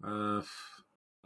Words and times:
Uh, 0.00 0.42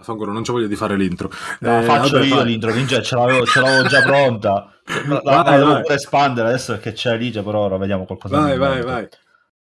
Fangolo, 0.00 0.32
non 0.32 0.44
ci 0.44 0.52
voglio 0.52 0.66
di 0.66 0.76
fare 0.76 0.96
l'intro. 0.96 1.30
No, 1.60 1.80
eh, 1.80 1.82
faccio 1.82 2.12
vabbè, 2.12 2.26
io 2.26 2.36
vai. 2.36 2.46
l'intro, 2.46 2.72
Ninja, 2.72 3.02
ce 3.02 3.16
l'avevo, 3.16 3.44
ce 3.44 3.60
l'avevo 3.60 3.88
già 3.88 4.02
pronta. 4.02 4.72
La, 5.06 5.20
la, 5.22 5.42
vai, 5.42 5.58
devo 5.58 5.80
pure 5.82 5.94
espandere 5.94 6.48
adesso 6.48 6.72
perché 6.72 6.92
c'è 6.92 7.14
Ligia, 7.14 7.42
però 7.42 7.64
ora 7.66 7.76
vediamo 7.76 8.06
qualcosa. 8.06 8.38
Vai, 8.38 8.56
vai, 8.56 8.80
vai. 8.82 9.08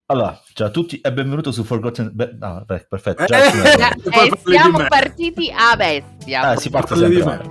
Allora, 0.08 0.38
ciao 0.54 0.68
a 0.68 0.72
tutti 0.72 1.00
e 1.00 1.14
benvenuto 1.14 1.52
su 1.52 1.64
Forgotten... 1.64 2.10
Be- 2.12 2.36
no, 2.40 2.64
beh, 2.66 2.88
perfetto. 2.90 3.24
Già, 3.24 3.46
eh, 3.46 3.48
eh, 4.12 4.28
eh, 4.28 4.40
siamo 4.44 4.84
partiti 4.88 5.54
a 5.56 5.76
bestia. 5.76 6.54
Eh, 6.54 6.58
si 6.58 6.70
parte 6.70 6.96
sempre. 6.96 7.42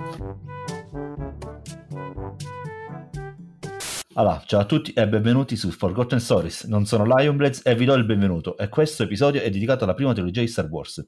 Allora, 4.15 4.43
ciao 4.45 4.59
a 4.59 4.65
tutti 4.65 4.91
e 4.91 5.07
benvenuti 5.07 5.55
su 5.55 5.71
Forgotten 5.71 6.19
Stories. 6.19 6.65
Non 6.65 6.85
sono 6.85 7.05
Lionblades 7.05 7.61
e 7.63 7.73
vi 7.73 7.85
do 7.85 7.93
il 7.93 8.03
benvenuto. 8.03 8.57
E 8.57 8.67
questo 8.67 9.03
episodio 9.03 9.41
è 9.41 9.49
dedicato 9.49 9.85
alla 9.85 9.93
prima 9.93 10.13
trilogia 10.13 10.41
di 10.41 10.47
Star 10.47 10.67
Wars. 10.67 11.03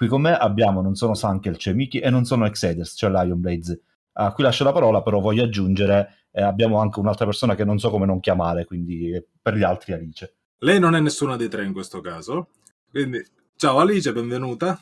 Qui 0.00 0.08
con 0.08 0.22
me 0.22 0.34
abbiamo, 0.34 0.80
non 0.80 0.94
sono 0.94 1.12
Sankel, 1.12 1.58
c'è 1.58 1.74
Miki 1.74 1.98
e 1.98 2.08
non 2.08 2.24
sono 2.24 2.46
Exeders, 2.46 2.94
cioè 2.96 3.10
Lionblades. 3.10 3.78
A 4.12 4.32
cui 4.32 4.44
lascio 4.44 4.64
la 4.64 4.72
parola, 4.72 5.02
però 5.02 5.20
voglio 5.20 5.44
aggiungere, 5.44 6.28
eh, 6.30 6.40
abbiamo 6.40 6.78
anche 6.80 7.00
un'altra 7.00 7.26
persona 7.26 7.54
che 7.54 7.66
non 7.66 7.78
so 7.78 7.90
come 7.90 8.06
non 8.06 8.18
chiamare, 8.18 8.64
quindi 8.64 9.22
per 9.42 9.56
gli 9.56 9.62
altri 9.62 9.92
Alice. 9.92 10.36
Lei 10.60 10.80
non 10.80 10.94
è 10.94 11.00
nessuna 11.00 11.36
dei 11.36 11.50
tre 11.50 11.66
in 11.66 11.74
questo 11.74 12.00
caso. 12.00 12.48
Quindi, 12.88 13.22
ciao 13.56 13.78
Alice, 13.78 14.10
benvenuta. 14.10 14.80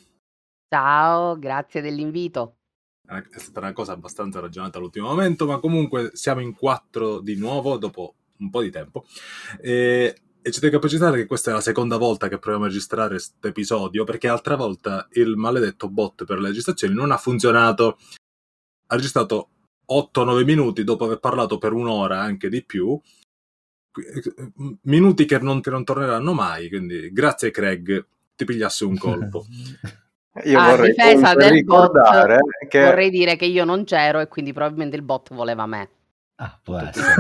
Ciao, 0.69 1.37
grazie 1.37 1.81
dell'invito. 1.81 2.59
È 3.05 3.39
stata 3.41 3.59
una 3.59 3.73
cosa 3.73 3.95
abbastanza 3.95 4.39
ragionata 4.39 4.79
all'ultimo 4.79 5.09
momento, 5.09 5.47
ma 5.47 5.59
comunque 5.59 6.11
siamo 6.13 6.43
in 6.43 6.55
quattro 6.55 7.19
di 7.19 7.35
nuovo 7.35 7.77
dopo 7.77 8.15
un 8.39 8.51
po' 8.51 8.63
di 8.63 8.71
tempo. 8.71 9.05
E, 9.61 10.15
e 10.43 10.51
ci 10.51 10.61
tengo 10.61 10.77
a 10.77 10.81
precisare 10.81 11.17
che 11.17 11.27
questa 11.27 11.51
è 11.51 11.55
la 11.55 11.61
seconda 11.61 11.97
volta 11.97 12.29
che 12.29 12.39
proviamo 12.39 12.65
a 12.65 12.69
registrare 12.69 13.11
questo 13.11 13.47
episodio, 13.47 14.05
perché 14.05 14.29
altra 14.29 14.57
volta 14.57 15.07
il 15.13 15.37
maledetto 15.37 15.89
bot 15.89 16.25
per 16.25 16.39
le 16.39 16.49
registrazioni 16.49 16.95
non 16.95 17.11
ha 17.11 17.17
funzionato. 17.17 17.99
Ha 18.91 18.95
registrato 18.95 19.51
8-9 19.91 20.45
minuti 20.45 20.85
dopo 20.85 21.05
aver 21.05 21.19
parlato 21.19 21.59
per 21.59 21.73
un'ora, 21.73 22.21
anche 22.21 22.49
di 22.49 22.65
più, 22.65 22.99
minuti 24.83 25.25
che 25.25 25.39
non, 25.39 25.61
che 25.61 25.71
non 25.71 25.85
torneranno 25.85 26.33
mai, 26.33 26.69
quindi 26.69 27.13
grazie 27.13 27.51
Craig, 27.51 28.07
ti 28.37 28.45
pigliassi 28.45 28.85
un 28.85 28.97
colpo. 28.97 29.45
Io 30.45 30.59
a 30.59 30.71
vorrei 30.71 30.91
difesa 30.91 31.35
del 31.35 31.65
bot, 31.65 31.93
che... 32.69 32.85
vorrei 32.85 33.11
dire 33.11 33.35
che 33.35 33.47
io 33.47 33.65
non 33.65 33.83
c'ero 33.83 34.21
e 34.21 34.29
quindi 34.29 34.53
probabilmente 34.53 34.95
il 34.95 35.03
bot 35.03 35.35
voleva 35.35 35.67
me. 35.67 35.89
Ah, 36.37 36.61
può 36.63 36.77
essere. 36.79 37.15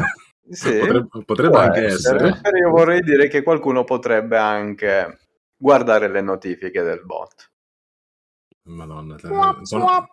Sì, 0.50 0.78
potrebbe, 0.78 1.24
potrebbe 1.24 1.58
anche 1.58 1.84
essere. 1.86 2.28
essere. 2.28 2.58
Io 2.58 2.70
vorrei 2.70 3.00
dire 3.02 3.28
che 3.28 3.42
qualcuno 3.42 3.84
potrebbe 3.84 4.36
anche 4.36 5.18
guardare 5.56 6.08
le 6.08 6.20
notifiche 6.20 6.82
del 6.82 7.02
bot. 7.04 7.50
Madonna, 8.64 9.16
sono... 9.62 10.08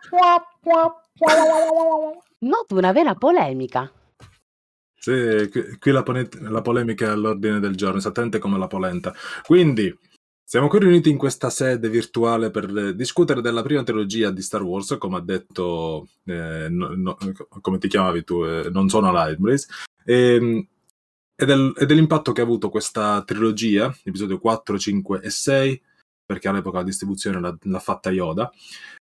Noto 2.39 2.75
una 2.75 2.91
vera 2.91 3.15
polemica. 3.15 3.91
Sì, 4.97 5.49
qui 5.79 5.91
la, 5.91 6.03
la, 6.49 6.61
polemica 6.61 7.05
è 7.05 7.09
all'ordine 7.09 7.59
del 7.59 7.75
giorno, 7.75 7.97
esattamente 7.97 8.39
come 8.39 8.57
la 8.57 8.67
polenta. 8.67 9.13
Quindi, 9.43 9.95
siamo 10.43 10.67
qui 10.67 10.79
riuniti 10.79 11.11
in 11.11 11.17
questa 11.17 11.49
sede 11.49 11.89
virtuale 11.89 12.49
per 12.49 12.95
discutere 12.95 13.41
della 13.41 13.61
prima 13.61 13.83
trilogia 13.83 14.31
di 14.31 14.41
Star 14.41 14.63
Wars, 14.63 14.95
come 14.97 15.17
ha 15.17 15.21
detto, 15.21 16.07
eh, 16.25 16.67
no, 16.69 16.93
no, 16.95 17.17
come 17.61 17.77
ti 17.77 17.87
chiamavi 17.87 18.23
tu, 18.23 18.43
eh, 18.43 18.69
non 18.71 18.89
sono 18.89 19.11
Lightblaze, 19.11 19.67
e, 20.05 20.35
ehm, 20.35 20.67
e, 21.35 21.45
del, 21.45 21.73
e, 21.77 21.85
dell'impatto 21.85 22.31
che 22.31 22.41
ha 22.41 22.43
avuto 22.43 22.69
questa 22.69 23.23
trilogia, 23.23 23.93
episodio 24.03 24.39
4, 24.39 24.77
5 24.79 25.21
e 25.21 25.29
6, 25.29 25.81
perché 26.25 26.47
all'epoca 26.47 26.77
la 26.77 26.83
distribuzione 26.83 27.39
l'ha, 27.39 27.57
l'ha 27.59 27.79
fatta 27.79 28.11
Yoda, 28.11 28.51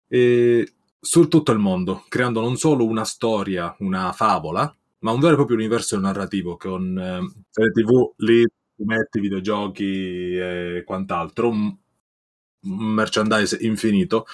e, 0.08 0.74
su 1.00 1.28
tutto 1.28 1.52
il 1.52 1.60
mondo, 1.60 2.06
creando 2.10 2.42
non 2.42 2.58
solo 2.58 2.86
una 2.86 3.06
storia, 3.06 3.76
una 3.80 4.12
favola, 4.12 4.74
ma 5.00 5.12
un 5.12 5.20
vero 5.20 5.34
e 5.34 5.36
proprio 5.38 5.58
universo 5.58 5.98
narrativo 6.00 6.58
con 6.58 6.98
eh, 6.98 7.72
tv, 7.72 8.14
lì, 8.18 8.46
fumetti, 8.76 9.20
videogiochi 9.20 10.38
e 10.38 10.84
quant'altro, 10.86 11.50
un, 11.50 11.76
un 12.62 12.78
merchandise 12.94 13.58
infinito 13.62 14.26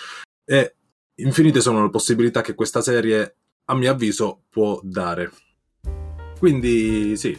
e 0.43 0.75
infinite 1.15 1.61
sono 1.61 1.83
le 1.83 1.89
possibilità 1.89 2.41
che 2.41 2.55
questa 2.55 2.81
serie, 2.81 3.35
a 3.65 3.75
mio 3.75 3.91
avviso, 3.91 4.43
può 4.49 4.79
dare. 4.83 5.31
Quindi 6.45 7.17
sì, 7.17 7.35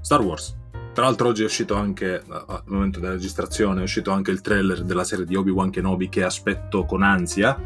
Star 0.00 0.20
Wars. 0.20 0.56
Tra 0.94 1.02
l'altro 1.02 1.26
oggi 1.26 1.42
è 1.42 1.46
uscito 1.46 1.74
anche, 1.74 2.22
al 2.28 2.62
momento 2.66 3.00
della 3.00 3.14
registrazione, 3.14 3.80
è 3.80 3.82
uscito 3.82 4.12
anche 4.12 4.30
il 4.30 4.40
trailer 4.40 4.84
della 4.84 5.02
serie 5.02 5.24
di 5.24 5.34
Obi-Wan 5.34 5.70
Kenobi 5.70 6.08
che 6.08 6.22
aspetto 6.22 6.84
con 6.84 7.02
ansia, 7.02 7.60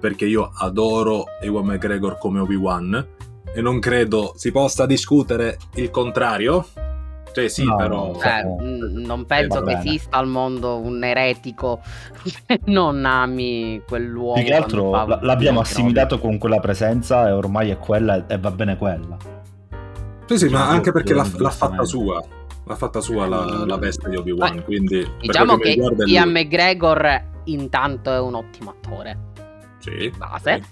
perché 0.00 0.26
io 0.26 0.50
adoro 0.52 1.26
Ewan 1.40 1.64
McGregor 1.66 2.18
come 2.18 2.40
Obi-Wan 2.40 3.06
e 3.54 3.60
non 3.60 3.78
credo 3.78 4.32
si 4.34 4.50
possa 4.50 4.84
discutere 4.84 5.58
il 5.76 5.90
contrario. 5.90 6.66
Cioè 7.32 7.46
sì, 7.46 7.62
no, 7.62 7.76
però... 7.76 8.18
Cioè, 8.18 8.42
non 8.42 9.26
penso 9.26 9.62
che 9.62 9.74
esista 9.74 10.16
al 10.16 10.26
mondo 10.26 10.80
un 10.80 11.04
eretico 11.04 11.82
che 12.24 12.58
non 12.66 13.04
ami 13.04 13.80
quell'uomo. 13.86 14.34
Più 14.34 14.42
che 14.42 14.54
altro 14.54 14.90
l'abbiamo 15.20 15.60
assimilato 15.60 16.18
con 16.18 16.36
quella 16.36 16.58
presenza 16.58 17.28
e 17.28 17.30
ormai 17.30 17.70
è 17.70 17.78
quella 17.78 18.26
e 18.26 18.38
va 18.38 18.50
bene 18.50 18.76
quella. 18.76 19.38
Sì, 20.30 20.46
sì, 20.46 20.48
ma 20.48 20.68
anche 20.68 20.92
perché 20.92 21.14
l'ha, 21.14 21.28
l'ha 21.36 21.50
fatta 21.50 21.84
sua. 21.84 22.22
L'ha 22.64 22.76
fatta 22.76 23.00
sua 23.00 23.26
la, 23.26 23.64
la 23.66 23.76
veste 23.78 24.08
di 24.08 24.16
Obi-Wan, 24.16 24.56
ma, 24.56 24.62
quindi... 24.62 25.04
Diciamo 25.20 25.56
che 25.56 25.76
Ian 26.06 26.30
McGregor 26.30 27.22
intanto 27.44 28.12
è 28.12 28.20
un 28.20 28.34
ottimo 28.34 28.70
attore. 28.70 29.18
Sì. 29.78 30.12
Base. 30.16 30.62
Sì. 30.62 30.68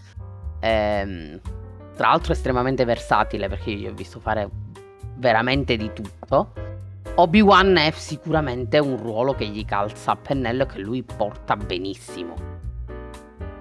Ehm 0.61 1.41
tra 1.99 2.11
l'altro 2.11 2.33
estremamente 2.33 2.85
versatile 2.85 3.49
perché 3.49 3.71
io 3.71 3.91
ho 3.91 3.93
visto 3.93 4.21
fare 4.21 4.49
veramente 5.17 5.77
di 5.77 5.91
tutto. 5.93 6.53
Obi-Wan 7.17 7.77
è 7.77 7.91
sicuramente 7.91 8.79
un 8.79 8.97
ruolo 8.97 9.35
che 9.35 9.47
gli 9.47 9.65
calza 9.65 10.13
a 10.13 10.17
pennello 10.17 10.63
e 10.63 10.67
che 10.67 10.79
lui 10.79 11.03
porta 11.03 11.57
benissimo. 11.57 12.37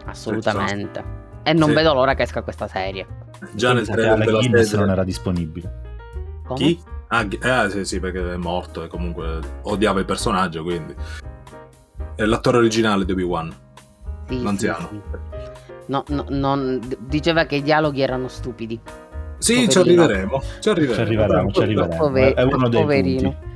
Assolutamente. 0.05 1.03
E 1.41 1.53
non 1.53 1.69
sì. 1.69 1.73
vedo 1.73 1.95
l'ora 1.95 2.13
che 2.13 2.21
esca 2.21 2.43
questa 2.43 2.67
serie. 2.67 3.07
Già 3.53 3.73
nel 3.73 3.87
trailer 3.87 4.19
della 4.19 4.37
Guinness 4.37 4.75
non 4.75 4.91
era 4.91 5.03
disponibile. 5.03 5.86
Come? 6.47 6.59
Chi? 6.59 6.81
Ah, 7.09 7.25
eh, 7.29 7.69
sì, 7.69 7.85
sì, 7.85 7.99
perché 7.99 8.33
è 8.33 8.37
morto 8.37 8.83
e 8.83 8.87
comunque 8.87 9.39
odiava 9.63 9.99
il 9.99 10.05
personaggio, 10.05 10.63
quindi... 10.63 10.95
È 12.15 12.25
l'attore 12.25 12.57
originale 12.57 13.05
di 13.05 13.11
Obi-Wan. 13.11 13.53
Sì, 14.27 14.41
l'anziano. 14.41 14.89
Sì, 14.89 15.01
sì. 15.11 15.35
No, 15.85 16.03
no, 16.07 16.25
non, 16.29 16.81
diceva 16.99 17.45
che 17.45 17.57
i 17.57 17.61
dialoghi 17.61 18.01
erano 18.01 18.27
stupidi. 18.27 18.79
Sì, 19.37 19.69
ci 19.69 19.77
arriveremo. 19.77 20.41
Ci 20.59 20.69
arriveremo, 20.69 20.95
ci 20.95 21.01
arriveremo. 21.01 21.51
Ci 21.51 21.61
arriveremo. 21.61 21.95
Pover- 21.95 22.33
è 22.33 22.41
uno 22.41 22.69
dei 22.69 22.81
poverino. 22.81 23.31
Punti. 23.31 23.55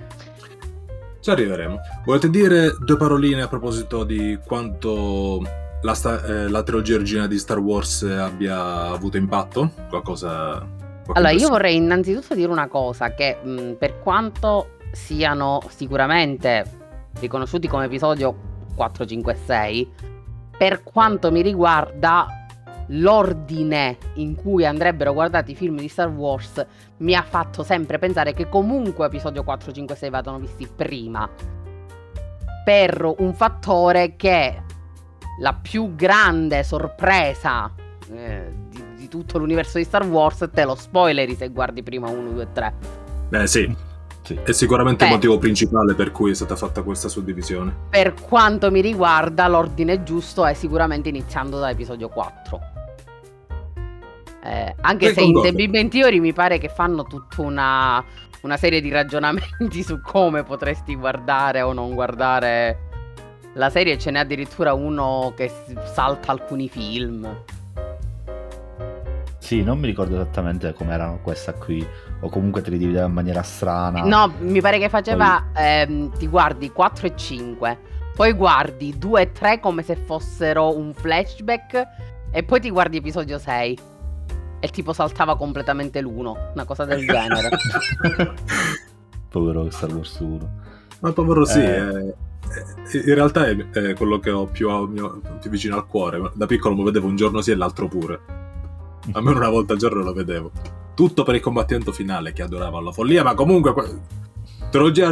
Ci 1.19 1.29
arriveremo. 1.29 1.79
Volete 2.05 2.29
dire 2.29 2.75
due 2.79 2.97
paroline 2.97 3.41
a 3.41 3.47
proposito 3.47 4.03
di 4.03 4.39
quanto 4.45 5.41
la, 5.81 5.93
sta- 5.93 6.23
eh, 6.23 6.47
la 6.49 6.63
trilogia 6.63 6.95
originale 6.95 7.27
di 7.27 7.37
Star 7.37 7.59
Wars 7.59 8.03
abbia 8.03 8.89
avuto 8.89 9.17
impatto? 9.17 9.71
Qualcosa... 9.89 10.79
Allora, 11.13 11.31
io 11.31 11.49
vorrei 11.49 11.75
innanzitutto 11.75 12.35
dire 12.35 12.51
una 12.51 12.67
cosa, 12.67 13.13
che 13.13 13.37
mh, 13.41 13.73
per 13.73 13.99
quanto 13.99 14.77
siano 14.91 15.61
sicuramente 15.67 16.79
riconosciuti 17.19 17.67
come 17.67 17.85
episodio 17.85 18.33
4, 18.75 19.05
5 19.05 19.33
e 19.33 19.35
6, 19.35 19.91
per 20.57 20.83
quanto 20.83 21.31
mi 21.31 21.41
riguarda, 21.41 22.27
l'ordine 22.87 23.97
in 24.15 24.35
cui 24.35 24.65
andrebbero 24.65 25.13
guardati 25.13 25.51
i 25.51 25.55
film 25.55 25.77
di 25.77 25.87
Star 25.87 26.09
Wars 26.09 26.65
mi 26.97 27.15
ha 27.15 27.21
fatto 27.21 27.63
sempre 27.63 27.99
pensare 27.99 28.33
che 28.33 28.49
comunque 28.49 29.05
episodio 29.05 29.43
4, 29.43 29.71
5 29.71 29.95
e 29.95 29.97
6 29.97 30.09
vadano 30.09 30.39
visti 30.39 30.67
prima. 30.67 31.29
Per 32.63 33.13
un 33.17 33.33
fattore 33.33 34.15
che 34.15 34.63
la 35.39 35.53
più 35.53 35.95
grande 35.95 36.63
sorpresa 36.63 37.71
eh, 38.11 38.60
tutto 39.11 39.37
l'universo 39.37 39.77
di 39.77 39.83
Star 39.83 40.07
Wars 40.07 40.47
te 40.53 40.63
lo 40.63 40.73
spoileri 40.73 41.35
se 41.35 41.49
guardi 41.49 41.83
prima 41.83 42.09
1, 42.09 42.31
2, 42.31 42.47
3. 42.53 42.73
Beh 43.27 43.45
sì, 43.45 43.75
sì. 44.23 44.39
È 44.41 44.53
sicuramente 44.53 45.03
Beh, 45.03 45.09
il 45.09 45.15
motivo 45.15 45.37
principale 45.37 45.93
per 45.95 46.11
cui 46.11 46.31
è 46.31 46.33
stata 46.33 46.55
fatta 46.55 46.81
questa 46.81 47.09
suddivisione. 47.09 47.75
Per 47.89 48.13
quanto 48.13 48.71
mi 48.71 48.79
riguarda, 48.79 49.49
l'ordine 49.49 50.03
giusto 50.03 50.45
è 50.45 50.53
sicuramente 50.53 51.09
iniziando 51.09 51.59
da 51.59 51.69
episodio 51.69 52.07
4. 52.07 52.59
Eh, 54.43 54.75
anche 54.79 55.07
Beh, 55.07 55.13
se 55.13 55.21
in 55.21 55.41
The 55.41 55.51
Big 55.51 55.69
Bang 55.69 55.89
Theory 55.89 56.19
mi 56.19 56.31
pare 56.31 56.57
che 56.57 56.69
fanno 56.69 57.03
tutta 57.03 57.41
una, 57.41 58.01
una 58.43 58.57
serie 58.57 58.79
di 58.79 58.89
ragionamenti 58.89 59.83
su 59.83 59.99
come 59.99 60.43
potresti 60.43 60.95
guardare 60.95 61.61
o 61.61 61.73
non 61.73 61.93
guardare 61.93 62.89
la 63.55 63.69
serie, 63.69 63.97
ce 63.97 64.11
n'è 64.11 64.19
addirittura 64.19 64.73
uno 64.73 65.33
che 65.35 65.51
salta 65.93 66.31
alcuni 66.31 66.69
film. 66.69 67.27
Sì, 69.51 69.63
non 69.63 69.79
mi 69.79 69.87
ricordo 69.87 70.13
esattamente 70.15 70.71
come 70.71 70.93
erano 70.93 71.19
questa 71.21 71.51
qui, 71.51 71.85
o 72.21 72.29
comunque 72.29 72.61
te 72.61 72.69
li 72.69 72.77
divideva 72.77 73.07
in 73.07 73.11
maniera 73.11 73.41
strana. 73.41 74.01
No, 74.03 74.31
mi 74.39 74.61
pare 74.61 74.79
che 74.79 74.87
faceva, 74.87 75.45
Poi... 75.51 75.61
ehm, 75.61 76.17
ti 76.17 76.27
guardi 76.27 76.71
4 76.71 77.07
e 77.07 77.13
5, 77.17 77.79
poi 78.15 78.31
guardi 78.31 78.97
2 78.97 79.21
e 79.23 79.31
3 79.33 79.59
come 79.59 79.83
se 79.83 79.97
fossero 79.97 80.73
un 80.77 80.93
flashback 80.93 81.83
e 82.31 82.43
poi 82.43 82.61
ti 82.61 82.69
guardi 82.69 82.95
episodio 82.95 83.37
6 83.37 83.77
e 84.61 84.67
tipo 84.69 84.93
saltava 84.93 85.35
completamente 85.35 85.99
l'uno, 85.99 86.51
una 86.53 86.63
cosa 86.63 86.85
del 86.85 87.05
genere. 87.05 87.49
Povero 89.27 89.69
Star 89.69 89.93
Wars 89.93 90.17
1. 90.17 90.49
Ma 91.01 91.11
povero 91.11 91.43
sì, 91.43 91.59
Eh. 91.59 91.75
eh, 91.75 92.15
eh, 92.93 93.03
in 93.05 93.15
realtà 93.15 93.47
è, 93.47 93.57
è 93.71 93.93
quello 93.95 94.17
che 94.19 94.31
ho 94.31 94.45
più, 94.45 94.69
a- 94.69 94.87
mio- 94.87 95.19
più 95.41 95.49
vicino 95.49 95.75
al 95.75 95.87
cuore. 95.87 96.31
Da 96.35 96.45
piccolo 96.45 96.73
lo 96.73 96.83
vedevo 96.83 97.07
un 97.07 97.17
giorno 97.17 97.41
sì 97.41 97.51
e 97.51 97.55
l'altro 97.55 97.89
pure. 97.89 98.39
Almeno 99.13 99.37
una 99.37 99.49
volta 99.49 99.73
al 99.73 99.79
giorno 99.79 100.01
lo 100.03 100.13
vedevo. 100.13 100.51
Tutto 100.95 101.23
per 101.23 101.35
il 101.35 101.41
combattimento 101.41 101.91
finale 101.91 102.33
che 102.33 102.43
adoravo 102.43 102.77
alla 102.77 102.91
follia, 102.91 103.23
ma 103.23 103.33
comunque 103.33 103.73
que- 103.73 103.99
trilogia 104.69 105.09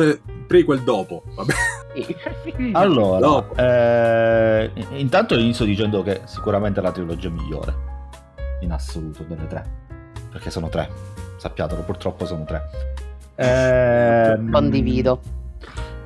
prequel 0.47 0.81
dopo. 0.83 1.23
Vabbè. 1.35 1.53
Allora, 2.73 3.19
Dopo. 3.19 3.55
eh, 3.55 4.71
intanto 4.91 5.35
inizio 5.35 5.65
dicendo 5.65 6.03
che 6.03 6.21
sicuramente 6.25 6.79
è 6.79 6.83
la 6.83 6.91
trilogia 6.91 7.29
migliore 7.29 7.73
in 8.61 8.71
assoluto 8.71 9.23
delle 9.27 9.47
tre, 9.47 9.65
perché 10.31 10.51
sono 10.51 10.69
tre, 10.69 10.87
sappiatelo, 11.37 11.81
purtroppo 11.81 12.25
sono 12.25 12.45
tre. 12.45 12.61
Ehm, 13.35 14.51
Condivido. 14.51 15.19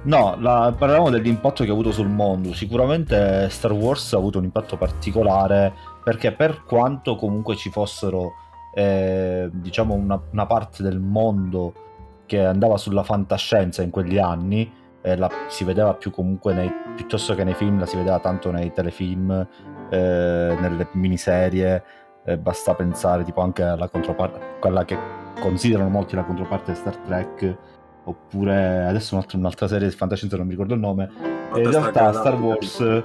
No, 0.03 0.35
la- 0.39 0.73
parlavamo 0.75 1.09
dell'impatto 1.09 1.63
che 1.63 1.69
ha 1.69 1.73
avuto 1.73 1.91
sul 1.91 2.07
mondo. 2.09 2.53
Sicuramente 2.53 3.47
Star 3.49 3.71
Wars 3.73 4.13
ha 4.13 4.17
avuto 4.17 4.37
un 4.37 4.45
impatto 4.45 4.77
particolare 4.77 5.73
perché 6.03 6.31
per 6.33 6.63
quanto 6.63 7.15
comunque 7.15 7.55
ci 7.55 7.69
fossero, 7.69 8.33
eh, 8.73 9.49
diciamo, 9.51 9.93
una, 9.93 10.21
una 10.31 10.45
parte 10.45 10.83
del 10.83 10.99
mondo 10.99 11.73
che 12.25 12.43
andava 12.43 12.77
sulla 12.77 13.03
fantascienza 13.03 13.81
in 13.81 13.89
quegli 13.89 14.17
anni, 14.17 14.71
eh, 15.01 15.15
la- 15.17 15.29
si 15.47 15.63
vedeva 15.63 15.93
più 15.93 16.11
comunque 16.11 16.53
nei, 16.53 16.71
piuttosto 16.95 17.35
che 17.35 17.43
nei 17.43 17.53
film, 17.53 17.79
la 17.79 17.85
si 17.85 17.97
vedeva 17.97 18.19
tanto 18.19 18.51
nei 18.51 18.71
telefilm, 18.71 19.31
eh, 19.89 20.57
nelle 20.59 20.87
miniserie. 20.93 21.83
eh, 22.25 22.37
basta 22.37 22.73
pensare 22.73 23.25
tipo 23.25 23.41
anche 23.41 23.63
alla 23.63 23.89
controparte, 23.89 24.39
quella 24.61 24.85
che 24.85 24.97
considerano 25.41 25.89
molti 25.89 26.15
la 26.15 26.23
controparte 26.23 26.71
di 26.71 26.77
Star 26.77 26.95
Trek 26.95 27.57
oppure 28.05 28.85
adesso 28.85 29.15
un'altra, 29.15 29.37
un'altra 29.37 29.67
serie 29.67 29.89
di 29.89 29.93
fantascienza 29.93 30.37
non 30.37 30.45
mi 30.45 30.51
ricordo 30.51 30.73
il 30.73 30.79
nome 30.79 31.09
e 31.53 31.61
in 31.63 31.69
realtà 31.69 32.13
Star 32.13 32.39
Wars 32.39 33.03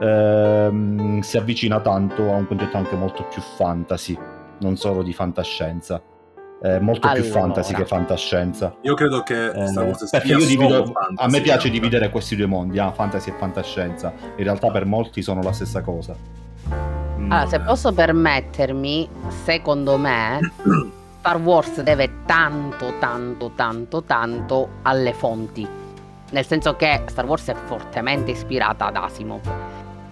ehm, 0.00 1.20
si 1.20 1.36
avvicina 1.36 1.80
tanto 1.80 2.32
a 2.32 2.36
un 2.36 2.46
concetto 2.46 2.76
anche 2.76 2.96
molto 2.96 3.24
più 3.24 3.40
fantasy. 3.40 4.18
Non 4.60 4.76
solo 4.76 5.02
di 5.02 5.12
fantascienza. 5.12 6.00
Eh, 6.62 6.80
molto 6.80 7.10
più 7.12 7.22
Allora. 7.22 7.40
fantasy 7.40 7.74
che 7.74 7.84
fantascienza. 7.84 8.74
Io 8.82 8.94
credo 8.94 9.22
che 9.22 9.48
Eh, 9.50 9.66
Star 9.66 9.84
Wars 9.84 10.08
perché 10.08 10.28
sia 10.28 10.38
io 10.38 10.46
divido 10.46 10.68
solo 10.86 10.92
a 10.98 11.02
fantasy, 11.04 11.30
me 11.30 11.40
piace 11.42 11.68
dividere 11.70 12.08
questi 12.08 12.36
due 12.36 12.46
mondi 12.46 12.78
ah, 12.78 12.90
fantasy 12.92 13.30
e 13.30 13.34
fantascienza. 13.36 14.12
In 14.36 14.44
realtà 14.44 14.70
per 14.70 14.86
molti 14.86 15.20
sono 15.20 15.42
la 15.42 15.52
stessa 15.52 15.82
cosa. 15.82 16.16
Allora, 16.68 17.46
se 17.46 17.60
posso 17.60 17.92
permettermi, 17.92 19.08
secondo 19.44 19.98
me 19.98 20.38
Star 21.20 21.36
Wars 21.40 21.80
deve 21.82 22.10
tanto, 22.24 22.94
tanto, 22.98 23.52
tanto, 23.54 24.02
tanto 24.02 24.68
alle 24.82 25.12
fonti. 25.12 25.66
Nel 26.30 26.46
senso 26.46 26.74
che 26.76 27.02
Star 27.06 27.26
Wars 27.26 27.46
è 27.46 27.54
fortemente 27.54 28.32
ispirata 28.32 28.86
ad 28.86 28.96
Asimov, 28.96 29.40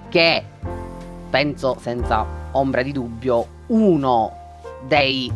che 0.08 0.36
è, 0.36 0.44
penso 1.30 1.76
senza 1.80 2.24
ombra 2.52 2.82
di 2.82 2.92
dubbio, 2.92 3.46
uno 3.68 4.32
dei 4.86 5.32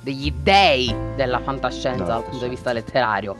degli 0.00 0.32
dei 0.32 0.94
della 1.16 1.40
fantascienza 1.40 2.04
No, 2.04 2.06
dal 2.06 2.22
punto 2.22 2.44
di 2.44 2.50
vista 2.50 2.72
letterario. 2.72 3.36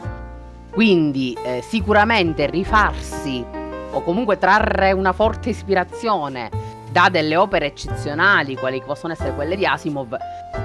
Quindi 0.70 1.36
eh, 1.44 1.62
sicuramente 1.62 2.46
rifarsi 2.46 3.44
o 3.92 4.02
comunque 4.02 4.36
trarre 4.36 4.90
una 4.92 5.12
forte 5.12 5.50
ispirazione 5.50 6.50
da 6.96 7.10
delle 7.10 7.37
opere 7.37 7.66
eccezionali, 7.66 8.56
quali 8.56 8.81
possono 8.81 9.12
essere 9.12 9.34
quelle 9.34 9.54
di 9.54 9.66
Asimov, 9.66 10.16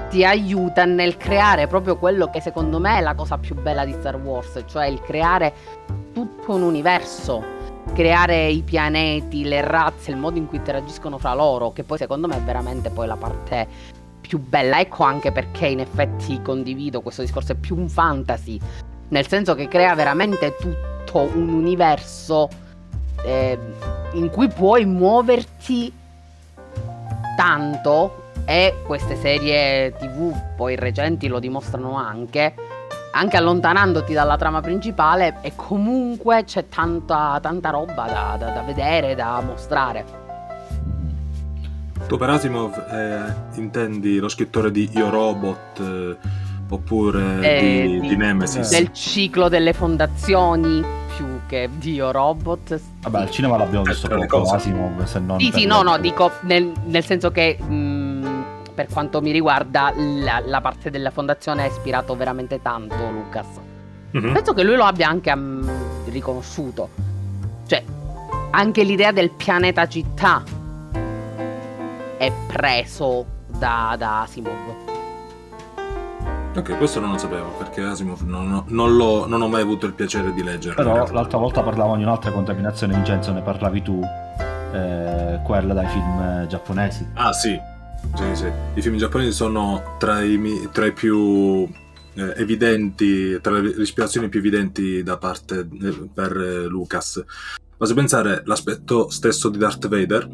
ti 0.08 0.24
aiuta 0.24 0.86
nel 0.86 1.18
creare 1.18 1.66
proprio 1.66 1.98
quello 1.98 2.30
che 2.30 2.40
secondo 2.40 2.78
me 2.78 2.96
è 2.96 3.00
la 3.02 3.12
cosa 3.12 3.36
più 3.36 3.54
bella 3.54 3.84
di 3.84 3.92
Star 3.92 4.16
Wars, 4.16 4.64
cioè 4.64 4.86
il 4.86 5.02
creare 5.02 5.52
tutto 6.14 6.54
un 6.54 6.62
universo, 6.62 7.44
creare 7.92 8.46
i 8.48 8.62
pianeti, 8.62 9.44
le 9.44 9.60
razze, 9.60 10.10
il 10.10 10.16
modo 10.16 10.38
in 10.38 10.48
cui 10.48 10.56
interagiscono 10.56 11.18
fra 11.18 11.34
loro, 11.34 11.70
che 11.72 11.82
poi 11.82 11.98
secondo 11.98 12.26
me 12.26 12.36
è 12.36 12.40
veramente 12.40 12.88
poi 12.88 13.06
la 13.06 13.16
parte 13.16 13.68
più 14.22 14.38
bella. 14.38 14.80
Ecco 14.80 15.02
anche 15.04 15.32
perché 15.32 15.66
in 15.66 15.80
effetti 15.80 16.40
condivido 16.40 17.02
questo 17.02 17.20
discorso, 17.20 17.52
è 17.52 17.56
più 17.56 17.76
un 17.76 17.90
fantasy, 17.90 18.58
nel 19.08 19.28
senso 19.28 19.54
che 19.54 19.68
crea 19.68 19.94
veramente 19.94 20.56
tutto 20.56 21.28
un 21.34 21.50
universo 21.50 22.48
eh, 23.22 23.58
in 24.12 24.30
cui 24.30 24.48
puoi 24.48 24.86
muoverti 24.86 26.00
tanto 27.36 28.30
e 28.44 28.76
queste 28.86 29.16
serie 29.16 29.92
tv 29.98 30.34
poi 30.56 30.74
recenti 30.76 31.28
lo 31.28 31.38
dimostrano 31.38 31.96
anche 31.96 32.54
anche 33.14 33.36
allontanandoti 33.36 34.14
dalla 34.14 34.36
trama 34.38 34.60
principale 34.62 35.36
e 35.42 35.52
comunque 35.54 36.44
c'è 36.44 36.66
tanta, 36.68 37.38
tanta 37.42 37.68
roba 37.68 38.06
da, 38.06 38.36
da- 38.38 38.50
da 38.52 38.62
vedere, 38.62 39.14
da 39.14 39.42
mostrare. 39.44 40.04
Tu 42.06 42.16
per 42.16 42.30
Asimov 42.30 42.74
eh, 42.90 43.58
intendi 43.60 44.18
lo 44.18 44.28
scrittore 44.28 44.70
di 44.70 44.88
Io 44.94 45.10
Robot 45.10 45.78
eh, 45.80 46.16
oppure 46.70 47.40
Eh, 47.58 47.60
di, 47.86 48.00
di- 48.00 48.08
di 48.08 48.16
Nemesis? 48.16 48.70
Del 48.70 48.92
ciclo 48.92 49.48
delle 49.50 49.74
fondazioni 49.74 50.82
più 51.52 51.58
che 51.58 51.68
Dio 51.74 52.10
Robot. 52.10 52.80
vabbè 53.02 53.20
al 53.20 53.30
cinema 53.30 53.58
l'abbiamo 53.58 53.84
visto 53.84 54.08
le 54.08 54.26
poco 54.26 54.38
cose. 54.40 54.56
Asimov 54.56 55.04
se 55.04 55.18
non 55.18 55.38
Sì, 55.38 55.50
sì, 55.52 55.66
no, 55.66 55.82
no, 55.82 55.98
dico 55.98 56.30
nel, 56.42 56.72
nel 56.86 57.04
senso 57.04 57.30
che 57.30 57.58
mh, 57.60 58.44
per 58.74 58.86
quanto 58.90 59.20
mi 59.20 59.30
riguarda 59.30 59.92
la, 59.94 60.42
la 60.44 60.60
parte 60.62 60.90
della 60.90 61.10
fondazione 61.10 61.64
ha 61.64 61.66
ispirato 61.66 62.16
veramente 62.16 62.62
tanto 62.62 63.10
Lucas. 63.10 63.46
Mhm. 64.12 64.32
Penso 64.32 64.54
che 64.54 64.62
lui 64.62 64.76
lo 64.76 64.84
abbia 64.84 65.08
anche 65.08 65.34
mm, 65.34 65.68
riconosciuto. 66.06 66.88
Cioè, 67.66 67.82
anche 68.50 68.82
l'idea 68.82 69.12
del 69.12 69.30
pianeta 69.30 69.86
città 69.86 70.42
è 72.16 72.32
preso 72.46 73.26
da, 73.46 73.94
da 73.98 74.22
Asimov. 74.22 74.81
Ok, 76.54 76.76
questo 76.76 77.00
non 77.00 77.12
lo 77.12 77.18
sapevo 77.18 77.48
perché 77.56 77.80
Asimov 77.80 78.20
non, 78.22 78.52
ho- 78.52 78.64
non 78.68 78.94
l'ho- 78.94 79.26
non 79.26 79.40
ho 79.40 79.48
mai 79.48 79.62
avuto 79.62 79.86
il 79.86 79.94
piacere 79.94 80.32
di 80.34 80.42
leggere. 80.42 80.74
Però 80.74 81.10
l'altra 81.10 81.38
volta 81.38 81.62
parlavamo 81.62 81.96
di 81.96 82.02
un'altra 82.02 82.30
contaminazione, 82.30 82.94
Vincenzo, 82.94 83.32
ne 83.32 83.40
parlavi 83.40 83.80
tu, 83.82 83.98
eh, 84.74 85.40
quella 85.44 85.72
dai 85.72 85.86
film 85.88 86.20
eh, 86.20 86.46
giapponesi. 86.48 87.08
Ah 87.14 87.32
sì, 87.32 87.58
sì, 88.14 88.24
sì. 88.34 88.50
I 88.74 88.82
film 88.82 88.96
giapponesi 88.96 89.32
sono 89.32 89.96
tra 89.98 90.20
i, 90.20 90.68
tra 90.72 90.84
i 90.84 90.92
più 90.92 91.66
eh, 92.14 92.34
evidenti, 92.36 93.40
tra 93.40 93.58
le 93.58 93.70
ispirazioni 93.70 94.28
più 94.28 94.40
evidenti 94.40 95.02
da 95.02 95.16
parte 95.16 95.60
eh, 95.60 96.10
per 96.12 96.36
eh, 96.36 96.66
Lucas. 96.66 97.24
Basta 97.78 97.94
pensare 97.94 98.42
l'aspetto 98.44 99.08
stesso 99.08 99.48
di 99.48 99.56
Darth 99.56 99.88
Vader, 99.88 100.28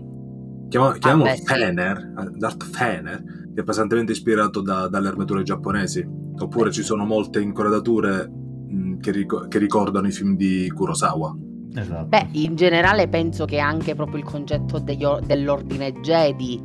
chiamiamolo 0.68 1.30
sì. 1.36 1.44
Fener, 1.44 1.96
eh, 2.18 2.30
Darth 2.36 2.64
Fener, 2.64 3.22
che 3.58 3.64
è 3.64 3.66
pesantemente 3.66 4.12
ispirato 4.12 4.60
da- 4.60 4.86
dalle 4.86 5.08
armature 5.08 5.42
giapponesi. 5.42 6.06
Oppure 6.38 6.70
ci 6.70 6.84
sono 6.84 7.04
molte 7.04 7.40
incoradature 7.40 8.28
mh, 8.30 8.98
che, 9.00 9.10
rico- 9.10 9.48
che 9.48 9.58
ricordano 9.58 10.06
i 10.06 10.12
film 10.12 10.36
di 10.36 10.70
Kurosawa. 10.72 11.34
Esatto. 11.74 12.06
Beh, 12.06 12.28
in 12.32 12.54
generale 12.54 13.08
penso 13.08 13.46
che 13.46 13.58
anche 13.58 13.96
proprio 13.96 14.18
il 14.18 14.24
concetto 14.24 14.78
degli 14.78 15.02
or- 15.02 15.22
dell'ordine 15.22 15.92
Jedi 16.00 16.62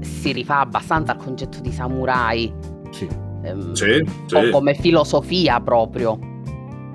si 0.00 0.32
rifà 0.32 0.58
abbastanza 0.58 1.12
al 1.12 1.18
concetto 1.18 1.60
di 1.60 1.70
samurai. 1.70 2.52
sì, 2.90 3.06
ehm, 3.44 3.72
Sì, 3.74 3.84
un 4.02 4.04
po' 4.28 4.42
sì. 4.42 4.50
come 4.50 4.74
filosofia 4.74 5.60
proprio. 5.60 6.18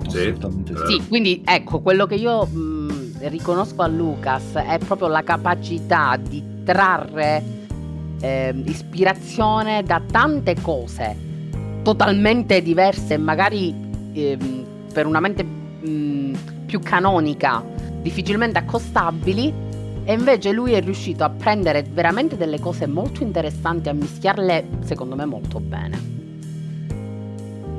Sì. 0.06 0.34
sì. 0.38 0.74
Sì, 0.86 1.08
quindi 1.08 1.40
ecco, 1.46 1.80
quello 1.80 2.04
che 2.04 2.16
io 2.16 2.44
mh, 2.44 3.28
riconosco 3.28 3.80
a 3.80 3.86
Lucas 3.86 4.52
è 4.52 4.76
proprio 4.86 5.08
la 5.08 5.22
capacità 5.22 6.18
di 6.18 6.42
trarre 6.62 7.62
ehm, 8.24 8.62
ispirazione 8.66 9.82
da 9.82 10.00
tante 10.10 10.56
cose 10.60 11.32
totalmente 11.82 12.62
diverse, 12.62 13.18
magari 13.18 13.74
ehm, 14.14 14.64
per 14.92 15.04
una 15.06 15.20
mente 15.20 15.42
mh, 15.44 16.64
più 16.64 16.80
canonica, 16.80 17.62
difficilmente 18.00 18.58
accostabili. 18.58 19.62
E 20.06 20.12
invece 20.12 20.52
lui 20.52 20.72
è 20.72 20.82
riuscito 20.82 21.24
a 21.24 21.30
prendere 21.30 21.82
veramente 21.82 22.36
delle 22.36 22.60
cose 22.60 22.86
molto 22.86 23.22
interessanti, 23.22 23.88
a 23.88 23.94
mischiarle 23.94 24.66
secondo 24.84 25.14
me 25.14 25.24
molto 25.24 25.60
bene. 25.60 26.12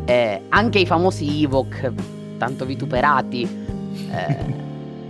Eh, 0.05 0.41
anche 0.49 0.79
i 0.79 0.85
famosi 0.85 1.43
Ewok, 1.43 1.91
tanto 2.37 2.65
vituperati, 2.65 3.47
eh, 4.11 4.63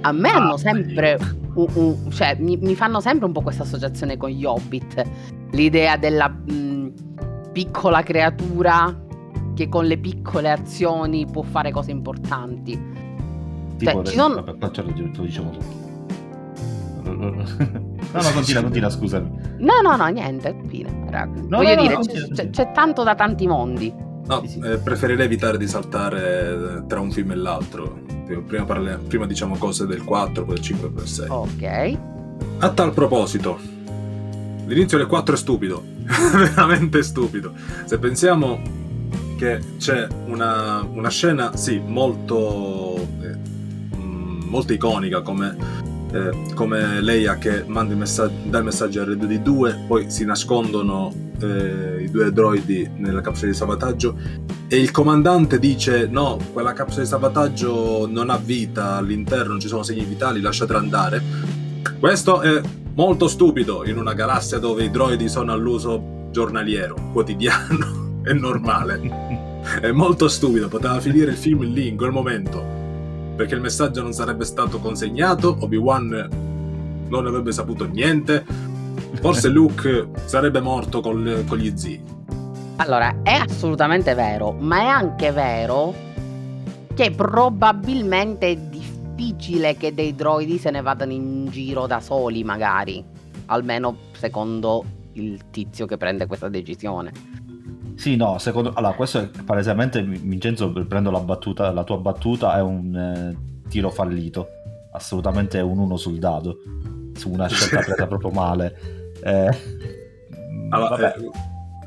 a 0.05 0.11
me 0.11 0.29
Ah, 0.29 0.35
hanno 0.37 0.57
sempre. 0.57 1.17
un- 1.55 1.67
un- 1.73 2.11
cioè, 2.11 2.35
mi, 2.39 2.57
mi 2.57 2.75
fanno 2.75 2.99
sempre 2.99 3.25
un 3.25 3.31
po' 3.31 3.41
questa 3.41 3.63
associazione 3.63 4.17
con 4.17 4.29
gli 4.29 4.45
Hobbit. 4.45 5.03
L'idea 5.51 5.97
della 5.97 6.27
mh, 6.29 6.93
piccola 7.51 8.03
creatura 8.03 9.01
che 9.55 9.69
con 9.69 9.85
le 9.85 9.97
piccole 9.97 10.51
azioni 10.51 11.25
può 11.25 11.41
fare 11.41 11.71
cose 11.71 11.89
importanti. 11.91 12.79
Tipo, 13.77 13.91
Cioè, 13.91 14.05
ci 14.05 14.15
sono- 14.15 14.35
vabbè, 14.35 14.57
qua 14.57 14.71
ce 14.71 14.81
lo, 14.83 14.93
te 14.93 15.09
lo 15.15 15.23
diciamo 15.23 15.49
tutto. 15.51 15.83
No, 17.03 17.13
no, 17.13 18.31
continua, 18.33 18.61
continua, 18.63 18.89
scusami. 18.89 19.29
No, 19.59 19.73
no, 19.83 19.95
no, 19.95 20.05
niente, 20.07 20.55
fine. 20.67 20.91
No, 20.91 21.57
Voglio 21.57 21.75
no, 21.75 21.81
dire, 21.81 21.93
no, 21.93 21.99
c'è, 22.01 22.27
c'è- 22.29 22.49
c'è 22.49 22.71
tanto 22.71 23.03
da 23.03 23.15
tanti 23.15 23.47
mondi. 23.47 23.93
No, 24.27 24.41
Sì, 24.41 24.47
sì. 24.49 24.59
eh, 24.59 24.77
preferirei 24.77 25.25
evitare 25.25 25.57
di 25.57 25.67
saltare 25.67 26.49
eh, 26.79 26.87
tra 26.87 26.99
un 26.99 27.11
film 27.11 27.31
e 27.31 27.35
l'altro. 27.35 28.01
Prima, 28.47 28.65
parli- 28.65 28.97
prima 29.07 29.27
diciamo 29.27 29.55
cose 29.57 29.85
del 29.85 30.03
4, 30.03 30.45
poi 30.45 30.55
del 30.55 30.63
5 30.63 30.87
poi 30.89 30.97
del 30.97 31.07
6. 31.07 31.27
Ok. 31.29 31.97
A 32.59 32.69
tal 32.71 32.91
proposito, 32.91 33.59
l'inizio 34.65 34.97
del 34.97 35.05
4 35.07 35.35
è 35.35 35.37
stupido, 35.37 35.83
veramente 36.33 37.03
stupido. 37.03 37.53
Se 37.85 37.99
pensiamo 37.99 38.59
che 39.37 39.59
c'è 39.77 40.07
una, 40.27 40.81
una 40.91 41.09
scena, 41.09 41.55
sì, 41.55 41.79
molto, 41.85 42.95
eh, 43.21 43.37
molto 43.95 44.73
iconica 44.73 45.21
come, 45.21 45.55
eh, 46.11 46.53
come 46.53 47.01
Leia 47.01 47.37
che 47.37 47.63
manda 47.65 47.93
il 47.93 47.99
messaggio, 47.99 48.33
dà 48.45 48.59
il 48.59 48.63
messaggio 48.63 49.01
a 49.01 49.05
R2D2, 49.05 49.87
poi 49.87 50.09
si 50.09 50.25
nascondono 50.25 51.13
eh, 51.41 52.03
i 52.03 52.09
due 52.09 52.31
droidi 52.31 52.89
nella 52.97 53.21
capsula 53.21 53.51
di 53.51 53.57
salvataggio 53.57 54.17
e 54.67 54.77
il 54.77 54.91
comandante 54.91 55.59
dice 55.59 56.07
no, 56.07 56.39
quella 56.53 56.73
capsula 56.73 57.03
di 57.03 57.09
salvataggio 57.09 58.07
non 58.09 58.29
ha 58.29 58.37
vita 58.37 58.95
all'interno, 58.95 59.51
non 59.51 59.59
ci 59.59 59.67
sono 59.67 59.83
segni 59.83 60.05
vitali, 60.05 60.41
lasciatela 60.41 60.79
andare. 60.79 61.21
Questo 61.99 62.41
è 62.41 62.61
molto 62.95 63.27
stupido 63.27 63.85
in 63.85 63.97
una 63.97 64.13
galassia 64.13 64.57
dove 64.57 64.83
i 64.83 64.91
droidi 64.91 65.27
sono 65.27 65.51
all'uso 65.51 66.29
giornaliero, 66.31 66.95
quotidiano 67.11 68.21
e 68.25 68.33
normale. 68.33 69.53
È 69.81 69.91
molto 69.91 70.27
stupido, 70.27 70.67
poteva 70.67 70.99
finire 70.99 71.31
il 71.31 71.37
film 71.37 71.63
lì, 71.63 71.87
in 71.87 71.97
quel 71.97 72.11
momento. 72.11 72.84
Perché 73.35 73.55
il 73.55 73.61
messaggio 73.61 74.01
non 74.01 74.13
sarebbe 74.13 74.45
stato 74.45 74.79
consegnato, 74.79 75.57
Obi-Wan 75.59 76.29
non 77.07 77.27
avrebbe 77.27 77.51
saputo 77.51 77.85
niente, 77.85 78.45
forse 79.19 79.49
Luke 79.49 80.09
sarebbe 80.25 80.61
morto 80.61 81.01
col- 81.01 81.43
con 81.47 81.57
gli 81.57 81.75
zii. 81.75 82.03
Allora, 82.77 83.21
è 83.23 83.33
assolutamente 83.33 84.13
vero, 84.13 84.51
ma 84.51 84.79
è 84.79 84.85
anche 84.85 85.31
vero 85.31 85.93
che 86.93 87.11
probabilmente 87.11 88.51
è 88.51 88.55
difficile 88.55 89.75
che 89.75 89.93
dei 89.93 90.15
droidi 90.15 90.57
se 90.57 90.71
ne 90.71 90.81
vadano 90.81 91.11
in 91.11 91.47
giro 91.49 91.87
da 91.87 91.99
soli, 91.99 92.43
magari. 92.43 93.03
Almeno 93.47 93.97
secondo 94.13 94.83
il 95.13 95.49
tizio 95.51 95.85
che 95.85 95.97
prende 95.97 96.25
questa 96.25 96.49
decisione. 96.49 97.11
Sì, 97.95 98.15
no, 98.15 98.37
secondo... 98.39 98.71
Allora, 98.73 98.93
questo 98.93 99.19
è 99.19 99.29
palesemente, 99.43 100.01
Vincenzo, 100.03 100.71
prendo 100.71 101.11
la, 101.11 101.19
battuta, 101.19 101.71
la 101.71 101.83
tua 101.83 101.97
battuta, 101.97 102.55
è 102.57 102.61
un 102.61 102.95
eh, 102.95 103.67
tiro 103.69 103.89
fallito. 103.89 104.47
Assolutamente 104.91 105.59
un 105.59 105.77
uno 105.77 105.97
sul 105.97 106.17
dado. 106.19 106.57
Su 107.15 107.31
una 107.31 107.47
scelta 107.47 107.79
presa 107.85 108.07
proprio 108.07 108.31
male. 108.31 108.75
Eh, 109.23 109.49
Allora, 110.69 110.89
vabbè. 110.89 111.15
eh, 111.19 111.29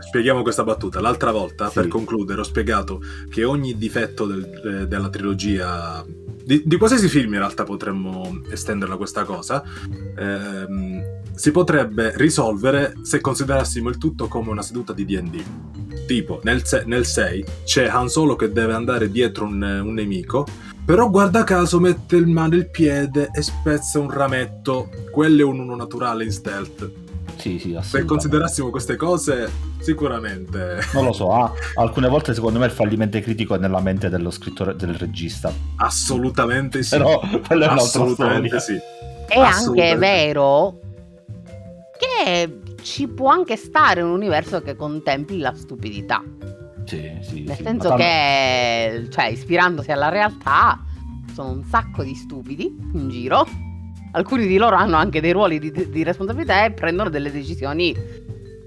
spieghiamo 0.00 0.42
questa 0.42 0.64
battuta. 0.64 1.00
L'altra 1.00 1.30
volta, 1.30 1.68
Sì. 1.68 1.74
per 1.74 1.88
concludere, 1.88 2.40
ho 2.40 2.44
spiegato 2.44 3.00
che 3.30 3.44
ogni 3.44 3.76
difetto 3.76 4.26
del- 4.26 4.80
eh, 4.82 4.86
della 4.86 5.08
trilogia, 5.10 6.04
di, 6.44 6.62
di 6.64 6.76
qualsiasi 6.76 7.08
film 7.08 7.34
in 7.34 7.40
realtà 7.40 7.64
potremmo 7.64 8.40
estenderla 8.50 8.96
questa 8.96 9.24
cosa, 9.24 9.62
ehm, 10.16 11.02
si 11.38 11.52
potrebbe 11.52 12.12
risolvere 12.16 12.94
se 13.02 13.20
considerassimo 13.20 13.88
il 13.88 13.96
tutto 13.96 14.26
come 14.26 14.50
una 14.50 14.62
seduta 14.62 14.92
di 14.92 15.04
D&D. 15.04 16.06
Tipo, 16.06 16.40
nel, 16.42 16.64
se- 16.64 16.82
nel 16.86 17.06
6 17.06 17.44
c'è 17.64 17.86
Han 17.86 18.08
Solo 18.08 18.34
che 18.34 18.50
deve 18.50 18.72
andare 18.72 19.08
dietro 19.10 19.44
un, 19.44 19.62
un 19.62 19.92
nemico, 19.94 20.44
però 20.84 21.08
guarda 21.08 21.44
caso 21.44 21.78
mette 21.78 22.16
in 22.16 22.32
mano 22.32 22.56
il 22.56 22.68
piede 22.70 23.28
e 23.32 23.42
spezza 23.42 24.00
un 24.00 24.10
rametto. 24.10 24.88
Quello 25.12 25.42
è 25.42 25.44
un 25.44 25.60
uno 25.60 25.76
naturale 25.76 26.24
in 26.24 26.32
stealth. 26.32 26.90
Sì, 27.36 27.50
sì, 27.50 27.70
Se 27.70 27.76
assolutamente. 27.76 28.04
considerassimo 28.06 28.70
queste 28.70 28.96
cose, 28.96 29.48
sicuramente, 29.78 30.80
Non 30.92 31.04
lo 31.04 31.12
so, 31.12 31.30
ah, 31.32 31.52
alcune 31.78 32.08
volte 32.08 32.34
secondo 32.34 32.58
me 32.58 32.64
il 32.66 32.72
fallimento 32.72 33.20
critico 33.20 33.54
è 33.54 33.58
nella 33.58 33.80
mente 33.80 34.08
dello 34.08 34.30
scrittore, 34.32 34.74
del 34.74 34.94
regista. 34.94 35.52
assolutamente 35.76 36.82
sì. 36.82 36.96
Però 36.96 37.20
quella 37.46 37.66
è 37.70 37.74
assolutamente 37.74 38.58
storia. 38.58 38.80
sì. 38.80 39.32
È 39.32 39.38
anche 39.38 39.94
vero 39.96 40.80
che 41.98 42.60
ci 42.82 43.08
può 43.08 43.30
anche 43.30 43.56
stare 43.56 44.02
un 44.02 44.10
universo 44.10 44.62
che 44.62 44.76
contempli 44.76 45.38
la 45.38 45.54
stupidità. 45.54 46.22
Sì, 46.84 47.18
sì, 47.20 47.42
Nel 47.42 47.56
sì, 47.56 47.62
senso 47.62 47.88
tanto- 47.88 47.96
che, 47.96 49.06
cioè, 49.10 49.26
ispirandosi 49.26 49.92
alla 49.92 50.08
realtà, 50.08 50.82
sono 51.34 51.50
un 51.50 51.64
sacco 51.64 52.02
di 52.02 52.14
stupidi 52.14 52.74
in 52.94 53.08
giro. 53.10 53.46
Alcuni 54.12 54.46
di 54.46 54.56
loro 54.56 54.76
hanno 54.76 54.96
anche 54.96 55.20
dei 55.20 55.32
ruoli 55.32 55.58
di, 55.58 55.70
di 55.90 56.02
responsabilità 56.02 56.64
e 56.64 56.72
prendono 56.72 57.10
delle 57.10 57.30
decisioni 57.30 57.94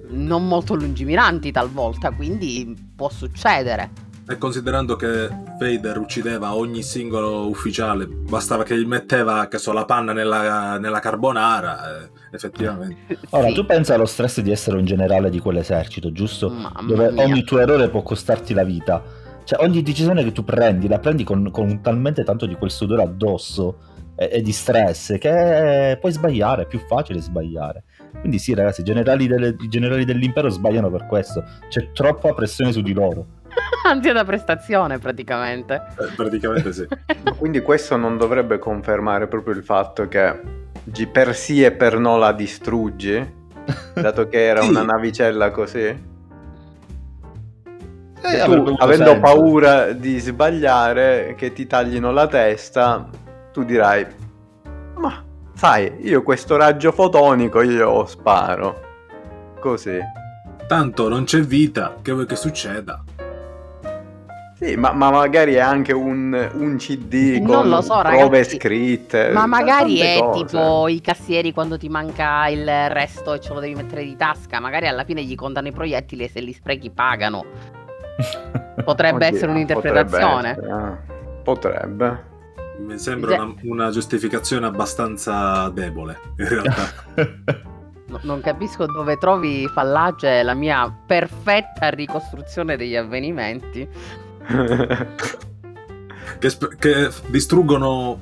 non 0.09 0.47
molto 0.47 0.75
lungimiranti 0.75 1.51
talvolta, 1.51 2.11
quindi 2.11 2.75
può 2.95 3.09
succedere. 3.09 3.89
E 4.27 4.37
considerando 4.37 4.95
che 4.95 5.27
Vader 5.59 5.97
uccideva 5.97 6.55
ogni 6.55 6.83
singolo 6.83 7.47
ufficiale, 7.47 8.05
bastava 8.07 8.63
che 8.63 8.77
gli 8.77 8.85
metteva, 8.85 9.47
che 9.47 9.57
so, 9.57 9.73
la 9.73 9.85
panna 9.85 10.13
nella, 10.13 10.77
nella 10.77 10.99
carbonara, 10.99 12.03
eh, 12.03 12.09
effettivamente. 12.31 13.17
Ora, 13.31 13.47
Sì. 13.47 13.53
tu 13.53 13.65
pensa 13.65 13.93
allo 13.95 14.05
stress 14.05 14.41
di 14.41 14.51
essere 14.51 14.77
un 14.77 14.85
generale 14.85 15.29
di 15.29 15.39
quell'esercito, 15.39 16.11
giusto? 16.11 16.49
Mamma 16.49 16.81
Dove 16.85 17.11
mia. 17.11 17.23
ogni 17.23 17.43
tuo 17.43 17.59
errore 17.59 17.89
può 17.89 18.01
costarti 18.01 18.53
la 18.53 18.63
vita. 18.63 19.03
Cioè, 19.43 19.63
ogni 19.63 19.81
decisione 19.81 20.23
che 20.23 20.31
tu 20.31 20.43
prendi, 20.43 20.87
la 20.87 20.99
prendi 20.99 21.23
con, 21.23 21.49
con 21.51 21.81
talmente 21.81 22.23
tanto 22.23 22.45
di 22.45 22.55
quel 22.55 22.69
sudore 22.71 23.01
addosso 23.03 23.79
e, 24.15 24.29
e 24.33 24.41
di 24.41 24.51
stress 24.51 25.17
che 25.17 25.97
puoi 25.99 26.11
sbagliare, 26.11 26.63
è 26.63 26.65
più 26.67 26.79
facile 26.79 27.19
sbagliare. 27.19 27.83
Quindi 28.19 28.37
sì, 28.39 28.53
ragazzi, 28.53 28.81
i 28.81 28.83
generali, 28.83 29.25
delle- 29.27 29.55
i 29.59 29.67
generali 29.67 30.05
dell'impero 30.05 30.49
sbagliano 30.49 30.89
per 30.91 31.07
questo. 31.07 31.43
C'è 31.69 31.91
troppa 31.91 32.33
pressione 32.33 32.71
su 32.71 32.81
di 32.81 32.93
loro. 32.93 33.25
Ansia 33.83 34.13
da 34.13 34.23
prestazione 34.23 34.99
praticamente. 34.99 35.73
Eh, 35.99 36.13
praticamente 36.15 36.71
sì. 36.71 36.85
Quindi 37.37 37.61
questo 37.61 37.97
non 37.97 38.17
dovrebbe 38.17 38.59
confermare 38.59 39.27
proprio 39.27 39.55
il 39.55 39.63
fatto 39.63 40.07
che 40.07 40.39
per 41.07 41.35
sì 41.35 41.63
e 41.63 41.71
per 41.71 41.97
no 41.99 42.17
la 42.17 42.31
distruggi, 42.33 43.33
dato 43.95 44.27
che 44.27 44.45
era 44.45 44.61
Sì. 44.61 44.69
una 44.69 44.83
navicella 44.83 45.51
così. 45.51 46.09
Eh, 48.23 48.37
E 48.37 48.43
tu, 48.45 48.75
avendo 48.77 49.05
senso. 49.05 49.19
paura 49.19 49.91
di 49.93 50.19
sbagliare, 50.19 51.33
che 51.37 51.53
ti 51.53 51.65
taglino 51.65 52.11
la 52.11 52.27
testa, 52.27 53.07
tu 53.51 53.63
dirai, 53.63 54.05
ma 54.97 55.23
sai, 55.55 55.91
io 56.01 56.21
questo 56.21 56.55
raggio 56.55 56.91
fotonico 56.91 57.61
io 57.61 58.05
sparo. 58.05 58.89
Così. 59.59 59.99
Tanto 60.67 61.09
non 61.09 61.23
c'è 61.25 61.39
vita, 61.41 61.95
che 62.01 62.11
vuoi 62.11 62.25
che 62.25 62.35
succeda? 62.35 63.03
Sì, 64.61 64.75
ma, 64.75 64.91
ma 64.93 65.09
magari 65.09 65.55
è 65.55 65.59
anche 65.59 65.91
un, 65.91 66.49
un 66.53 66.75
CD 66.77 67.39
Non 67.41 67.61
con 67.61 67.69
lo 67.69 67.81
so, 67.81 67.99
prove 67.99 68.19
ragazzi. 68.19 68.57
scritte. 68.57 69.31
Ma 69.33 69.47
magari 69.47 69.97
è 69.97 70.19
cose. 70.19 70.43
tipo 70.45 70.87
i 70.87 71.01
cassieri 71.01 71.51
quando 71.51 71.79
ti 71.79 71.89
manca 71.89 72.47
il 72.47 72.89
resto 72.89 73.33
e 73.33 73.39
ce 73.39 73.53
lo 73.53 73.59
devi 73.59 73.73
mettere 73.73 74.03
di 74.03 74.15
tasca. 74.15 74.59
Magari 74.59 74.87
alla 74.87 75.03
fine 75.03 75.23
gli 75.23 75.33
contano 75.33 75.67
i 75.67 75.71
proiettili 75.71 76.25
e 76.25 76.29
se 76.29 76.41
li 76.41 76.53
sprechi 76.53 76.91
pagano. 76.91 77.43
Potrebbe 78.85 79.25
Oddio, 79.25 79.35
essere 79.35 79.51
un'interpretazione. 79.51 80.53
Potrebbe. 80.53 80.73
essere, 80.75 81.07
eh. 81.07 81.41
Potrebbe. 81.41 82.23
Mi 82.85 82.97
sembra 82.99 83.41
una, 83.41 83.53
una 83.63 83.89
giustificazione 83.89 84.67
abbastanza 84.67 85.69
debole, 85.69 86.19
in 86.37 86.47
realtà. 86.47 86.93
No- 88.11 88.19
non 88.23 88.41
capisco 88.41 88.85
dove 88.87 89.15
trovi 89.15 89.65
fallace 89.69 90.43
la 90.43 90.53
mia 90.53 90.93
perfetta 91.07 91.89
ricostruzione 91.89 92.75
degli 92.75 92.97
avvenimenti. 92.97 93.87
Che, 96.39 96.49
sp- 96.49 96.75
che 96.77 97.09
distruggono 97.27 98.17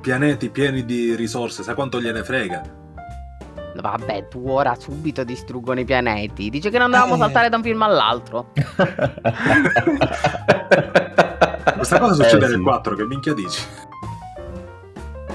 pianeti 0.00 0.50
pieni 0.50 0.84
di 0.84 1.14
risorse, 1.14 1.62
sai 1.62 1.74
quanto 1.74 2.00
gliene 2.00 2.22
frega? 2.24 2.82
Vabbè, 3.76 4.28
tu 4.28 4.48
ora 4.48 4.74
subito 4.76 5.24
distruggono 5.24 5.80
i 5.80 5.84
pianeti. 5.84 6.48
Dice 6.48 6.70
che 6.70 6.78
non 6.78 6.90
dovevamo 6.90 7.14
Eh. 7.16 7.18
saltare 7.18 7.48
da 7.48 7.56
un 7.56 7.62
film 7.62 7.82
all'altro. 7.82 8.52
Questa 11.76 11.98
cosa 11.98 12.14
succede 12.14 12.44
Eh, 12.44 12.48
sì. 12.48 12.54
nel 12.54 12.62
4, 12.62 12.94
che 12.94 13.04
minchia 13.04 13.34
dici? 13.34 13.62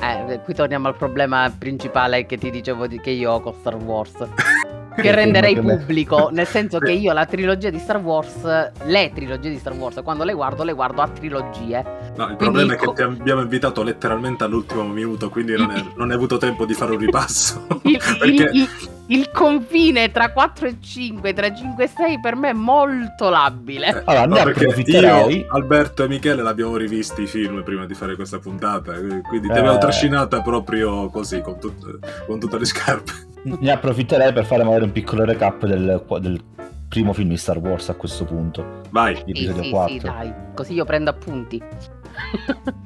Eh, 0.02 0.40
qui 0.46 0.54
torniamo 0.54 0.88
al 0.88 0.96
problema 0.96 1.52
principale 1.56 2.26
che 2.26 2.38
ti 2.38 2.50
dicevo 2.50 2.88
di- 2.88 3.00
che 3.02 3.10
io 3.10 3.32
ho 3.34 3.42
con 3.42 3.54
Star 3.60 3.76
Wars. 3.76 4.14
Che 5.00 5.08
Che 5.10 5.16
renderei 5.16 5.54
che 5.54 5.62
pubblico, 5.62 6.30
nel 6.32 6.46
senso 6.48 6.78
che 6.80 6.92
io 6.92 7.14
la 7.14 7.26
trilogia 7.26 7.70
di 7.70 7.80
Star 7.80 7.98
Wars, 7.98 8.72
le 8.84 9.12
trilogie 9.14 9.50
di 9.50 9.58
Star 9.58 9.74
Wars, 9.74 10.00
quando 10.04 10.24
le 10.24 10.34
guardo, 10.34 10.64
le 10.64 10.74
guardo 10.74 11.02
a 11.02 11.08
trilogie. 11.08 11.84
No, 12.18 12.28
il 12.30 12.36
Quindi 12.36 12.36
problema 12.36 12.72
è 12.72 12.76
il 12.76 12.80
che 12.80 12.86
co- 12.86 12.94
ti 12.94 13.02
abbiamo 13.02 13.42
invitato 13.42 13.82
letteralmente 13.84 14.44
all'ultimo 14.44 14.84
minuto, 14.86 15.30
quindi 15.30 15.56
non, 15.56 15.72
è- 15.72 15.84
non 15.96 16.10
hai 16.10 16.16
avuto 16.16 16.38
tempo 16.38 16.66
di 16.66 16.74
fare 16.74 16.92
un 16.92 16.98
ripasso. 16.98 17.68
Il, 17.84 17.98
Perché 18.20 18.50
il- 18.54 18.70
il- 19.08 19.30
confine 19.32 20.12
tra 20.12 20.32
4 20.32 20.68
e 20.68 20.76
5, 20.82 21.34
tra 21.34 21.54
5 21.54 21.84
e 21.84 21.88
6 21.88 22.20
per 22.20 22.36
me 22.36 22.50
è 22.50 22.54
molto 22.54 23.30
labile. 23.30 24.04
Allora, 24.06 24.26
No, 24.26 24.44
perché 24.44 24.66
io, 24.92 25.46
Alberto 25.52 26.04
e 26.04 26.08
Michele 26.08 26.44
l'abbiamo 26.44 26.76
rivisti 26.76 27.24
i 27.24 27.28
film 27.28 27.64
prima 27.64 27.86
di 27.86 27.94
fare 27.96 28.16
questa 28.16 28.38
puntata, 28.40 28.94
eh, 28.94 29.22
quindi 29.22 29.48
ti 29.48 29.54
Eh. 29.56 29.60
abbiamo 29.60 29.78
trascinata 29.78 30.42
proprio 30.42 31.10
così, 31.10 31.42
con, 31.42 31.58
tut- 31.60 32.26
con 32.28 32.40
tutte 32.40 32.60
le 32.60 32.66
scarpe. 32.66 33.12
Ne 33.60 33.72
approfitterei 33.72 34.34
per 34.34 34.46
fare 34.46 34.64
magari 34.64 34.84
un 34.84 34.92
piccolo 34.92 35.24
recap 35.26 35.66
del, 35.66 36.04
del 36.20 36.42
primo 36.90 37.14
film 37.14 37.30
di 37.30 37.38
Star 37.38 37.60
Wars 37.60 37.90
a 37.90 37.96
questo 37.96 38.26
punto, 38.26 38.82
Vai. 38.90 39.16
Sì, 39.16 39.22
episodio 39.28 39.64
sì, 39.64 39.70
4. 39.70 39.94
sì, 39.94 40.00
dai, 40.00 40.34
così 40.56 40.74
io 40.74 40.86
prendo 40.86 41.10
appunti. 41.12 41.62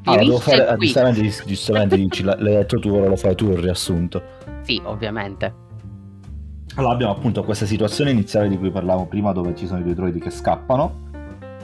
Ah, 0.03 0.17
devo 0.17 0.37
fare, 0.39 0.75
qui. 0.75 0.85
giustamente, 0.85 1.21
giustamente 1.45 1.95
dici, 1.95 2.23
l'hai 2.23 2.37
detto 2.43 2.77
tu, 2.79 2.89
ora 2.89 3.07
lo 3.07 3.15
fai 3.15 3.33
tu 3.35 3.49
il 3.49 3.57
riassunto. 3.57 4.21
Sì, 4.61 4.79
ovviamente. 4.83 5.61
Allora 6.75 6.93
abbiamo 6.93 7.13
appunto 7.13 7.43
questa 7.43 7.65
situazione 7.65 8.11
iniziale 8.11 8.49
di 8.49 8.57
cui 8.57 8.71
parlavamo 8.71 9.07
prima 9.07 9.31
dove 9.31 9.55
ci 9.55 9.65
sono 9.65 9.79
i 9.79 9.83
due 9.83 9.93
droidi 9.93 10.19
che 10.19 10.29
scappano. 10.29 11.11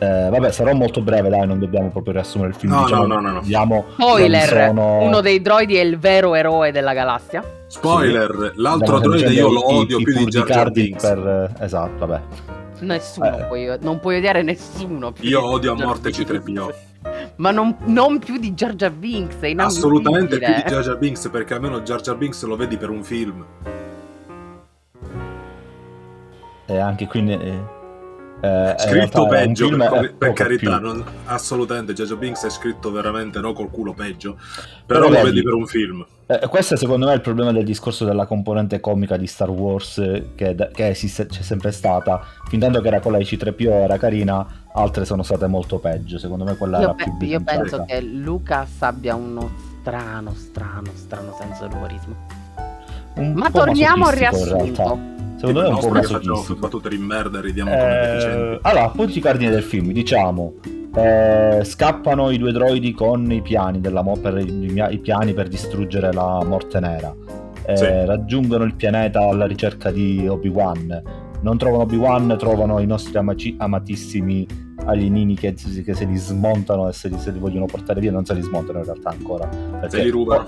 Eh, 0.01 0.29
vabbè, 0.29 0.51
sarò 0.51 0.73
molto 0.73 1.01
breve, 1.01 1.27
dai, 1.29 1.45
non 1.45 1.59
dobbiamo 1.59 1.89
proprio 1.89 2.13
riassumere 2.13 2.51
il 2.51 2.55
film. 2.55 2.71
No, 2.73 2.83
diciamo, 2.83 3.05
no, 3.05 3.15
no, 3.15 3.19
no, 3.21 3.31
no. 3.33 3.39
Vediamo 3.41 3.85
Spoiler, 3.97 4.47
sono- 4.67 4.99
uno 5.01 5.19
dei 5.21 5.41
droidi 5.41 5.75
è 5.75 5.81
il 5.81 5.97
vero 5.99 6.35
eroe 6.35 6.71
della 6.71 6.93
galassia. 6.93 7.43
Spoiler, 7.67 8.53
l'altro 8.55 8.97
Stiamo 8.97 9.15
droide 9.15 9.33
io 9.33 9.49
lo 9.51 9.59
i- 9.59 9.73
odio 9.75 9.99
i 9.99 10.03
più 10.03 10.13
di 10.13 10.19
pur 10.21 10.29
Jar 10.29 10.45
Jar 10.45 10.57
Cardi 10.57 10.81
Binks. 10.83 11.03
per- 11.03 11.53
esatto, 11.59 12.05
vabbè. 12.05 12.21
Nessuno 12.79 13.37
Eh. 13.37 13.43
puoi, 13.43 13.77
non 13.81 13.99
puoi 13.99 14.17
odiare 14.17 14.41
nessuno. 14.41 15.11
più 15.11 15.27
Io 15.27 15.39
di 15.41 15.45
odio 15.47 15.71
a 15.73 15.75
morte 15.75 16.09
Binks. 16.11 16.31
C3PO. 16.31 16.73
Ma 17.35 17.51
non, 17.51 17.75
non 17.85 18.19
più 18.19 18.37
di 18.37 18.53
Jar 18.53 18.75
Jar 18.75 18.91
Binks, 18.91 19.35
è. 19.41 19.65
Assolutamente 19.65 20.37
più 20.37 20.47
di 20.47 20.63
Jar 20.65 20.81
Jar 20.81 20.97
Binks, 20.97 21.27
perché 21.29 21.53
almeno 21.55 21.81
Jar 21.81 21.99
Jar 21.99 22.15
Binks 22.15 22.41
lo 22.43 22.55
vedi 22.55 22.77
per 22.77 22.89
un 22.89 23.03
film. 23.03 23.45
E 26.67 26.77
anche 26.77 27.05
qui... 27.07 27.21
ne- 27.21 27.77
eh, 28.41 28.75
Scritto 28.77 29.27
peggio, 29.27 29.67
film 29.67 29.89
per, 29.89 30.13
per 30.15 30.33
carità, 30.33 30.79
non- 30.79 31.03
assolutamente 31.25 31.93
Jar 31.93 32.17
Binks 32.17 32.45
è 32.45 32.49
scritto 32.49 32.91
veramente 32.91 33.39
no 33.39 33.53
col 33.53 33.69
culo 33.69 33.93
peggio, 33.93 34.37
però, 34.85 35.07
Però 35.07 35.09
lo 35.09 35.23
vedi- 35.23 35.43
per 35.43 35.53
un 35.53 35.65
film. 35.65 36.05
Eh, 36.25 36.47
questo 36.47 36.75
secondo 36.75 37.07
me 37.07 37.13
è 37.13 37.15
il 37.15 37.21
problema 37.21 37.51
del 37.51 37.65
discorso 37.65 38.05
della 38.05 38.27
componente 38.27 38.79
comica 38.79 39.17
di 39.17 39.25
Star 39.25 39.49
Wars 39.49 39.97
eh, 39.97 40.29
che, 40.35 40.55
che 40.73 40.87
esiste, 40.87 41.25
c'è 41.25 41.41
sempre 41.41 41.71
stata. 41.71 42.21
Fin 42.47 42.59
tanto 42.59 42.81
che 42.81 42.87
era 42.87 42.99
quella 42.99 43.17
di 43.17 43.23
C3PO 43.23 43.71
era 43.71 43.97
carina, 43.97 44.45
altre 44.73 45.05
sono 45.05 45.23
state 45.23 45.47
molto 45.47 45.79
peggio. 45.79 46.19
Secondo 46.19 46.43
me 46.45 46.55
quella 46.55 46.77
Io, 46.77 46.83
era 46.83 46.93
pe- 46.93 47.15
più 47.17 47.27
io 47.27 47.41
penso 47.41 47.83
che 47.83 47.99
Lucas 48.01 48.69
abbia 48.81 49.15
uno 49.15 49.51
strano, 49.81 50.33
strano, 50.35 50.91
strano 50.93 51.35
senso 51.39 51.67
dell'umorismo. 51.67 52.15
Un 53.15 53.33
Ma 53.33 53.49
torniamo 53.49 54.05
al 54.05 54.13
riassunto. 54.13 55.17
Secondo 55.39 55.61
me 55.61 55.67
è 55.67 55.69
un 55.69 55.79
po' 55.79 55.89
masochistico. 55.89 56.55
battute 56.59 56.89
di 56.89 56.97
merda 56.97 57.39
ridiamo 57.39 57.71
come 57.71 57.81
Eh, 57.83 58.59
allora, 58.61 58.89
punti 58.89 59.19
cardine 59.21 59.49
del 59.51 59.63
film, 59.63 59.91
diciamo. 59.91 60.53
eh, 60.95 61.61
scappano 61.63 62.29
i 62.31 62.37
due 62.37 62.51
droidi 62.51 62.93
con 62.93 63.31
i 63.31 63.41
piani, 63.41 63.79
della 63.79 64.03
per, 64.21 64.37
i, 64.39 64.73
i 64.89 64.97
piani 64.99 65.33
per 65.33 65.47
distruggere 65.47 66.11
la 66.11 66.43
morte 66.45 66.79
nera. 66.79 67.15
Eh, 67.65 67.77
Sì. 67.77 67.85
Raggiungono 67.85 68.63
il 68.65 68.73
pianeta 68.75 69.21
alla 69.21 69.45
ricerca 69.45 69.91
di 69.91 70.27
Obi-Wan. 70.27 71.01
Non 71.41 71.57
trovano 71.57 71.83
Obi-Wan, 71.83 72.35
trovano 72.37 72.79
i 72.79 72.85
nostri 72.85 73.17
amaci- 73.17 73.55
amatissimi 73.57 74.45
alienini 74.85 75.35
che, 75.35 75.53
che 75.53 75.93
se 75.93 76.05
li 76.05 76.17
smontano 76.17 76.89
e 76.89 76.93
se 76.93 77.07
li, 77.07 77.17
se 77.19 77.31
li 77.31 77.39
vogliono 77.39 77.65
portare 77.65 78.01
via. 78.01 78.11
Non 78.11 78.25
se 78.25 78.33
li 78.33 78.41
smontano 78.41 78.79
in 78.79 78.85
realtà 78.85 79.09
ancora. 79.11 79.45
Perché, 79.47 79.89
Se 79.97 80.03
li 80.03 80.09
rubano. 80.09 80.47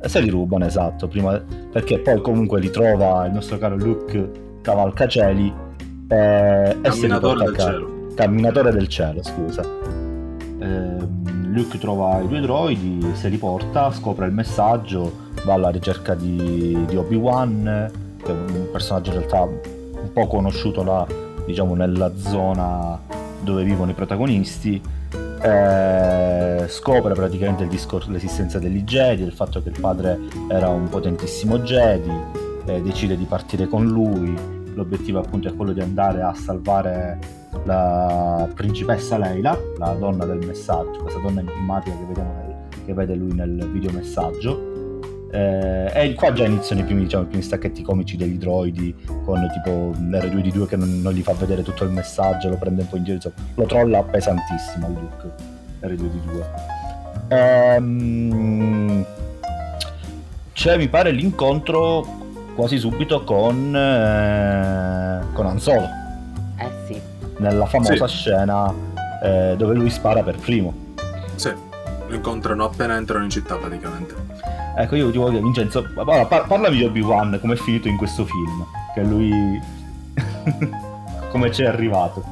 Eh, 0.00 0.08
Se 0.08 0.20
li 0.20 0.30
rubano, 0.30 0.64
esatto. 0.66 1.08
Prima, 1.08 1.40
perché 1.72 1.98
poi 1.98 2.20
comunque 2.20 2.60
li 2.60 2.70
trova 2.70 3.26
il 3.26 3.32
nostro 3.32 3.58
caro 3.58 3.76
Luke 3.76 4.30
Cavalcacieli. 4.62 5.52
eh, 6.08 6.76
e 6.82 6.90
se 6.90 7.06
li 7.06 7.18
porta 7.18 7.42
a 7.42 7.46
del 7.46 7.54
casa. 7.54 7.70
cielo. 7.70 7.96
Camminatore 8.14 8.72
del 8.72 8.88
cielo, 8.88 9.22
scusa. 9.22 9.62
Ehm, 10.60 11.52
Luke 11.52 11.78
trova 11.78 12.20
i 12.20 12.28
due 12.28 12.40
droidi, 12.40 13.04
se 13.14 13.28
li 13.28 13.36
porta, 13.36 13.90
scopre 13.92 14.26
il 14.26 14.32
messaggio, 14.32 15.12
va 15.44 15.54
alla 15.54 15.70
ricerca 15.70 16.14
di, 16.14 16.84
di 16.86 16.96
Obi-Wan, 16.96 17.90
che 18.22 18.26
è 18.30 18.34
un 18.34 18.68
personaggio 18.72 19.10
in 19.12 19.18
realtà 19.18 19.42
un 19.42 20.10
po' 20.12 20.26
conosciuto 20.26 20.82
là, 20.82 21.06
diciamo, 21.46 21.74
nella 21.74 22.10
zona 22.16 23.00
dove 23.40 23.62
vivono 23.64 23.90
i 23.90 23.94
protagonisti. 23.94 24.80
Eh, 25.40 26.66
scopre 26.68 27.14
praticamente 27.14 27.66
discor- 27.68 28.08
l'esistenza 28.08 28.58
degli 28.58 28.82
Jedi, 28.82 29.22
il 29.22 29.32
fatto 29.32 29.62
che 29.62 29.68
il 29.68 29.80
padre 29.80 30.18
era 30.48 30.68
un 30.68 30.88
potentissimo 30.88 31.60
Jedi, 31.60 32.12
eh, 32.66 32.82
decide 32.82 33.16
di 33.16 33.24
partire 33.24 33.66
con 33.66 33.86
lui. 33.86 34.34
L'obiettivo 34.74 35.18
appunto 35.18 35.48
è 35.48 35.54
quello 35.54 35.72
di 35.72 35.80
andare 35.80 36.22
a 36.22 36.34
salvare 36.34 37.18
la 37.64 38.48
principessa 38.54 39.18
Leila, 39.18 39.58
la 39.78 39.92
donna 39.94 40.24
del 40.24 40.44
messaggio, 40.46 41.00
questa 41.00 41.20
donna 41.20 41.40
enigmatica 41.40 41.96
che, 41.96 42.04
vediamo 42.06 42.66
che 42.84 42.94
vede 42.94 43.14
lui 43.14 43.32
nel 43.32 43.68
videomessaggio. 43.72 44.77
Eh, 45.30 45.90
e 45.94 46.14
qua 46.14 46.32
già 46.32 46.44
iniziano 46.46 46.80
i 46.80 46.84
primi, 46.84 47.02
diciamo, 47.02 47.24
i 47.24 47.26
primi 47.26 47.42
stacchetti 47.42 47.82
comici 47.82 48.16
degli 48.16 48.38
droidi 48.38 48.94
con 49.24 49.46
tipo 49.52 49.92
R2D2 49.98 50.66
che 50.66 50.76
non, 50.76 51.02
non 51.02 51.12
gli 51.12 51.22
fa 51.22 51.32
vedere 51.34 51.62
tutto 51.62 51.84
il 51.84 51.90
messaggio, 51.90 52.48
lo 52.48 52.56
prende 52.56 52.82
un 52.82 52.88
po' 52.88 52.96
in 52.96 53.04
giro, 53.04 53.16
insomma, 53.16 53.34
lo 53.54 53.66
trolla 53.66 54.02
pesantissimo 54.02 54.86
a 54.86 54.88
Luke 54.88 55.32
R2D2. 55.82 56.44
Ehm, 57.28 59.04
c'è 60.52 60.76
mi 60.76 60.88
pare 60.88 61.10
l'incontro 61.10 62.06
quasi 62.54 62.78
subito 62.78 63.22
con, 63.22 63.76
eh, 63.76 65.20
con 65.34 65.46
Han 65.46 65.60
Solo 65.60 65.86
Eh 66.56 66.70
sì. 66.86 67.00
nella 67.38 67.66
famosa 67.66 68.08
Sì. 68.08 68.16
scena 68.16 68.72
eh, 69.22 69.54
dove 69.58 69.74
lui 69.74 69.90
spara 69.90 70.22
per 70.22 70.36
primo. 70.38 70.72
Sì, 71.34 71.52
lo 72.08 72.14
incontrano 72.14 72.64
appena 72.64 72.96
entrano 72.96 73.24
in 73.24 73.30
città 73.30 73.56
praticamente. 73.56 74.14
Ecco, 74.78 74.94
io 74.94 75.10
ti 75.10 75.18
voglio 75.18 75.30
dire, 75.30 75.42
Vincenzo, 75.42 75.86
allora, 75.96 76.24
par- 76.26 76.46
parlami 76.46 76.76
di 76.76 76.84
Obi-Wan, 76.84 77.38
come 77.40 77.54
è 77.54 77.56
finito 77.56 77.88
in 77.88 77.96
questo 77.96 78.24
film, 78.24 78.64
che 78.94 79.02
lui... 79.02 79.32
come 81.30 81.50
ci 81.52 81.62
è 81.62 81.66
arrivato. 81.66 82.22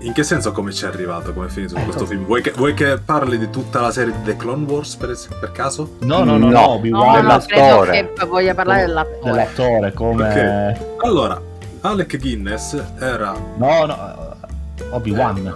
In 0.00 0.12
che 0.12 0.24
senso 0.24 0.50
come 0.50 0.72
ci 0.72 0.84
è 0.84 0.88
arrivato, 0.88 1.32
come 1.32 1.46
è 1.46 1.48
finito 1.48 1.76
Eh, 1.76 1.84
questo 1.84 2.00
no. 2.02 2.06
film? 2.08 2.24
Vuoi 2.24 2.42
che, 2.42 2.50
vuoi 2.56 2.74
che 2.74 2.98
parli 2.98 3.38
di 3.38 3.50
tutta 3.50 3.80
la 3.80 3.92
serie 3.92 4.12
di 4.12 4.22
The 4.24 4.36
Clone 4.36 4.64
Wars 4.64 4.96
per, 4.96 5.16
per 5.38 5.52
caso? 5.52 5.96
No, 6.00 6.24
no, 6.24 6.36
no, 6.36 6.38
no, 6.38 6.44
No. 6.46 6.50
No, 6.50 6.68
Obi-Wan 6.70 7.24
no, 7.24 7.38
credo 7.38 7.62
dell'attore. 7.84 8.12
che 8.14 8.24
voglia 8.26 8.54
parlare 8.54 8.80
dell'attore. 8.80 9.20
dell'attore, 9.30 9.92
come... 9.92 10.96
Allora, 11.04 11.40
Alec 11.82 12.18
Guinness 12.18 12.82
era 12.98 13.32
No, 13.56 13.84
no, 13.86 13.94
eh, 13.94 14.84
Obi-Wan. 14.90 15.54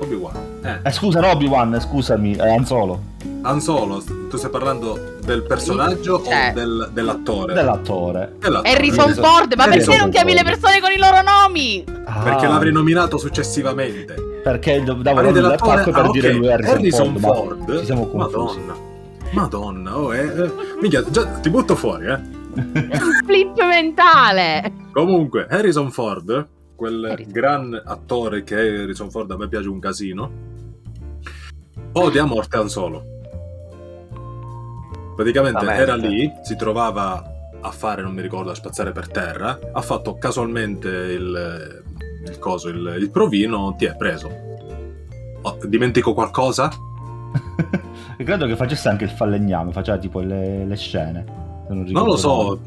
Obi-Wan. 0.00 0.34
Eh, 0.62 0.78
Eh, 0.84 0.90
scusa, 0.92 1.20
no, 1.20 1.30
Obi-Wan, 1.32 1.78
scusami, 1.80 2.36
è 2.36 2.48
Han 2.54 2.64
Solo. 2.64 3.00
Han 3.42 3.60
Solo, 3.60 4.02
tu 4.28 4.36
stai 4.36 4.50
parlando 4.50 5.16
del 5.24 5.42
personaggio 5.44 6.22
Cioè. 6.22 6.50
o 6.50 6.54
del- 6.54 6.90
dell'attore? 6.92 7.54
Dell'attore. 7.54 8.34
Dell'attore. 8.38 8.70
Harrison 8.74 9.04
Harrison- 9.04 9.24
Ford, 9.24 9.54
ma 9.54 9.62
Harrison 9.64 9.84
perché 9.86 10.00
non 10.02 10.10
chiami 10.10 10.34
le 10.34 10.42
persone 10.44 10.80
con 10.80 10.90
i 10.90 10.98
loro 10.98 11.22
nomi? 11.22 11.84
Ah, 12.04 12.20
Perché 12.22 12.46
l'avrei 12.46 12.72
nominato 12.72 13.16
successivamente. 13.16 14.14
Perché 14.44 14.82
davo 14.82 15.02
Parli 15.02 15.22
lui 15.22 15.32
dell'attore? 15.32 15.76
l'attacco 15.76 15.90
per 15.90 16.04
Ah, 16.04 16.10
dire 16.10 16.32
lui 16.32 16.50
Harrison, 16.52 16.74
Harrison 16.76 17.16
Ford, 17.18 17.20
ma 17.20 17.34
Ford. 17.64 17.78
ci 17.78 17.84
siamo 17.86 18.06
confusi. 18.06 18.58
Madonna. 18.58 18.88
Madonna, 19.32 19.98
oh, 19.98 20.14
eh, 20.14 20.24
eh. 20.26 20.50
Minchia, 20.80 21.04
già 21.08 21.24
ti 21.40 21.48
butto 21.50 21.76
fuori, 21.76 22.06
eh. 22.06 22.18
Flip 23.26 23.56
mentale. 23.64 24.72
Comunque, 24.92 25.46
Harrison 25.48 25.90
Ford, 25.90 26.48
quel 26.76 27.04
Harrison. 27.04 27.32
gran 27.32 27.82
attore 27.86 28.42
che 28.44 28.56
è 28.56 28.80
Harrison 28.82 29.10
Ford, 29.10 29.30
a 29.30 29.36
me 29.36 29.48
piace 29.48 29.68
un 29.68 29.78
casino, 29.78 30.30
odia 31.92 32.22
a 32.22 32.26
morte 32.26 32.56
Han 32.56 32.68
Solo. 32.68 33.04
Praticamente 35.20 35.66
era 35.66 35.96
lì, 35.96 36.32
si 36.42 36.56
trovava 36.56 37.22
a 37.60 37.70
fare, 37.70 38.00
non 38.00 38.14
mi 38.14 38.22
ricordo, 38.22 38.50
a 38.50 38.54
spazzare 38.54 38.90
per 38.90 39.08
terra, 39.08 39.58
ha 39.70 39.82
fatto 39.82 40.16
casualmente 40.16 40.88
il, 40.88 41.82
il 42.26 42.38
coso, 42.38 42.70
il, 42.70 42.96
il 42.98 43.10
provino, 43.10 43.74
ti 43.76 43.84
è 43.84 43.94
preso. 43.96 44.30
Oh, 45.42 45.58
dimentico 45.66 46.14
qualcosa? 46.14 46.70
E 48.16 48.24
credo 48.24 48.46
che 48.46 48.56
facesse 48.56 48.88
anche 48.88 49.04
il 49.04 49.10
falegname, 49.10 49.72
faceva 49.72 49.98
tipo 49.98 50.20
le, 50.20 50.64
le 50.64 50.76
scene. 50.76 51.24
Non 51.68 51.84
ricordo 51.84 52.08
lo 52.08 52.16
so, 52.16 52.58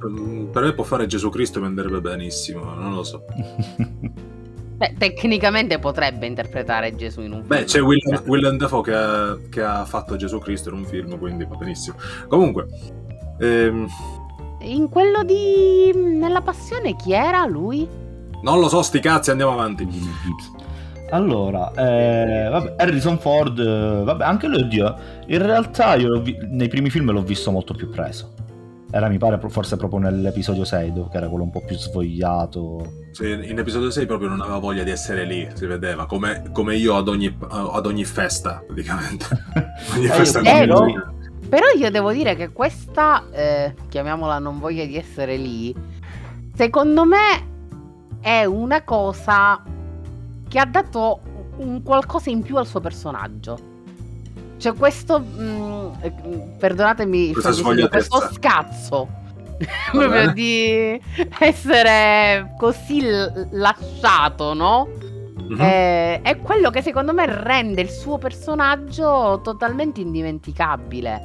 per 0.51 0.63
me 0.63 0.73
può 0.73 0.83
fare 0.83 1.07
Gesù 1.07 1.29
Cristo 1.29 1.57
e 1.57 1.61
mi 1.61 1.67
andrebbe 1.67 2.01
benissimo, 2.01 2.75
non 2.75 2.93
lo 2.93 3.03
so. 3.03 3.25
Beh, 4.75 4.95
tecnicamente 4.97 5.79
potrebbe 5.79 6.25
interpretare 6.25 6.95
Gesù 6.95 7.21
in 7.21 7.31
un 7.31 7.43
film. 7.43 7.47
Beh, 7.47 7.63
c'è 7.65 7.81
Willem, 7.81 8.23
Willem 8.25 8.57
Dafoe 8.57 8.81
che 8.83 8.93
ha, 8.93 9.37
che 9.49 9.61
ha 9.63 9.85
fatto 9.85 10.15
Gesù 10.15 10.39
Cristo 10.39 10.69
in 10.69 10.75
un 10.75 10.85
film, 10.85 11.17
quindi 11.17 11.45
va 11.45 11.55
benissimo. 11.55 11.95
Comunque, 12.27 12.65
ehm, 13.39 13.87
In 14.61 14.89
quello 14.89 15.23
di... 15.23 15.91
Nella 15.93 16.41
passione 16.41 16.95
chi 16.95 17.13
era 17.13 17.45
lui? 17.45 17.87
non 18.43 18.59
lo 18.59 18.67
so, 18.67 18.81
sti 18.81 18.99
cazzi, 18.99 19.29
andiamo 19.31 19.53
avanti. 19.53 19.87
Allora, 21.11 21.71
eh, 21.75 22.49
vabbè, 22.49 22.73
Harrison 22.77 23.17
Ford, 23.19 23.57
eh, 23.59 24.03
vabbè, 24.03 24.23
anche 24.25 24.47
lui, 24.47 24.61
oddio, 24.63 24.95
in 25.27 25.45
realtà 25.45 25.93
io 25.95 26.19
vi- 26.19 26.37
nei 26.49 26.67
primi 26.67 26.89
film 26.89 27.11
l'ho 27.11 27.21
visto 27.21 27.51
molto 27.51 27.73
più 27.73 27.89
preso. 27.89 28.33
Era 28.95 29.09
mi 29.09 29.17
pare 29.17 29.39
forse 29.49 29.75
proprio 29.75 29.97
nell'episodio 29.97 30.63
6, 30.63 30.93
dove- 30.93 31.09
che 31.09 31.17
era 31.17 31.27
quello 31.27 31.45
un 31.45 31.49
po' 31.49 31.63
più 31.65 31.75
svogliato. 31.75 33.07
Sì, 33.09 33.31
in 33.31 33.57
episodio 33.57 33.89
6 33.89 34.05
proprio 34.05 34.29
non 34.29 34.39
aveva 34.39 34.59
voglia 34.59 34.83
di 34.83 34.91
essere 34.91 35.25
lì, 35.25 35.49
si 35.55 35.65
vedeva, 35.65 36.05
come, 36.05 36.43
come 36.51 36.75
io 36.75 36.95
ad 36.95 37.07
ogni, 37.07 37.35
ad 37.49 37.85
ogni 37.87 38.05
festa, 38.05 38.61
praticamente. 38.63 39.25
Ogni 39.97 40.05
Eh, 40.05 40.09
festa 40.09 40.41
però-. 40.41 40.85
Però 41.49 41.65
io 41.75 41.89
devo 41.89 42.11
dire 42.11 42.35
che 42.35 42.51
questa, 42.51 43.23
eh, 43.31 43.73
chiamiamola 43.89 44.37
non 44.37 44.59
voglia 44.59 44.85
di 44.85 44.95
essere 44.95 45.37
lì, 45.37 45.73
secondo 46.53 47.03
me 47.03 47.47
è 48.21 48.45
una 48.45 48.83
cosa 48.83 49.59
che 50.47 50.59
ha 50.59 50.65
dato 50.65 51.19
un 51.57 51.81
qualcosa 51.81 52.29
in 52.29 52.43
più 52.43 52.57
al 52.57 52.67
suo 52.67 52.79
personaggio. 52.79 53.71
Cioè 54.63 54.73
questo, 54.75 55.19
mm, 55.19 55.87
eh, 55.99 56.13
perdonatemi 56.57 57.33
Questa 57.33 57.49
questo 57.49 57.63
svogliatezza. 57.63 58.29
scazzo. 58.31 59.07
Proprio 59.91 60.31
di 60.31 60.97
essere 61.39 62.53
così 62.57 63.01
lasciato, 63.51 64.53
no? 64.53 64.87
Mhm. 65.49 65.59
Eh, 65.59 66.21
è 66.21 66.37
quello 66.37 66.69
che 66.69 66.81
secondo 66.81 67.13
me 67.13 67.25
rende 67.27 67.81
il 67.81 67.89
suo 67.89 68.17
personaggio 68.17 69.41
totalmente 69.43 69.99
indimenticabile. 69.99 71.21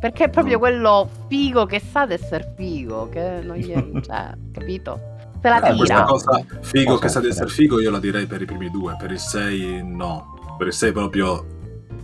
Perché 0.00 0.24
è 0.24 0.28
proprio 0.30 0.58
Mm. 0.58 0.60
quello 0.60 1.08
figo 1.28 1.66
che 1.66 1.80
sa 1.80 2.06
di 2.06 2.12
essere 2.14 2.52
figo, 2.56 3.08
che 3.08 3.40
non 3.42 3.56
gli 3.56 3.72
cioè, 4.06 4.30
capito? 4.52 5.00
Se 5.42 5.48
la 5.48 5.56
Ah, 5.56 5.60
questa 5.74 5.84
tira. 5.84 6.02
cosa 6.04 6.44
figo 6.60 6.90
Cosa 6.92 7.02
che 7.02 7.08
sa 7.08 7.20
di 7.20 7.28
essere 7.28 7.48
figo 7.48 7.80
io 7.80 7.90
la 7.90 7.98
direi 7.98 8.26
per 8.26 8.42
i 8.42 8.44
primi 8.44 8.70
due, 8.70 8.94
per 8.96 9.10
il 9.10 9.18
6 9.18 9.82
no, 9.84 10.54
per 10.56 10.68
il 10.68 10.72
6 10.72 10.92
proprio 10.92 11.44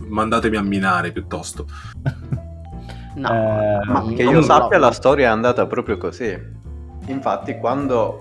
mandatemi 0.07 0.57
a 0.57 0.61
minare 0.61 1.11
piuttosto. 1.11 1.65
No, 3.15 3.29
Eh, 3.29 3.85
Ma 3.85 4.03
che 4.15 4.23
io 4.23 4.41
sappia 4.41 4.79
la 4.79 4.91
storia 4.91 5.27
è 5.27 5.29
andata 5.29 5.67
proprio 5.67 5.97
così. 5.97 6.35
Infatti 7.05 7.59
quando 7.59 8.19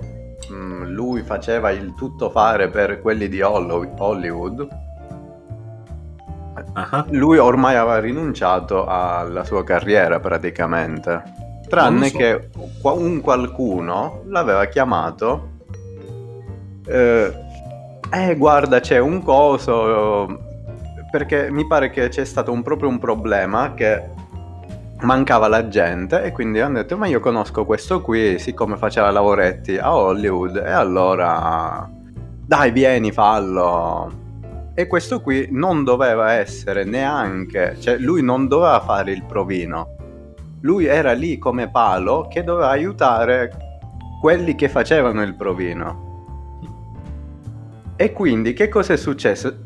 mh, 0.50 0.88
lui 0.88 1.22
faceva 1.22 1.70
il 1.70 1.94
tutto 1.94 2.28
fare 2.28 2.68
per 2.68 3.00
quelli 3.00 3.26
di 3.28 3.40
Hollywood, 3.40 4.68
Ah, 6.74 7.04
lui 7.10 7.38
ormai 7.38 7.76
aveva 7.76 7.98
rinunciato 7.98 8.86
alla 8.86 9.44
sua 9.44 9.64
carriera 9.64 10.20
praticamente. 10.20 11.22
Tranne 11.68 12.08
so. 12.08 12.16
che 12.18 12.48
un 12.82 13.20
qualcuno 13.20 14.22
l'aveva 14.26 14.64
chiamato. 14.66 15.50
Eh, 16.86 17.32
eh, 18.10 18.36
guarda, 18.36 18.80
c'è 18.80 18.98
un 18.98 19.22
coso. 19.22 20.50
Perché 21.12 21.50
mi 21.50 21.66
pare 21.66 21.90
che 21.90 22.08
c'è 22.08 22.24
stato 22.24 22.50
un- 22.52 22.62
proprio 22.62 22.88
un 22.88 22.98
problema 22.98 23.74
che 23.74 24.08
mancava 25.02 25.46
la 25.46 25.68
gente 25.68 26.22
e 26.22 26.32
quindi 26.32 26.60
hanno 26.60 26.78
detto 26.78 26.96
ma 26.96 27.06
io 27.06 27.20
conosco 27.20 27.66
questo 27.66 28.00
qui 28.00 28.38
siccome 28.38 28.76
faceva 28.76 29.10
lavoretti 29.10 29.76
a 29.76 29.94
Hollywood 29.94 30.56
e 30.56 30.70
allora 30.70 31.86
dai 32.46 32.70
vieni 32.70 33.12
fallo. 33.12 34.20
E 34.72 34.86
questo 34.86 35.20
qui 35.20 35.48
non 35.50 35.84
doveva 35.84 36.32
essere 36.32 36.84
neanche 36.84 37.76
cioè 37.78 37.98
lui 37.98 38.22
non 38.22 38.48
doveva 38.48 38.80
fare 38.80 39.12
il 39.12 39.22
provino. 39.24 39.96
Lui 40.62 40.86
era 40.86 41.12
lì 41.12 41.36
come 41.36 41.70
palo 41.70 42.26
che 42.26 42.42
doveva 42.42 42.70
aiutare 42.70 43.50
quelli 44.18 44.54
che 44.54 44.70
facevano 44.70 45.20
il 45.22 45.34
provino. 45.34 46.10
E 47.96 48.12
quindi 48.12 48.54
che 48.54 48.68
cosa 48.68 48.94
è 48.94 48.96
successo 48.96 49.64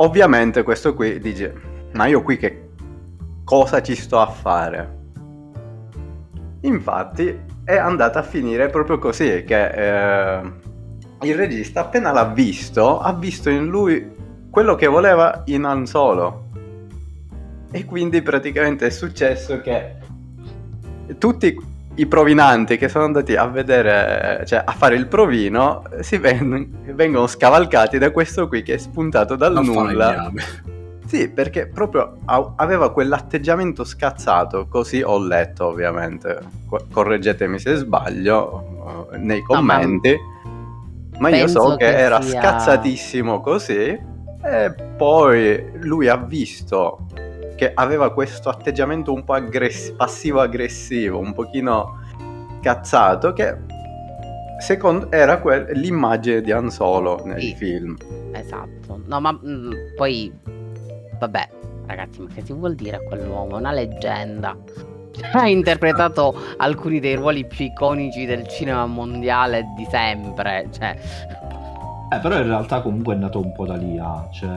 ovviamente 0.00 0.62
questo 0.62 0.94
qui 0.94 1.18
dice 1.20 1.76
ma 1.92 2.06
io 2.06 2.22
qui 2.22 2.36
che 2.36 2.70
cosa 3.44 3.80
ci 3.80 3.94
sto 3.94 4.18
a 4.18 4.26
fare. 4.26 4.96
Infatti 6.62 7.38
è 7.64 7.76
andata 7.76 8.18
a 8.18 8.22
finire 8.22 8.68
proprio 8.68 8.98
così, 8.98 9.44
che 9.44 9.68
eh, 9.68 10.52
il 11.22 11.34
regista 11.34 11.80
appena 11.80 12.12
l'ha 12.12 12.26
visto, 12.26 12.98
ha 12.98 13.12
visto 13.14 13.48
in 13.48 13.66
lui 13.66 14.16
quello 14.50 14.74
che 14.74 14.86
voleva 14.86 15.42
in 15.46 15.64
Han 15.64 15.86
Solo. 15.86 16.46
E 17.70 17.84
quindi 17.84 18.22
praticamente 18.22 18.86
è 18.86 18.90
successo 18.90 19.60
che 19.60 19.96
tutti 21.18 21.67
i 21.98 22.06
provinanti 22.06 22.76
che 22.76 22.88
sono 22.88 23.04
andati 23.04 23.34
a 23.34 23.46
vedere, 23.46 24.44
cioè 24.46 24.62
a 24.64 24.72
fare 24.72 24.94
il 24.94 25.06
provino, 25.08 25.82
si 26.00 26.16
ven- 26.18 26.94
vengono 26.94 27.26
scavalcati 27.26 27.98
da 27.98 28.10
questo 28.10 28.46
qui 28.46 28.62
che 28.62 28.74
è 28.74 28.78
spuntato 28.78 29.34
dal 29.36 29.52
non 29.52 29.64
nulla. 29.64 30.30
Sì, 31.06 31.30
perché 31.30 31.66
proprio 31.66 32.18
aveva 32.56 32.92
quell'atteggiamento 32.92 33.82
scazzato, 33.82 34.66
così 34.68 35.00
ho 35.00 35.18
letto 35.18 35.66
ovviamente, 35.66 36.38
Co- 36.68 36.84
correggetemi 36.92 37.58
se 37.58 37.76
sbaglio 37.76 39.08
eh, 39.12 39.16
nei 39.16 39.40
ma- 39.40 39.46
commenti, 39.46 40.16
ma, 41.18 41.30
io 41.30 41.36
penso 41.46 41.62
so 41.62 41.76
che, 41.76 41.86
che 41.86 41.96
era 41.98 42.20
sia- 42.20 42.40
scazzatissimo 42.40 43.40
così 43.40 43.98
e 44.44 44.74
poi 44.96 45.64
lui 45.80 46.08
ha 46.08 46.16
visto 46.16 47.06
che 47.58 47.72
aveva 47.74 48.12
questo 48.12 48.50
atteggiamento 48.50 49.12
un 49.12 49.24
po' 49.24 49.32
aggress- 49.32 49.90
passivo-aggressivo, 49.96 51.18
un 51.18 51.32
pochino 51.32 51.98
cazzato, 52.62 53.32
che 53.32 53.56
secondo 54.60 55.10
era 55.10 55.38
quel- 55.38 55.66
l'immagine 55.72 56.40
di 56.40 56.52
Han 56.52 56.70
Solo 56.70 57.20
nel 57.24 57.40
Sì. 57.40 57.54
film. 57.56 57.96
Esatto. 58.32 59.00
No, 59.06 59.20
ma 59.20 59.32
mm, 59.32 59.72
poi 59.96 60.32
vabbè, 61.18 61.48
ragazzi, 61.86 62.20
ma 62.20 62.28
che 62.32 62.42
si 62.44 62.52
vuol 62.52 62.76
dire 62.76 62.98
a 62.98 63.00
quell'uomo? 63.00 63.56
È 63.56 63.58
una 63.58 63.72
leggenda. 63.72 64.56
Ha 65.32 65.48
interpretato 65.48 66.32
alcuni 66.58 67.00
dei 67.00 67.16
ruoli 67.16 67.44
più 67.44 67.64
iconici 67.64 68.24
del 68.24 68.46
cinema 68.46 68.86
mondiale 68.86 69.64
di 69.76 69.84
sempre. 69.90 70.68
Cioè, 70.70 70.96
Eh, 72.12 72.18
però 72.20 72.36
in 72.36 72.44
realtà 72.46 72.80
comunque 72.82 73.14
è 73.14 73.18
nato 73.18 73.40
un 73.40 73.52
po' 73.52 73.66
da 73.66 73.74
lì, 73.74 73.98
ah, 73.98 74.28
cioè... 74.30 74.48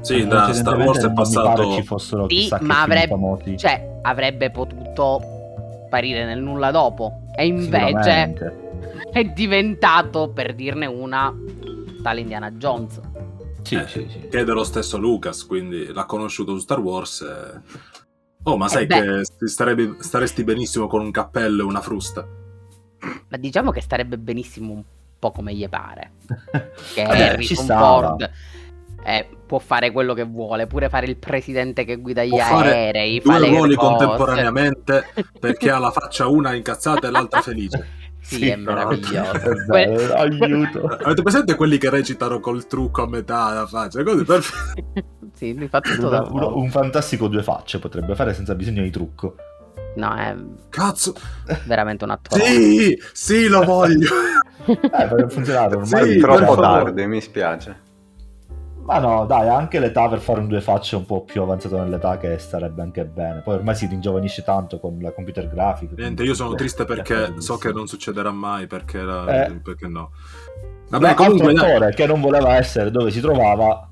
Sì, 0.00 0.26
da 0.26 0.52
Star 0.52 0.76
Wars 0.78 1.04
è 1.04 1.12
passato... 1.12 1.72
ci 1.72 1.82
fossero 1.82 2.28
Sì, 2.28 2.48
ma 2.60 2.82
avrebbe- 2.82 3.56
cioè, 3.56 3.98
avrebbe 4.02 4.50
potuto 4.50 5.20
sparire 5.86 6.24
nel 6.24 6.40
nulla 6.40 6.70
dopo. 6.70 7.22
E 7.34 7.46
invece 7.46 8.32
è 9.12 9.24
diventato, 9.24 10.30
per 10.30 10.54
dirne 10.54 10.86
una, 10.86 11.34
tale 12.02 12.20
Indiana 12.20 12.50
Jones. 12.52 13.00
Sì, 13.62 13.74
Eh, 13.74 13.88
sì, 13.88 14.06
sì. 14.08 14.28
che 14.28 14.40
è 14.40 14.44
dello 14.44 14.62
stesso 14.62 14.96
Lucas, 14.96 15.44
quindi 15.44 15.92
l'ha 15.92 16.04
conosciuto 16.04 16.52
su 16.52 16.60
Star 16.60 16.78
Wars. 16.80 17.20
e- 17.22 17.94
Oh, 18.44 18.56
ma 18.56 18.68
sai 18.68 18.84
Eh 18.84 18.86
che 18.86 19.46
starebbe- 19.48 19.96
staresti 19.98 20.44
benissimo 20.44 20.86
con 20.86 21.00
un 21.00 21.10
cappello 21.10 21.62
e 21.62 21.64
una 21.64 21.80
frusta. 21.80 22.24
Ma 23.28 23.36
diciamo 23.38 23.72
che 23.72 23.80
starebbe 23.80 24.18
benissimo 24.18 24.72
un 24.72 24.82
po' 25.18 25.32
come 25.32 25.52
gli 25.52 25.68
pare. 25.68 26.12
Che 26.94 27.02
Vabbè, 27.02 27.16
ci 27.16 27.22
Harrison 27.22 27.64
stava. 27.64 27.86
Ford 28.08 28.30
eh, 29.06 29.28
può 29.46 29.58
fare 29.60 29.92
quello 29.92 30.14
che 30.14 30.24
vuole, 30.24 30.66
pure 30.66 30.88
fare 30.88 31.06
il 31.06 31.16
presidente 31.16 31.84
che 31.84 31.96
guida 31.96 32.24
gli 32.24 32.30
Può 32.30 32.38
fare 32.38 32.72
aerei, 32.72 33.20
fa 33.20 33.36
Due 33.38 33.48
le 33.48 33.54
ruoli 33.56 33.74
cose. 33.76 33.88
contemporaneamente 34.04 35.04
perché 35.38 35.70
ha 35.70 35.78
la 35.78 35.90
faccia 35.92 36.26
una 36.26 36.54
incazzata 36.54 37.06
e 37.06 37.10
l'altra 37.10 37.40
felice. 37.40 38.04
Sì, 38.20 38.36
Sì, 38.38 38.48
è 38.48 38.56
no. 38.56 38.72
meraviglioso. 38.72 39.32
È 39.32 39.64
Que- 39.66 40.12
aiuto. 40.14 40.86
Avete 41.04 41.22
presente 41.22 41.54
quelli 41.54 41.78
che 41.78 41.88
recitano 41.90 42.40
col 42.40 42.66
trucco 42.66 43.04
a 43.04 43.06
metà 43.08 43.52
la 43.54 43.66
faccia? 43.66 44.02
Così, 44.02 44.24
perfetto. 44.24 44.82
sì, 45.34 45.54
lui 45.56 45.68
fa 45.68 45.80
tutto 45.80 46.08
da 46.08 46.24
solo. 46.24 46.58
un 46.58 46.68
fantastico 46.68 47.28
due 47.28 47.44
facce 47.44 47.78
potrebbe 47.78 48.16
fare 48.16 48.34
senza 48.34 48.56
bisogno 48.56 48.82
di 48.82 48.90
trucco. 48.90 49.36
No, 49.94 50.14
è 50.16 50.34
Cazzo. 50.68 51.14
veramente 51.66 52.02
un 52.02 52.10
attore. 52.10 52.42
Sì, 52.44 52.98
sì, 53.12 53.46
lo 53.46 53.62
voglio. 53.62 54.08
Eh, 54.66 54.76
per 54.80 55.26
funzionare 55.30 55.76
ormai. 55.76 56.12
Sì, 56.14 56.18
Troppo 56.18 56.38
per 56.38 56.46
favore. 56.48 56.82
tardi, 56.84 57.06
mi 57.06 57.20
spiace. 57.20 57.84
Ma 58.86 58.98
no, 58.98 59.26
dai, 59.26 59.48
anche 59.48 59.80
l'età 59.80 60.08
per 60.08 60.20
fare 60.20 60.38
un 60.40 60.46
due 60.48 60.60
facce 60.60 60.94
un 60.96 61.04
po' 61.04 61.22
più 61.24 61.42
avanzato 61.42 61.76
nell'età 61.78 62.18
che 62.18 62.38
starebbe 62.38 62.82
anche 62.82 63.04
bene. 63.04 63.40
Poi 63.40 63.54
ormai 63.56 63.74
si 63.74 63.86
ringiovanisce 63.86 64.44
tanto 64.44 64.78
con 64.78 64.98
la 65.00 65.12
computer 65.12 65.48
grafica. 65.48 65.94
Niente, 65.96 66.22
io 66.22 66.34
sono 66.34 66.52
Eh, 66.52 66.56
triste 66.56 66.84
perché 66.84 67.34
so 67.38 67.58
che 67.58 67.72
non 67.72 67.86
succederà 67.88 68.30
mai, 68.30 68.66
perché, 68.66 68.98
era- 68.98 69.46
Eh. 69.46 69.52
perché 69.54 69.88
no. 69.88 70.12
Vabbè, 70.88 71.04
Vabbè, 71.04 71.14
comunque, 71.16 71.52
attore 71.52 71.94
che 71.94 72.06
non 72.06 72.20
voleva 72.20 72.54
essere 72.56 72.90
dove 72.92 73.10
si 73.10 73.20
trovava 73.20 73.88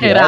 Era 0.00 0.26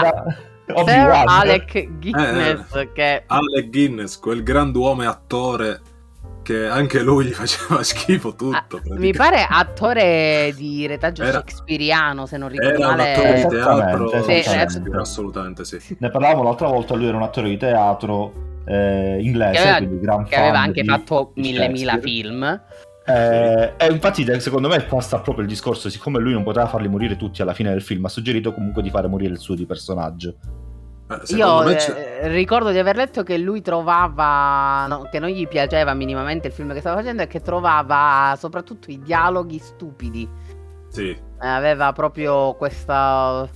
Sir 0.67 0.75
Obi-Wan. 0.77 1.25
Alec 1.29 1.89
Guinness 1.99 2.89
che 2.93 3.23
Alec 3.27 3.71
Guinness, 3.71 4.19
quel 4.19 4.43
grand'uomo 4.43 5.03
e 5.03 5.07
attore 5.07 5.81
che 6.47 6.69
anche 6.69 7.03
lui 7.03 7.25
gli 7.25 7.33
faceva 7.33 7.83
schifo 7.85 8.29
ah, 8.29 8.33
tutto. 8.33 8.81
mi 8.85 9.11
praticamente. 9.11 9.17
pare 9.19 9.47
attore 9.49 10.55
di 10.57 10.87
retaggio 10.87 11.25
Era- 11.25 11.39
shakespeariano, 11.39 12.25
se 12.27 12.37
non 12.37 12.49
ricordo 12.49 12.79
Era 12.79 12.89
un 12.89 12.97
male. 12.97 13.13
attore 13.13 13.33
di 13.33 13.41
Esattamente, 13.41 13.97
teatro, 14.11 14.23
Sì, 14.23 14.43
Shakespeare, 14.43 15.01
assolutamente 15.01 15.65
sì. 15.65 15.97
Ne 15.99 16.11
parlavamo 16.11 16.43
l'altra 16.45 16.69
volta, 16.69 16.95
lui 16.95 17.07
era 17.07 17.17
un 17.17 17.25
attore 17.25 17.49
di 17.49 17.57
teatro 17.57 18.61
eh, 18.65 19.19
inglese, 19.21 19.53
Che 19.53 19.59
aveva- 19.59 19.77
quindi 19.79 19.99
gran 20.01 20.25
che 20.25 20.37
aveva 20.37 20.61
anche 20.61 20.83
di- 20.83 20.89
fatto 20.89 21.33
di 21.35 21.41
mille 21.41 21.69
mila 21.69 21.99
film. 21.99 22.61
Eh, 23.09 23.73
e 23.77 23.87
infatti 23.93 24.25
secondo 24.41 24.69
me 24.69 24.85
qua 24.87 25.01
sta 25.01 25.19
proprio 25.21 25.45
il 25.45 25.51
discorso, 25.51 25.89
siccome 25.89 26.19
lui 26.21 26.33
non 26.33 26.43
poteva 26.43 26.67
farli 26.67 26.89
morire 26.89 27.17
tutti 27.17 27.43
alla 27.43 27.55
fine 27.55 27.71
del 27.71 27.83
film, 27.83 28.05
ha 28.05 28.09
suggerito 28.09 28.53
comunque 28.53 28.83
di 28.83 28.91
fare 28.91 29.07
morire 29.09 29.33
il 29.33 29.39
suo 29.39 29.55
di 29.55 29.67
personaggio. 29.67 30.37
Eh, 31.09 31.35
Io 31.37 31.63
eh, 31.69 32.29
ricordo 32.29 32.71
di 32.71 32.79
aver 32.79 32.97
letto 32.97 33.23
che 33.23 33.39
lui 33.39 33.63
trovava, 33.63 34.87
no, 34.89 35.09
che 35.11 35.21
non 35.21 35.29
gli 35.29 35.47
piaceva 35.47 35.95
minimamente 35.95 36.49
il 36.49 36.53
film 36.53 36.73
che 36.73 36.81
stava 36.81 36.97
facendo 36.97 37.23
e 37.23 37.27
che 37.29 37.41
trovava 37.41 38.35
soprattutto 38.39 38.91
i 38.91 39.01
dialoghi 39.01 39.59
stupidi. 39.59 40.29
Sì, 40.89 41.11
Eh, 41.11 41.47
aveva 41.47 41.93
proprio 41.93 42.55
questa... 42.55 43.49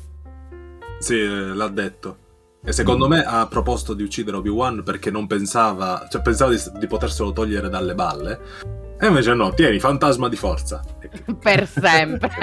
sì, 0.99 1.19
eh, 1.19 1.55
l'ha 1.55 1.69
detto. 1.69 2.17
E 2.63 2.73
secondo 2.73 3.09
me 3.09 3.25
ha 3.25 3.47
proposto 3.47 3.95
di 3.95 4.03
uccidere 4.03 4.37
Obi-Wan 4.37 4.83
perché 4.83 5.11
non 5.11 5.27
pensava, 5.27 6.07
cioè 6.11 6.21
pensava 6.21 6.53
di, 6.53 6.61
di 6.79 6.87
poterselo 6.87 7.33
togliere 7.33 7.71
dalle 7.71 7.95
balle. 7.95 8.41
E 9.03 9.07
invece 9.07 9.33
no, 9.35 9.53
tieni, 9.55 9.79
fantasma 9.79 10.29
di 10.29 10.37
forza. 10.37 10.83
per 11.41 11.67
sempre. 11.67 12.29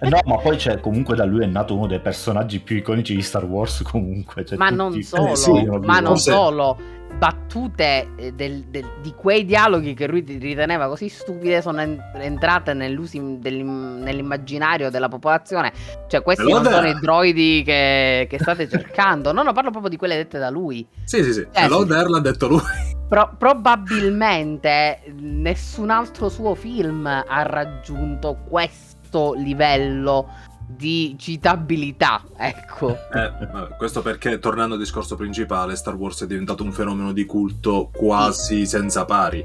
Eh, 0.00 0.08
No, 0.08 0.18
ma 0.24 0.36
poi 0.38 0.56
c'è 0.56 0.80
comunque 0.80 1.14
da 1.14 1.24
lui 1.24 1.42
è 1.44 1.46
nato 1.46 1.76
uno 1.76 1.86
dei 1.86 2.00
personaggi 2.00 2.60
più 2.60 2.76
iconici 2.76 3.14
di 3.14 3.22
Star 3.22 3.44
Wars 3.44 3.82
comunque. 3.82 4.44
cioè 4.44 4.56
ma 4.58 4.66
tutti- 4.68 4.76
non 4.78 4.96
eh, 4.96 5.02
solo, 5.02 5.34
sì, 5.34 5.50
Obi-Wan. 5.50 5.80
ma 5.84 5.94
non 6.00 6.04
Forse- 6.12 6.30
solo. 6.32 6.78
Battute 7.16 8.10
eh, 8.16 8.32
del- 8.32 8.64
del- 8.68 8.90
di 9.02 9.12
quei 9.16 9.44
dialoghi 9.44 9.94
che 9.94 10.06
lui 10.06 10.20
riteneva 10.20 10.86
così 10.86 11.08
stupide 11.08 11.60
sono 11.62 11.80
en- 11.80 12.00
entrate 12.14 12.74
dell'im- 12.74 13.98
nell'immaginario 14.02 14.88
della 14.90 15.08
popolazione. 15.08 15.72
Cioè, 16.06 16.22
questi 16.22 16.44
non 16.44 16.60
Allora- 16.60 16.76
sono 16.76 16.88
i 16.88 17.00
droidi 17.00 17.62
che, 17.64 18.26
che 18.30 18.38
state 18.38 18.68
cercando. 18.70 19.32
No, 19.32 19.42
no, 19.42 19.52
parlo 19.52 19.70
proprio 19.70 19.90
di 19.90 19.96
quelle 19.96 20.14
dette 20.16 20.38
da 20.38 20.50
lui. 20.50 20.86
Sì, 21.04 21.22
sì, 21.24 21.32
sì. 21.32 21.40
Eh, 21.40 21.62
Hello 21.62 21.82
sì. 21.82 21.88
l'ha 21.88 22.20
detto 22.20 22.46
lui. 22.48 22.60
Pro- 23.08 23.34
probabilmente 23.38 25.00
nessun 25.18 25.90
altro 25.90 26.28
suo 26.28 26.54
film 26.54 27.06
ha 27.06 27.42
raggiunto 27.42 28.38
questo 28.48 29.32
livello 29.34 30.28
di 30.68 31.16
citabilità. 31.18 32.22
Ecco. 32.36 32.90
Eh, 32.90 33.46
vabbè, 33.50 33.76
questo 33.76 34.02
perché, 34.02 34.38
tornando 34.38 34.74
al 34.74 34.80
discorso 34.80 35.16
principale, 35.16 35.74
Star 35.76 35.94
Wars 35.94 36.22
è 36.22 36.26
diventato 36.26 36.62
un 36.62 36.72
fenomeno 36.72 37.12
di 37.12 37.24
culto 37.24 37.90
quasi 37.92 38.66
senza 38.66 39.06
pari. 39.06 39.44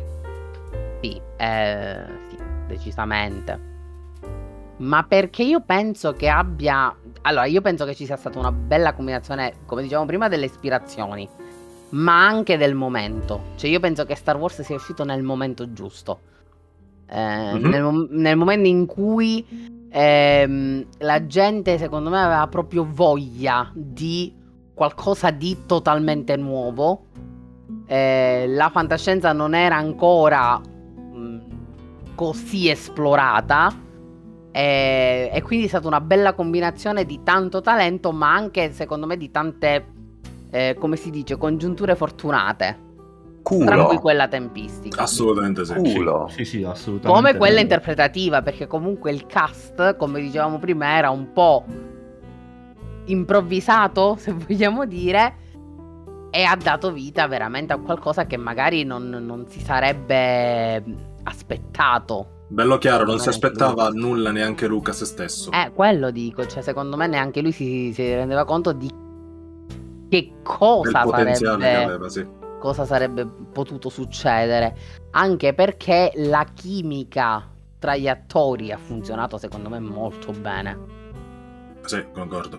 Sì, 1.01 1.19
eh, 1.38 2.05
sì, 2.29 2.38
decisamente. 2.67 3.71
Ma 4.77 5.03
perché 5.03 5.43
io 5.43 5.62
penso 5.62 6.12
che 6.12 6.27
abbia. 6.27 6.93
Allora, 7.21 7.45
io 7.45 7.62
penso 7.62 7.86
che 7.86 7.95
ci 7.95 8.05
sia 8.05 8.17
stata 8.17 8.38
una 8.38 8.51
bella 8.51 8.93
combinazione, 8.93 9.53
come 9.65 9.81
dicevamo 9.81 10.05
prima, 10.05 10.27
delle 10.27 10.45
ispirazioni, 10.45 11.27
ma 11.91 12.25
anche 12.25 12.57
del 12.57 12.75
momento. 12.75 13.51
Cioè, 13.55 13.69
io 13.69 13.79
penso 13.79 14.05
che 14.05 14.15
Star 14.15 14.36
Wars 14.36 14.62
sia 14.62 14.75
uscito 14.75 15.05
nel 15.05 15.23
momento 15.23 15.71
giusto. 15.71 16.19
Eh, 17.08 17.54
Mhm. 17.54 17.70
nel, 17.70 18.08
nel 18.12 18.38
momento 18.38 18.68
in 18.68 18.86
cui 18.86 19.46
ehm, 19.89 20.86
la 21.00 21.26
gente, 21.28 21.78
secondo 21.78 22.10
me, 22.10 22.20
aveva 22.22 22.48
proprio 22.48 22.86
voglia 22.89 23.70
di 23.74 24.34
qualcosa 24.74 25.30
di 25.30 25.66
totalmente 25.68 26.36
nuovo. 26.36 27.06
Eh, 27.86 28.46
la 28.48 28.70
fantascienza 28.70 29.34
non 29.34 29.54
era 29.54 29.76
ancora 29.76 30.58
mh, 30.60 31.38
così 32.16 32.70
esplorata. 32.70 33.82
eh, 34.56 35.32
e 35.34 35.42
quindi 35.42 35.66
è 35.66 35.70
stata 35.70 35.88
una 35.88 36.00
bella 36.02 36.34
combinazione 36.34 37.06
di 37.06 37.22
tanto 37.24 37.62
talento, 37.62 38.12
ma 38.12 38.34
anche 38.34 38.72
secondo 38.72 39.08
me 39.08 39.18
di 39.18 39.32
tante, 39.32 39.86
eh, 40.52 40.76
come 40.80 40.96
si 40.96 41.10
dice, 41.10 41.38
congiunture 41.38 41.96
fortunate. 41.96 42.78
Tra 43.43 43.75
cui 43.75 43.86
Culo. 43.88 43.99
quella 43.99 44.27
tempistica. 44.27 45.01
Assolutamente 45.01 45.65
sì. 45.65 45.73
Culo. 45.73 46.27
Sì, 46.29 46.45
sì, 46.45 46.63
assolutamente. 46.63 47.08
Come 47.08 47.38
quella 47.38 47.60
interpretativa, 47.60 48.41
perché 48.41 48.67
comunque 48.67 49.12
il 49.12 49.25
cast, 49.25 49.97
come 49.97 50.21
dicevamo 50.21 50.60
prima, 50.60 50.97
era 50.97 51.10
un 51.10 51.34
po' 51.34 51.65
improvvisato, 53.06 54.15
se 54.19 54.32
vogliamo 54.32 54.86
dire, 54.86 55.36
e 56.32 56.43
ha 56.43 56.56
dato 56.56 56.91
vita 56.91 57.27
veramente 57.27 57.73
a 57.73 57.77
qualcosa 57.77 58.25
che 58.25 58.38
magari 58.38 58.84
non, 58.86 59.10
non 59.10 59.45
si 59.47 59.60
sarebbe 59.60 60.82
aspettato. 61.23 62.27
Bello 62.47 62.77
chiaro, 62.77 63.03
non 63.03 63.19
si 63.19 63.29
aspettava 63.29 63.89
nulla 63.89 64.32
neanche 64.32 64.67
Lucas 64.67 65.03
stesso. 65.03 65.51
Eh, 65.51 65.71
quello 65.73 66.12
dico, 66.12 66.45
cioè 66.45 66.62
secondo 66.62 66.95
me 66.95 67.08
neanche 67.08 67.41
lui 67.41 67.51
si, 67.51 67.91
si 67.93 68.13
rendeva 68.13 68.45
conto 68.45 68.71
di 68.73 68.89
che 70.10 70.34
cosa 70.43 70.91
del 70.91 71.01
potenziale 71.03 71.58
che 71.58 71.63
sarebbe 71.63 71.84
aveva, 71.84 72.10
sì. 72.10 72.41
Cosa 72.63 72.86
sarebbe 72.86 73.26
potuto 73.52 73.89
succedere. 73.89 74.73
Anche 75.12 75.54
perché 75.54 76.13
la 76.15 76.45
chimica 76.54 77.45
tra 77.78 77.97
gli 77.97 78.08
attori 78.08 78.71
ha 78.71 78.78
funzionato 78.78 79.38
secondo 79.38 79.67
me 79.67 79.80
molto 79.80 80.32
bene. 80.32 80.80
Sì, 81.84 82.06
concordo. 82.13 82.58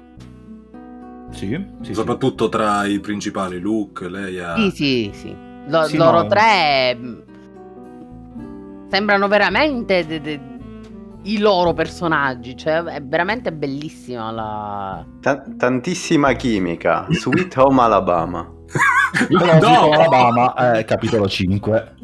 Sì, 1.30 1.46
sì, 1.48 1.66
sì. 1.80 1.94
Soprattutto 1.94 2.50
tra 2.50 2.84
i 2.84 3.00
principali, 3.00 3.58
Luke, 3.58 4.06
Leia. 4.10 4.54
Sì, 4.56 4.70
sì, 4.72 5.10
sì. 5.14 5.34
Lo- 5.68 5.84
Sì, 5.84 5.96
loro 5.96 6.20
no. 6.20 6.26
tre 6.28 6.94
mh, 6.94 7.22
sembrano 8.90 9.26
veramente 9.26 10.04
de- 10.06 10.20
de- 10.20 10.40
i 11.22 11.38
loro 11.38 11.72
personaggi. 11.72 12.54
Cioè, 12.54 12.82
è 12.82 13.02
veramente 13.02 13.50
bellissima 13.54 14.30
la. 14.30 15.06
Ta- 15.20 15.42
tantissima 15.56 16.34
chimica. 16.34 17.06
Sweet 17.08 17.56
Home 17.56 17.80
Alabama. 17.80 18.53
No! 19.60 19.90
Alabama, 19.90 20.78
eh, 20.78 20.84
capitolo 20.84 21.28
5. 21.28 21.94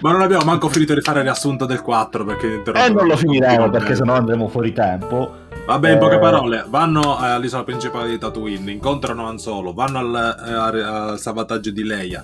Ma 0.00 0.10
non 0.12 0.20
abbiamo 0.20 0.44
manco 0.44 0.68
finito 0.68 0.92
di 0.92 1.00
fare 1.00 1.18
il 1.20 1.24
riassunto 1.24 1.64
del 1.64 1.80
4 1.80 2.24
perché 2.24 2.62
E 2.62 2.84
Eh, 2.84 2.90
non 2.90 3.06
lo 3.06 3.16
finiremo 3.16 3.70
perché 3.70 3.94
sennò 3.94 4.14
andremo 4.14 4.48
fuori 4.48 4.72
tempo. 4.72 5.46
Vabbè, 5.66 5.92
in 5.92 5.98
poche 5.98 6.16
Eh, 6.16 6.18
parole, 6.20 6.64
vanno 6.68 7.18
eh, 7.22 7.26
all'isola 7.28 7.62
principale 7.64 8.08
di 8.10 8.18
Tatooine, 8.18 8.70
incontrano 8.70 9.26
Han 9.28 9.38
Solo, 9.38 9.72
vanno 9.72 9.98
al, 9.98 10.36
eh, 10.46 10.52
al- 10.52 10.82
al 11.12 11.18
salvataggio 11.18 11.70
di 11.70 11.84
Leia, 11.84 12.22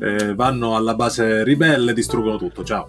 eh, 0.00 0.34
vanno 0.34 0.76
alla 0.76 0.94
base 0.94 1.42
ribelle 1.44 1.90
e 1.90 1.94
distruggono 1.94 2.36
tutto. 2.36 2.64
Ciao. 2.64 2.88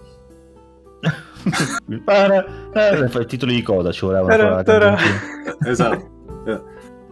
Eh, 1.88 2.44
eh, 2.74 3.08
fai 3.08 3.22
i 3.22 3.26
titoli 3.26 3.54
di 3.54 3.62
coda 3.62 3.92
ci 3.92 4.04
voleva 4.04 4.26
Tara, 4.26 4.42
ancora 4.56 4.62
tara. 4.64 4.90
la 4.90 4.96
canzoncina. 4.96 5.70
Esatto. 5.70 6.10
Eh. 6.46 6.62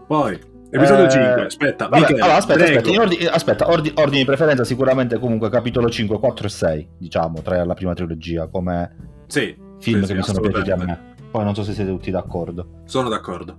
Poi, 0.09 0.41
episodio 0.75 1.05
Eh, 1.05 1.11
5. 1.11 1.45
Aspetta, 1.47 1.85
Vabbè, 1.89 2.01
Michele, 2.01 2.21
allora, 2.21 2.37
aspetta, 2.39 2.59
prego. 2.65 2.79
aspetta, 2.79 2.95
in 2.95 3.01
ordi- 3.01 3.27
aspetta, 3.27 3.71
ordi- 3.71 3.93
ordine 3.97 4.19
di 4.19 4.25
preferenza 4.25 4.65
sicuramente 4.65 5.19
comunque 5.19 5.49
capitolo 5.51 5.89
5, 5.89 6.19
4 6.19 6.47
e 6.47 6.51
6, 6.51 6.89
diciamo, 6.99 7.41
tra 7.43 7.65
la 7.65 7.75
prima 7.75 7.95
trilogia 7.95 8.47
come 8.49 8.97
Sì, 9.27 9.55
film 9.79 10.01
sì, 10.01 10.01
che 10.01 10.07
sì, 10.07 10.15
mi 10.15 10.23
sono 10.23 10.41
piaciuti 10.41 10.71
a 10.71 10.77
me. 10.77 11.13
Poi 11.31 11.45
non 11.45 11.55
so 11.55 11.63
se 11.65 11.73
siete 11.73 11.91
tutti 11.91 12.11
d'accordo. 12.11 12.83
Sono 12.85 13.09
d'accordo. 13.09 13.59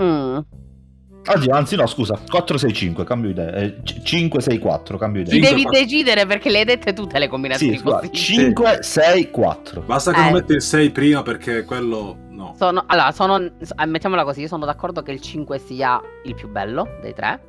Mm. 0.00 0.38
Oddio, 1.24 1.54
anzi 1.54 1.76
no, 1.76 1.86
scusa, 1.86 2.18
4, 2.28 2.58
6, 2.58 2.72
5, 2.72 3.04
cambio 3.04 3.30
idea. 3.30 3.52
Eh, 3.52 3.76
c- 3.84 4.02
5, 4.02 4.40
6, 4.40 4.58
4, 4.58 4.98
cambio 4.98 5.22
Ti 5.22 5.28
idea. 5.28 5.34
Cinque, 5.34 5.50
devi 5.50 5.62
quattro. 5.62 5.80
decidere 5.84 6.26
perché 6.26 6.50
le 6.50 6.58
hai 6.58 6.64
dette 6.64 6.92
tutte 6.94 7.18
le 7.20 7.28
combinazioni 7.28 7.74
Sì, 7.74 7.78
scusa, 7.78 7.96
possibili. 7.98 8.16
5, 8.18 8.78
6, 8.80 9.30
4. 9.30 9.82
Basta 9.82 10.12
che 10.12 10.18
non 10.20 10.28
Eh. 10.28 10.32
metti 10.32 10.52
il 10.54 10.62
6 10.62 10.90
prima 10.90 11.22
perché 11.22 11.62
quello 11.64 12.16
no. 12.52 12.56
Sono, 12.56 12.84
allora, 12.86 13.12
sono, 13.12 13.36
eh, 13.38 13.86
mettiamola 13.86 14.24
così, 14.24 14.42
io 14.42 14.48
sono 14.48 14.64
d'accordo 14.64 15.02
che 15.02 15.12
il 15.12 15.20
5 15.20 15.58
sia 15.58 16.00
il 16.24 16.34
più 16.34 16.48
bello 16.48 16.86
dei 17.00 17.14
tre. 17.14 17.46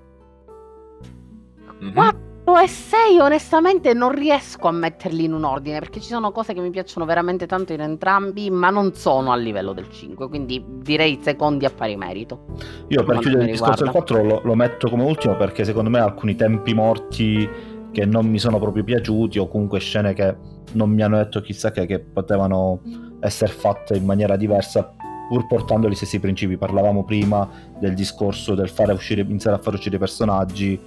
Mhm. 1.79 1.93
4 1.93 2.59
e 2.61 2.67
6 2.67 3.19
onestamente 3.19 3.93
non 3.93 4.11
riesco 4.11 4.67
a 4.67 4.71
metterli 4.71 5.23
in 5.23 5.33
un 5.33 5.45
ordine 5.45 5.79
perché 5.79 6.01
ci 6.01 6.09
sono 6.09 6.31
cose 6.31 6.53
che 6.53 6.59
mi 6.59 6.69
piacciono 6.71 7.05
veramente 7.05 7.45
tanto 7.45 7.73
in 7.73 7.81
entrambi, 7.81 8.49
ma 8.49 8.69
non 8.69 8.93
sono 8.93 9.31
a 9.31 9.35
livello 9.35 9.73
del 9.73 9.89
5, 9.89 10.27
quindi 10.27 10.63
direi 10.81 11.19
secondi 11.21 11.65
a 11.65 11.69
pari 11.69 11.95
merito. 11.95 12.45
Io 12.89 13.03
per 13.03 13.19
chiudere 13.19 13.45
il 13.45 13.51
discorso 13.51 13.83
del 13.83 13.93
riguarda. 13.93 14.13
4 14.13 14.23
lo, 14.23 14.41
lo 14.43 14.55
metto 14.55 14.89
come 14.89 15.03
ultimo 15.03 15.35
perché 15.35 15.63
secondo 15.63 15.89
me 15.89 15.99
alcuni 15.99 16.35
tempi 16.35 16.73
morti 16.73 17.49
che 17.91 18.05
non 18.05 18.25
mi 18.25 18.39
sono 18.39 18.59
proprio 18.59 18.83
piaciuti 18.83 19.39
o 19.39 19.47
comunque 19.47 19.79
scene 19.79 20.13
che 20.13 20.35
non 20.73 20.89
mi 20.89 21.01
hanno 21.03 21.17
detto 21.17 21.41
chissà 21.41 21.71
che, 21.71 21.85
che 21.85 21.99
potevano 21.99 22.81
essere 23.23 23.51
fatte 23.51 23.95
in 23.95 24.05
maniera 24.05 24.35
diversa 24.35 24.93
pur 25.27 25.47
portando 25.47 25.89
gli 25.89 25.95
stessi 25.95 26.19
principi. 26.19 26.57
Parlavamo 26.57 27.03
prima 27.03 27.49
del 27.79 27.93
discorso 27.93 28.55
del 28.55 28.69
fare 28.69 28.93
uscire, 28.93 29.21
iniziare 29.21 29.57
a 29.57 29.59
far 29.59 29.73
uscire 29.73 29.95
i 29.95 29.99
personaggi. 29.99 30.79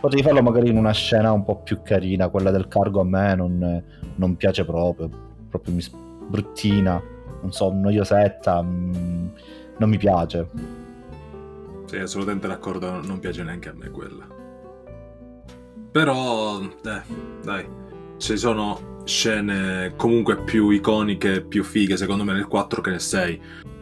Potevi 0.00 0.22
farlo 0.22 0.42
magari 0.42 0.68
in 0.68 0.76
una 0.76 0.92
scena 0.92 1.32
un 1.32 1.44
po' 1.44 1.56
più 1.62 1.80
carina, 1.82 2.28
quella 2.28 2.50
del 2.50 2.68
cargo 2.68 3.00
a 3.00 3.04
me 3.04 3.34
non, 3.34 3.82
non 4.16 4.36
piace 4.36 4.64
proprio, 4.64 5.08
proprio 5.48 5.74
mi, 5.74 5.82
bruttina, 6.28 7.00
non 7.40 7.52
so, 7.52 7.72
noiosetta, 7.72 8.62
mm, 8.62 9.26
non 9.78 9.88
mi 9.88 9.96
piace. 9.96 10.48
Sì, 11.86 11.96
assolutamente 11.96 12.48
d'accordo, 12.48 13.00
non 13.00 13.18
piace 13.20 13.42
neanche 13.42 13.68
a 13.68 13.72
me 13.74 13.90
quella. 13.90 14.26
Però, 15.92 16.60
eh, 16.60 17.02
dai, 17.42 17.66
ci 18.18 18.36
sono 18.36 19.02
scene 19.04 19.94
comunque 19.96 20.42
più 20.42 20.70
iconiche, 20.70 21.42
più 21.42 21.62
fighe, 21.62 21.96
secondo 21.96 22.24
me, 22.24 22.32
nel 22.32 22.46
4 22.46 22.80
che 22.80 22.90
nel 22.90 23.00
6. 23.00 23.40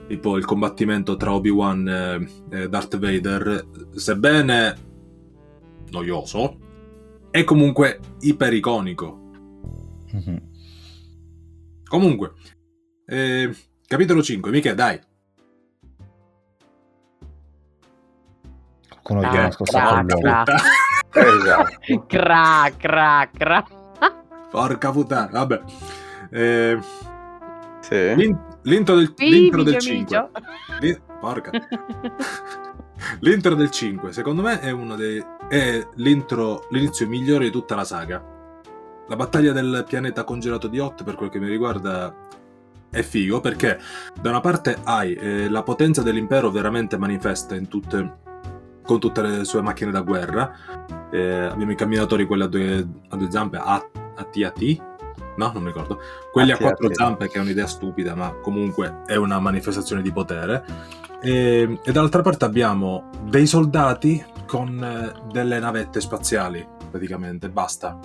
Tipo 0.09 0.37
il 0.37 0.45
combattimento 0.45 1.17
tra 1.17 1.33
Obi-Wan 1.33 1.89
e- 1.89 2.29
e 2.51 2.69
Darth 2.69 2.99
Vader, 2.99 3.67
sebbene 3.95 4.75
noioso, 5.91 6.59
è 7.31 7.43
comunque 7.45 8.01
ipericonico. 8.21 9.21
Mhm. 10.13 10.43
Comunque, 11.85 12.33
eh, 13.07 13.55
capitolo 13.87 14.23
5, 14.23 14.51
Michele, 14.51 14.75
dai. 14.75 15.01
Con 19.03 19.19
una 19.19 19.29
Cra, 19.29 19.51
scossa 19.51 19.81
cra, 19.81 20.05
cra. 20.05 20.45
Esatto. 21.15 22.05
Cra, 22.09 22.71
cra, 22.77 23.31
cra. 23.33 23.65
Porca 24.55 24.93
puttana, 24.93 25.31
vabbè. 25.33 25.63
Eh, 26.31 26.79
Sì. 27.81 28.15
l'in- 28.15 28.39
l'intro 28.63 28.95
del, 28.95 29.13
Sì, 29.17 29.29
l'intro 29.29 29.65
del 29.65 29.75
micio, 29.75 29.85
5. 29.91 30.31
L'in- 30.79 31.01
porca. 31.19 31.51
L'intro 33.19 33.57
del 33.57 33.71
5, 33.71 34.13
secondo 34.13 34.43
me, 34.43 34.61
è 34.61 34.71
uno 34.71 34.95
dei. 34.95 35.21
è 35.49 35.85
l'intro, 35.97 36.69
l'inizio 36.71 37.09
migliore 37.09 37.47
di 37.47 37.51
tutta 37.51 37.75
la 37.75 37.83
saga. 37.83 38.23
La 39.09 39.17
battaglia 39.17 39.51
del 39.53 39.85
pianeta 39.89 40.23
congelato 40.23 40.69
di 40.69 40.79
Hot, 40.79 41.03
per 41.03 41.17
quel 41.17 41.31
che 41.31 41.41
mi 41.41 41.49
riguarda, 41.49 42.15
è 42.91 43.03
figo 43.03 43.41
perché 43.41 43.81
da 44.21 44.31
una 44.31 44.41
parte 44.41 44.79
hai 44.85 45.15
eh, 45.15 45.49
la 45.51 45.65
potenza 45.65 46.03
dell'impero 46.03 46.53
veramente 46.53 46.97
manifesta 46.97 47.57
in 47.57 47.67
tutte, 47.67 48.19
con 48.85 49.01
tutte 49.01 49.21
le 49.21 49.45
sue 49.45 49.61
macchine 49.63 49.91
da 49.91 50.01
guerra. 50.03 50.53
Eh, 51.11 51.47
abbiamo 51.51 51.73
i 51.73 51.77
camminatori, 51.77 52.25
quelli 52.25 52.45
a 52.45 52.47
due, 52.47 52.87
a 53.09 53.17
due 53.17 53.31
zampe, 53.33 53.59
a, 53.61 53.85
a 54.15 54.25
T 54.25 54.43
a 54.45 54.51
T? 54.51 54.83
No, 55.37 55.51
non 55.53 55.63
mi 55.63 55.69
ricordo. 55.69 56.01
Quelli 56.33 56.51
a 56.51 56.55
AT-AT. 56.55 56.67
quattro 56.67 56.95
zampe, 56.95 57.29
che 57.29 57.39
è 57.39 57.41
un'idea 57.41 57.67
stupida, 57.67 58.15
ma 58.15 58.33
comunque 58.43 59.03
è 59.07 59.17
una 59.17 59.39
manifestazione 59.41 60.03
di 60.03 60.13
potere. 60.13 60.65
E, 61.21 61.81
e 61.83 61.93
dall'altra 61.93 62.23
parte 62.23 62.45
abbiamo 62.45 63.11
dei 63.23 63.47
soldati 63.47 64.25
con 64.47 64.83
eh, 64.83 65.13
delle 65.33 65.59
navette 65.59 66.01
spaziali, 66.01 66.67
praticamente, 66.91 67.49
basta. 67.49 67.99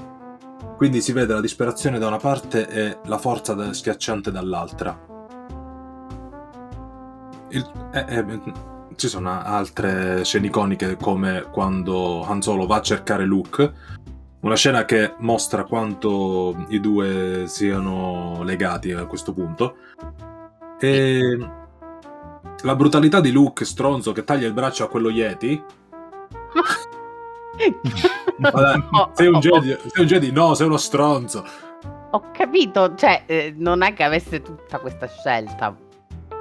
Quindi 0.77 1.01
si 1.01 1.11
vede 1.11 1.33
la 1.33 1.41
disperazione 1.41 1.99
da 1.99 2.07
una 2.07 2.17
parte 2.17 2.67
e 2.67 2.97
la 3.05 3.17
forza 3.17 3.53
da- 3.53 3.73
schiacciante 3.73 4.31
dall'altra. 4.31 4.97
Il- 7.49 7.71
eh, 7.91 8.05
eh, 8.07 8.41
ci 8.95 9.07
sono 9.07 9.41
altre 9.41 10.23
scene 10.23 10.47
iconiche 10.47 10.95
come 10.97 11.45
quando 11.51 12.23
Han 12.23 12.41
Solo 12.41 12.65
va 12.67 12.77
a 12.77 12.81
cercare 12.81 13.25
Luke, 13.25 13.73
una 14.41 14.55
scena 14.55 14.85
che 14.85 15.15
mostra 15.17 15.63
quanto 15.65 16.65
i 16.69 16.79
due 16.79 17.43
siano 17.47 18.41
legati 18.43 18.91
a 18.91 19.05
questo 19.05 19.33
punto. 19.33 19.75
E 20.79 21.37
la 22.61 22.75
brutalità 22.75 23.19
di 23.19 23.31
Luke, 23.31 23.65
stronzo, 23.65 24.11
che 24.11 24.23
taglia 24.23 24.47
il 24.47 24.53
braccio 24.53 24.83
a 24.83 24.87
quello 24.87 25.09
Yeti. 25.09 25.61
Vabbè, 28.39 28.83
Oh, 28.91 29.11
sei, 29.13 29.27
un 29.27 29.35
oh, 29.35 29.39
Jedi, 29.39 29.77
sei 29.87 30.01
un 30.03 30.05
Jedi? 30.05 30.31
No, 30.31 30.53
sei 30.53 30.67
uno 30.67 30.77
stronzo. 30.77 31.45
Ho 32.11 32.31
capito, 32.31 32.95
cioè, 32.95 33.23
eh, 33.25 33.53
non 33.57 33.83
è 33.83 33.93
che 33.93 34.03
avesse 34.03 34.41
tutta 34.41 34.79
questa 34.79 35.07
scelta, 35.07 35.75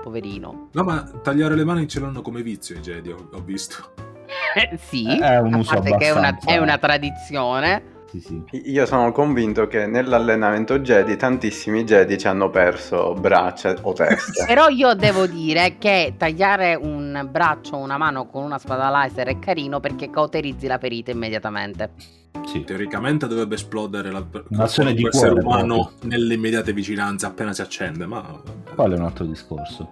poverino. 0.03 0.69
No, 0.73 0.83
ma 0.85 1.03
tagliare 1.03 1.57
le 1.57 1.65
mani 1.65 1.89
ce 1.89 2.01
l'hanno 2.01 2.23
come 2.23 2.43
vizio 2.43 2.77
i 2.77 2.81
Jedi, 2.81 3.11
ho, 3.11 3.29
ho 3.33 3.43
visto. 3.43 4.08
Eh, 4.55 4.79
sì, 4.81 5.07
È 5.19 5.39
un 5.39 5.55
a 5.55 5.57
uso 5.59 5.75
parte 5.75 5.97
che 5.97 6.07
è 6.07 6.11
una, 6.11 6.29
abbastanza- 6.29 6.51
è 6.51 6.57
una 6.59 6.79
tradizione. 6.79 7.83
Sì, 8.11 8.21
sì. 8.21 8.43
Io 8.71 8.87
sono 8.87 9.13
convinto 9.13 9.67
che 9.67 9.87
nell'allenamento 9.87 10.79
Jedi 10.79 11.17
tantissimi 11.17 11.85
Jedi 11.85 12.17
ci 12.17 12.27
hanno 12.27 12.49
perso 12.49 13.13
braccia 13.13 13.77
o 13.83 13.93
testa. 13.93 14.47
Però 14.49 14.69
io 14.69 14.95
devo 14.95 15.27
dire 15.27 15.77
che 15.79 16.15
tagliare 16.17 16.75
un 16.75 17.29
braccio 17.31 17.77
o 17.77 17.81
una 17.81 17.99
mano 17.99 18.27
con 18.27 18.45
una 18.45 18.59
spada 18.59 18.89
laser 18.89 19.27
è 19.29 19.39
carino 19.39 19.79
perché 19.81 20.09
cauterizzi 20.09 20.67
la 20.67 20.79
ferita 20.79 21.11
immediatamente. 21.11 21.91
sì. 22.47 22.65
Teoricamente 22.65 23.27
dovrebbe 23.27 23.57
esplodere 23.57 24.11
la, 24.11 24.25
Un'azione 24.49 24.95
di 24.95 25.07
essere 25.07 25.33
cuore, 25.43 25.45
umano 25.45 25.91
nelle 26.05 26.33
immediate 26.33 26.73
vicinanze 26.73 27.27
appena 27.27 27.53
si 27.53 27.61
accende, 27.61 28.07
ma... 28.07 28.25
Quello 28.75 28.95
è 28.95 28.99
un 28.99 29.05
altro 29.05 29.27
discorso. 29.27 29.91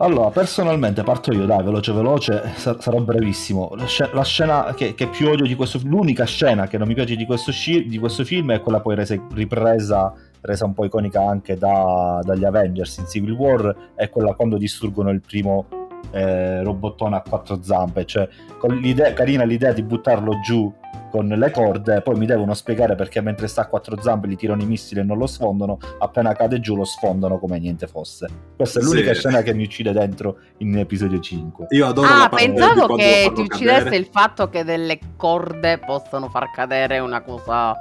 Allora, 0.00 0.30
personalmente 0.30 1.02
parto 1.02 1.32
io, 1.32 1.44
dai, 1.44 1.64
veloce 1.64 1.92
veloce, 1.92 2.52
sa- 2.54 2.80
sarò 2.80 3.00
brevissimo. 3.00 3.72
La, 3.76 3.86
sce- 3.86 4.10
la 4.12 4.22
scena 4.22 4.72
che, 4.74 4.94
che 4.94 5.08
più 5.08 5.28
odio 5.28 5.44
di 5.44 5.56
questo 5.56 5.80
l'unica 5.82 6.24
scena 6.24 6.68
che 6.68 6.78
non 6.78 6.86
mi 6.86 6.94
piace 6.94 7.16
di 7.16 7.26
questo, 7.26 7.50
sci- 7.50 7.88
di 7.88 7.98
questo 7.98 8.22
film 8.24 8.52
è 8.52 8.60
quella 8.60 8.78
poi 8.80 8.94
resa- 8.94 9.20
ripresa, 9.34 10.12
resa 10.42 10.64
un 10.66 10.74
po' 10.74 10.84
iconica 10.84 11.20
anche 11.24 11.56
da- 11.58 12.20
dagli 12.22 12.44
Avengers 12.44 12.98
in 12.98 13.06
Civil 13.08 13.32
War, 13.32 13.74
è 13.96 14.08
quella 14.08 14.34
quando 14.34 14.56
distruggono 14.56 15.10
il 15.10 15.20
primo 15.20 15.66
eh, 16.12 16.62
robottone 16.62 17.16
a 17.16 17.22
quattro 17.28 17.60
zampe, 17.60 18.04
cioè 18.04 18.28
con 18.56 18.76
l'idea, 18.76 19.12
carina 19.12 19.42
l'idea 19.42 19.72
di 19.72 19.82
buttarlo 19.82 20.38
giù 20.44 20.72
con 21.10 21.26
le 21.28 21.50
corde, 21.50 22.00
poi 22.02 22.16
mi 22.16 22.26
devono 22.26 22.54
spiegare 22.54 22.94
perché 22.94 23.20
mentre 23.20 23.46
sta 23.48 23.62
a 23.62 23.66
quattro 23.66 24.00
zampe 24.00 24.28
gli 24.28 24.36
tirano 24.36 24.62
i 24.62 24.66
missili 24.66 25.00
e 25.00 25.04
non 25.04 25.18
lo 25.18 25.26
sfondano, 25.26 25.78
appena 25.98 26.32
cade 26.34 26.60
giù 26.60 26.76
lo 26.76 26.84
sfondano 26.84 27.38
come 27.38 27.58
niente 27.58 27.86
fosse. 27.86 28.28
Questa 28.56 28.80
è 28.80 28.82
l'unica 28.82 29.12
Sì. 29.12 29.20
scena 29.20 29.42
che 29.42 29.54
mi 29.54 29.64
uccide 29.64 29.92
dentro 29.92 30.38
in 30.58 30.76
episodio 30.78 31.18
5. 31.20 31.66
Io 31.70 31.86
adoro 31.86 32.08
Ah, 32.08 32.18
la 32.18 32.28
pensavo 32.28 32.94
che 32.96 33.30
ti 33.34 33.40
uccidesse 33.42 33.78
cadere. 33.84 33.96
il 33.96 34.08
fatto 34.10 34.48
che 34.48 34.64
delle 34.64 34.98
corde 35.16 35.78
possono 35.78 36.28
far 36.28 36.50
cadere 36.50 36.98
una 36.98 37.20
cosa 37.22 37.74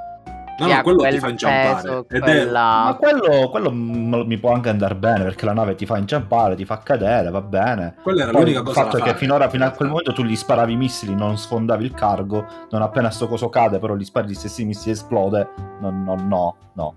No, 0.60 0.68
no, 0.68 0.82
quello 0.82 0.98
quel 0.98 1.12
ti 1.14 1.20
fa 1.20 1.30
inciampare. 1.30 1.82
peso, 1.82 2.06
Ed 2.10 2.24
è- 2.24 2.24
quella... 2.24 2.84
Ma 2.84 2.96
quello, 2.96 3.50
quello 3.50 3.72
mi 3.72 4.38
può 4.38 4.54
anche 4.54 4.70
andare 4.70 4.96
bene 4.96 5.24
perché 5.24 5.46
la 5.46 5.54
nave 5.54 5.76
ti 5.76 5.86
fa 5.86 5.98
inciampare, 5.98 6.56
ti 6.56 6.66
fa 6.66 6.80
cadere, 6.80 7.30
va 7.30 7.42
bene. 7.42 7.96
Quella 8.02 8.24
era 8.24 8.32
Poi 8.32 8.42
l'unica 8.42 8.60
il 8.60 8.66
cosa 8.66 8.84
fatto 8.84 8.98
da 8.98 9.04
è 9.04 9.08
che 9.08 9.16
finora, 9.16 9.50
fino 9.50 9.66
a 9.66 9.72
quel 9.72 9.90
momento 9.90 10.14
tu 10.14 10.24
gli 10.24 10.36
sparavi 10.36 10.74
i 10.74 10.78
missili, 10.78 11.16
non 11.16 11.38
sfondavi 11.38 11.84
il 11.86 11.94
cargo, 11.94 12.46
non 12.72 12.82
appena 12.82 13.10
sto 13.10 13.28
coso 13.28 13.50
cade, 13.50 13.80
però 13.80 13.96
gli 13.96 14.04
spari 14.04 14.28
gli 14.30 14.34
stessi 14.34 14.66
missili 14.66 14.92
esplode. 14.92 15.50
No, 15.80 15.92
no, 15.92 16.16
no, 16.16 16.56
no. 16.74 16.94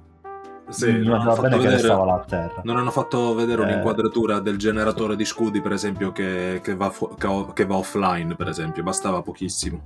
Sì, 0.70 0.98
non 1.02 1.20
hanno 1.20 1.34
bene 1.36 1.48
che 1.56 1.62
vedere- 1.62 1.72
restava 1.82 2.04
là 2.04 2.14
a 2.14 2.24
terra. 2.24 2.60
Non 2.64 2.76
hanno 2.76 2.90
fatto 2.90 3.34
vedere 3.34 3.62
Eh. 3.62 3.64
un'inquadratura 3.66 4.38
del 4.40 4.56
generatore 4.56 5.16
di 5.16 5.24
scudi, 5.24 5.60
per 5.60 5.72
esempio, 5.72 6.12
che, 6.12 6.60
che 6.62 6.74
va, 6.76 6.90
fu- 6.90 7.14
che 7.16 7.28
che 7.54 7.66
va 7.66 7.76
offline, 7.76 8.34
per 8.36 8.48
esempio. 8.48 8.82
Bastava 8.82 9.20
pochissimo. 9.22 9.80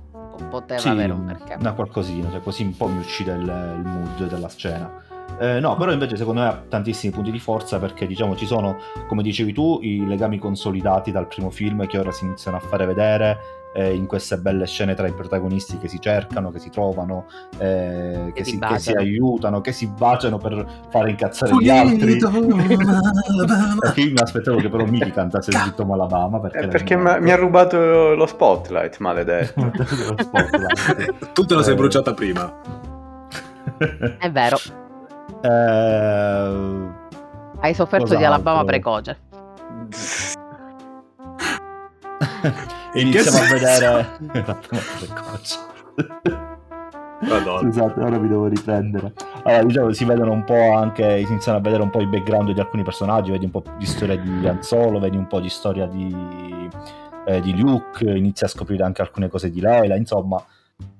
poteva 0.49 0.79
Sì, 0.79 0.89
avere 0.89 1.13
un 1.13 1.23
perché. 1.25 1.55
una 1.59 1.71
qualcosina, 1.73 2.29
cioè 2.29 2.41
così 2.41 2.63
un 2.63 2.75
po' 2.75 2.87
mi 2.87 2.99
uccide 2.99 3.31
il, 3.33 3.41
il 3.41 3.81
mood 3.89 4.27
della 4.29 4.49
scena. 4.49 4.91
Eh, 5.39 5.59
no, 5.59 5.75
però 5.75 5.91
invece 5.91 6.15
secondo 6.17 6.41
me 6.41 6.47
ha 6.47 6.61
tantissimi 6.67 7.11
punti 7.13 7.31
di 7.31 7.39
forza 7.39 7.79
perché 7.79 8.05
diciamo 8.05 8.35
ci 8.35 8.45
sono, 8.45 8.77
come 9.07 9.23
dicevi 9.23 9.53
tu, 9.53 9.79
i 9.81 10.05
legami 10.05 10.37
consolidati 10.37 11.11
dal 11.11 11.27
primo 11.27 11.49
film 11.49 11.85
che 11.87 11.97
ora 11.97 12.11
si 12.11 12.25
iniziano 12.25 12.57
a 12.57 12.59
fare 12.59 12.85
vedere 12.85 13.37
eh, 13.77 13.93
in 13.93 14.05
queste 14.05 14.37
belle 14.37 14.65
scene 14.65 14.93
tra 14.93 15.05
i 15.05 15.11
protagonisti 15.11 15.77
che 15.77 15.89
si 15.89 15.99
cercano, 15.99 16.49
che 16.49 16.59
si 16.59 16.69
trovano, 16.69 17.25
eh, 17.57 18.31
che, 18.33 18.45
si 18.45 18.57
che 18.57 18.79
si 18.79 18.93
aiutano, 18.93 19.59
che 19.59 19.73
si 19.73 19.87
baciano 19.87 20.37
per 20.37 20.65
fare 20.89 21.09
incazzare 21.09 21.51
gli 21.59 21.69
altri. 21.69 22.17
Perché 23.79 24.01
io 24.01 24.11
mi 24.11 24.19
aspettavo 24.21 24.57
che 24.57 24.69
però 24.69 24.85
Miki 24.85 25.11
cantasse 25.11 25.51
Zitto 25.51 25.85
Malabama 25.85 26.39
perché, 26.39 26.59
Eh, 26.59 26.67
perché 26.69 26.95
ma- 26.95 27.19
mi 27.19 27.31
ha 27.31 27.35
rubato 27.35 28.15
lo 28.15 28.25
spotlight, 28.25 28.97
maledetto. 28.99 29.71
tu 31.33 31.45
te 31.45 31.55
la 31.55 31.61
sei 31.63 31.73
Eh. 31.73 31.77
bruciata 31.77 32.13
prima. 32.13 32.53
È 34.19 34.31
vero, 34.31 34.57
Eh, 35.41 36.89
hai 37.59 37.73
sofferto 37.73 38.15
di? 38.15 38.23
Alabama 38.23 38.63
precoce. 38.63 39.17
e 42.95 43.01
iniziamo 43.01 43.37
a 43.37 43.51
vedere 43.51 44.17
Madonna. 47.21 47.59
Scusate, 47.61 47.99
ora 48.01 48.17
vi 48.17 48.27
devo 48.27 48.47
riprendere. 48.47 49.13
Allora, 49.43 49.63
diciamo, 49.63 49.91
si 49.93 50.05
vedono 50.05 50.31
un 50.31 50.43
po' 50.43 50.73
anche, 50.73 51.23
si 51.25 51.31
iniziano 51.31 51.57
a 51.57 51.61
vedere 51.61 51.81
un 51.81 51.89
po' 51.89 52.01
i 52.01 52.07
background 52.07 52.51
di 52.51 52.59
alcuni 52.59 52.83
personaggi, 52.83 53.31
vedi 53.31 53.45
un 53.45 53.51
po' 53.51 53.63
di 53.77 53.85
storia 53.85 54.17
di 54.17 54.47
Han 54.47 54.61
Solo, 54.61 54.99
vedi 54.99 55.17
un 55.17 55.27
po' 55.27 55.39
di 55.39 55.49
storia 55.49 55.85
di, 55.87 56.69
eh, 57.25 57.41
di 57.41 57.57
Luke, 57.57 58.05
inizi 58.09 58.43
a 58.43 58.47
scoprire 58.47 58.83
anche 58.83 59.01
alcune 59.01 59.29
cose 59.29 59.49
di 59.49 59.59
Leila, 59.61 59.95
insomma, 59.95 60.43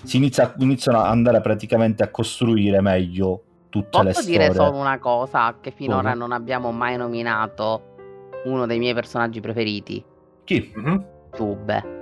si 0.04 0.18
inizia, 0.18 0.54
iniziano 0.60 1.00
a 1.00 1.10
andare 1.10 1.42
praticamente 1.42 2.02
a 2.02 2.10
costruire 2.10 2.82
meglio 2.82 3.42
tutte 3.70 3.98
le 4.00 4.12
Posso 4.12 4.22
storie. 4.22 4.40
dire 4.40 4.54
solo 4.54 4.78
una 4.78 4.98
cosa 5.00 5.56
che 5.60 5.72
finora 5.72 6.12
Come? 6.12 6.16
non 6.16 6.32
abbiamo 6.32 6.72
mai 6.72 6.96
nominato 6.98 7.94
uno 8.46 8.66
dei 8.66 8.80
miei 8.80 8.94
personaggi 8.94 9.42
preferiti, 9.42 10.04
Chi? 10.46 10.72
Mhm. 10.74 11.06
Tube. 11.36 11.94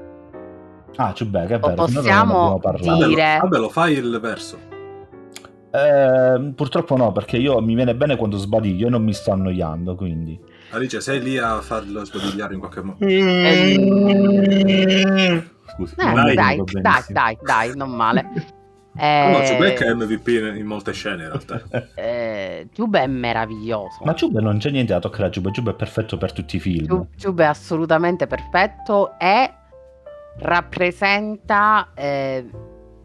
Ah, 0.95 1.11
Chewbacca, 1.11 1.55
è 1.55 1.59
O 1.61 1.67
vero, 1.67 1.85
possiamo 1.85 2.59
Dire- 3.07 3.39
vabbè, 3.41 3.57
lo 3.57 3.69
fai 3.69 3.93
il 3.93 4.19
verso. 4.21 4.57
Eh, 5.71 6.53
purtroppo 6.55 6.95
no, 6.95 7.11
perché 7.11 7.37
io 7.37 7.59
mi 7.61 7.73
viene 7.73 7.95
bene 7.95 8.15
quando 8.15 8.37
sbadiglio 8.37 8.85
e 8.87 8.89
non 8.91 9.03
mi 9.03 9.11
sto 9.13 9.31
annoiando, 9.31 9.95
quindi... 9.95 10.39
Alice, 10.69 11.01
sei 11.01 11.19
lì 11.21 11.37
a 11.37 11.61
farlo 11.61 12.05
sbadigliare 12.05 12.53
in 12.53 12.59
qualche 12.59 12.81
modo. 12.83 12.97
Scusa, 15.65 15.95
Eh, 16.29 16.33
Dai. 16.35 16.61
dai, 16.81 17.01
dai, 17.09 17.37
dai, 17.41 17.71
non 17.75 17.89
male. 17.91 18.29
Ah, 18.95 19.29
no, 19.29 19.39
Eh, 19.39 19.43
Chewbacca 19.43 19.85
è 19.85 19.93
MVP 19.93 20.27
in 20.55 20.65
molte 20.65 20.91
scene, 20.93 21.23
in 21.23 21.29
realtà. 21.29 21.61
eh, 21.95 22.67
Tube 22.73 23.01
è 23.01 23.07
meraviglioso. 23.07 24.03
Ma 24.03 24.13
Giube 24.13 24.41
non 24.41 24.57
c'è 24.57 24.69
niente 24.69 24.93
da 24.93 24.99
toccare 24.99 25.25
a 25.25 25.29
Giube, 25.29 25.51
Giube 25.51 25.71
è 25.71 25.75
perfetto 25.75 26.17
per 26.17 26.31
tutti 26.31 26.57
i 26.57 26.59
film. 26.59 27.07
Giube 27.15 27.43
è 27.43 27.47
assolutamente 27.47 28.27
perfetto 28.27 29.17
e 29.19 29.53
rappresenta, 30.37 31.91
eh, 31.95 32.49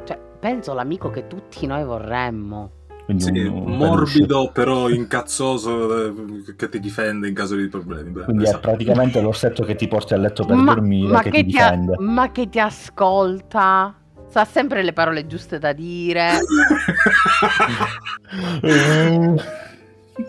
cioè, 0.05 0.19
penso 0.39 0.75
l'amico 0.75 1.11
che 1.11 1.27
tutti 1.27 1.67
noi 1.67 1.85
vorremmo. 1.85 2.73
Quindi 3.05 3.23
Sì, 3.23 3.31
un- 3.31 3.73
un 3.73 3.77
morbido 3.77 4.51
però 4.53 4.89
incazzoso 4.91 6.07
eh, 6.09 6.55
che 6.57 6.69
ti 6.69 6.79
difende 6.79 7.27
in 7.29 7.35
caso 7.35 7.57
di 7.57 7.69
problemi. 7.69 8.11
Beh, 8.11 8.25
Quindi 8.25 8.45
è 8.45 8.49
esatto. 8.49 8.61
praticamente 8.61 9.21
l'orsetto 9.21 9.65
che 9.65 9.75
ti 9.77 9.89
porti 9.89 10.13
a 10.15 10.19
letto 10.19 10.45
per 10.45 10.57
ma, 10.57 10.75
dormire 10.75 11.13
ma 11.13 11.21
che, 11.21 11.31
che 11.31 11.45
ti 11.45 11.47
ti 11.47 11.59
a- 11.59 11.71
difende. 11.71 11.95
ma 11.99 12.31
che 12.33 12.49
ti 12.49 12.61
ascolta, 12.61 13.98
sa 14.29 14.45
sempre 14.45 14.83
le 14.83 14.93
parole 14.93 15.27
giuste 15.27 15.59
da 15.59 15.73
dire. 15.73 16.39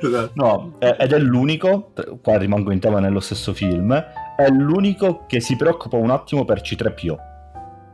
Esatto. 0.02 0.32
No, 0.36 0.74
ed 0.80 1.12
è 1.14 1.18
l'unico, 1.20 1.92
qua 2.22 2.38
rimango 2.38 2.72
in 2.72 2.80
tema 2.80 3.00
nello 3.00 3.20
stesso 3.20 3.54
film, 3.54 3.94
è 3.94 4.48
l'unico 4.50 5.26
che 5.28 5.40
si 5.40 5.56
preoccupa 5.56 5.98
un 5.98 6.12
attimo 6.12 6.46
per 6.46 6.62
C3PO. 6.62 7.16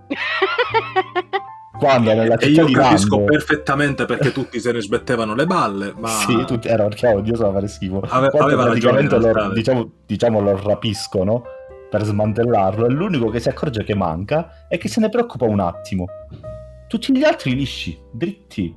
Quando 1.78 2.14
nella 2.14 2.36
E 2.36 2.48
città 2.48 2.62
io 2.62 2.68
di 2.68 2.74
capisco 2.74 3.16
Lando... 3.18 3.32
perfettamente 3.32 4.06
perché 4.06 4.32
tutti 4.32 4.62
se 4.62 4.72
ne 4.72 4.82
smettevano 4.82 5.36
le 5.36 5.46
balle, 5.46 5.94
ma 5.98 6.08
Sì, 6.08 6.46
tutti, 6.46 6.70
era 6.70 6.84
perché 6.88 7.08
oddio 7.08 7.36
so 7.36 7.52
fare 7.52 7.68
schifo. 7.68 8.02
Ave- 8.08 8.30
aveva 8.38 8.66
ragione, 8.66 9.06
praticamente 9.06 9.44
lo, 9.48 9.54
diciamo, 9.54 9.92
diciamo 10.06 10.40
lo 10.40 10.62
rapiscono 10.64 11.44
per 11.96 12.04
smantellarlo, 12.06 12.88
è 12.88 12.90
l'unico 12.90 13.30
che 13.30 13.40
si 13.40 13.48
accorge 13.48 13.84
che 13.86 13.96
manca 13.96 14.66
e 14.68 14.78
che 14.78 14.90
se 14.90 15.00
ne 15.00 15.08
preoccupa 15.10 15.46
un 15.46 15.62
attimo. 15.62 16.06
Tutti 16.88 17.16
gli 17.18 17.24
altri 17.24 17.56
lisci, 17.56 17.98
dritti. 18.12 18.76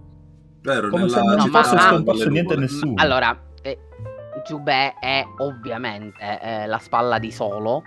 vero, 0.62 0.89
come 0.89 1.05
nella 1.05 1.16
se 1.16 1.23
non 1.25 1.35
No, 1.35 1.41
ci 1.43 1.49
fosse 1.51 1.75
ah, 1.75 1.81
scomparso 1.81 2.29
niente 2.29 2.53
e 2.55 2.57
nuvole. 2.57 2.61
nessuno. 2.61 2.95
Allora, 2.97 3.39
eh, 3.62 3.79
Giubè 4.47 4.95
è 5.01 5.25
ovviamente 5.39 6.41
eh, 6.41 6.66
la 6.66 6.79
spalla 6.79 7.19
di 7.19 7.31
Solo, 7.33 7.83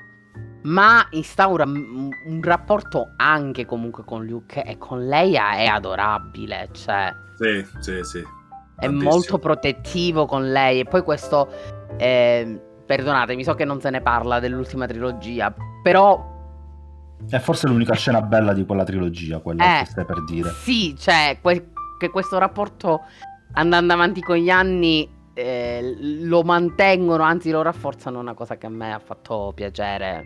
ma 0.64 1.08
instaura 1.12 1.64
un, 1.64 2.10
un 2.28 2.42
rapporto 2.44 3.14
anche 3.18 3.66
comunque 3.66 4.04
con 4.04 4.26
Luke 4.26 4.64
e 4.64 4.78
con 4.78 5.06
Leia 5.08 5.54
è 5.56 5.66
adorabile, 5.66 6.70
cioè 6.74 7.12
Sì, 7.38 7.66
sì, 7.80 8.04
sì. 8.04 8.20
è 8.20 8.86
Tantissimo. 8.86 9.10
molto 9.10 9.40
protettivo 9.40 10.26
con 10.26 10.52
lei 10.52 10.82
e 10.82 10.84
poi 10.86 11.02
questo, 11.04 11.50
eh, 11.98 12.62
perdonatemi, 12.96 13.44
so 13.46 13.54
che 13.54 13.64
non 13.64 13.80
se 13.80 13.90
ne 13.90 14.02
parla 14.02 14.40
dell'ultima 14.40 14.86
trilogia, 14.86 15.54
però 15.82 16.28
È 17.30 17.38
forse 17.38 17.68
l'unica 17.68 17.94
scena 17.94 18.20
bella 18.22 18.52
di 18.52 18.66
quella 18.66 18.84
trilogia, 18.84 19.40
quella 19.40 19.78
Eh. 19.80 19.84
che 19.84 19.92
stai 19.92 20.06
per 20.06 20.24
dire. 20.26 20.50
Sì, 20.50 20.96
cioè, 20.98 21.38
que- 21.40 21.70
che 22.00 22.10
questo 22.10 22.38
rapporto 22.40 23.02
andando 23.54 23.94
avanti 23.94 24.22
con 24.22 24.36
gli 24.38 24.50
anni 24.50 25.08
eh, 25.34 25.96
lo 26.24 26.42
mantengono, 26.42 27.24
anzi 27.24 27.52
lo 27.52 27.62
rafforzano, 27.62 28.20
una 28.20 28.34
cosa 28.34 28.58
che 28.58 28.66
a 28.66 28.70
me 28.70 28.92
ha 28.92 29.00
fatto 29.00 29.52
piacere 29.56 30.26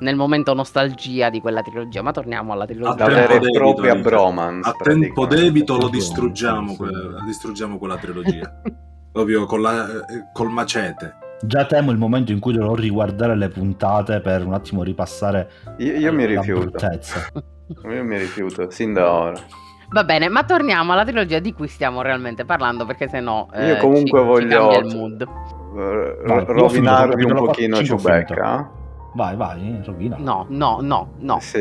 nel 0.00 0.16
momento 0.16 0.52
nostalgia 0.54 1.30
di 1.30 1.40
quella 1.40 1.62
trilogia. 1.62 2.02
Ma 2.02 2.10
torniamo 2.10 2.52
alla 2.52 2.64
A 2.64 2.66
trilogia. 2.66 2.90
La 2.90 2.96
tempo 2.96 3.12
vera 3.14 3.34
e 3.34 3.38
debito, 3.38 3.58
propria 3.58 3.94
bromance. 3.94 4.68
A 4.68 4.72
tempo 4.82 5.24
debito 5.26 5.78
lo 5.78 5.88
distruggiamo, 5.88 6.70
sì, 6.72 6.76
quella, 6.76 7.22
distruggiamo 7.24 7.78
quella 7.78 7.96
trilogia. 7.96 8.60
Proprio 9.12 9.46
con 9.46 9.62
la- 9.62 9.86
eh, 9.86 10.30
col 10.34 10.50
macete. 10.50 11.14
Già 11.40 11.64
temo 11.66 11.90
il 11.92 11.98
momento 11.98 12.32
in 12.32 12.40
cui 12.40 12.52
dovrò 12.52 12.74
riguardare 12.74 13.36
le 13.36 13.48
puntate 13.48 14.20
per 14.20 14.44
un 14.44 14.54
attimo 14.54 14.82
ripassare 14.82 15.50
Io, 15.78 15.92
io 15.94 16.12
mi 16.12 16.22
la 16.32 16.40
rifiuto. 16.40 16.60
bruttezza. 16.70 17.26
Io 17.88 18.02
mi 18.04 18.16
rifiuto, 18.18 18.70
sin 18.70 18.92
da 18.94 19.12
ora. 19.12 19.40
Va 19.90 20.04
bene, 20.04 20.28
ma 20.28 20.42
torniamo 20.44 20.92
alla 20.92 21.04
trilogia 21.04 21.38
di 21.38 21.52
cui 21.52 21.68
stiamo 21.68 22.02
realmente 22.02 22.44
parlando, 22.44 22.84
perché 22.86 23.08
sennò 23.08 23.46
eh, 23.52 23.66
Io 23.68 23.76
comunque 23.76 24.18
ci- 24.20 24.24
ci 24.24 24.24
voglio 24.24 24.58
cambia 24.68 24.78
il 24.78 24.96
mood. 24.96 25.20
eh, 25.22 25.26
Vai, 26.26 26.44
rovinarvi 26.46 27.14
finito, 27.22 27.38
un 27.40 27.46
pochino 27.46 27.76
4, 27.76 27.96
Ciubecca. 27.98 28.70
Vai, 29.14 29.36
vai, 29.36 29.80
rovina. 29.84 30.16
No, 30.18 30.46
no, 30.48 30.78
no, 30.80 31.12
no. 31.18 31.38
Si, 31.40 31.60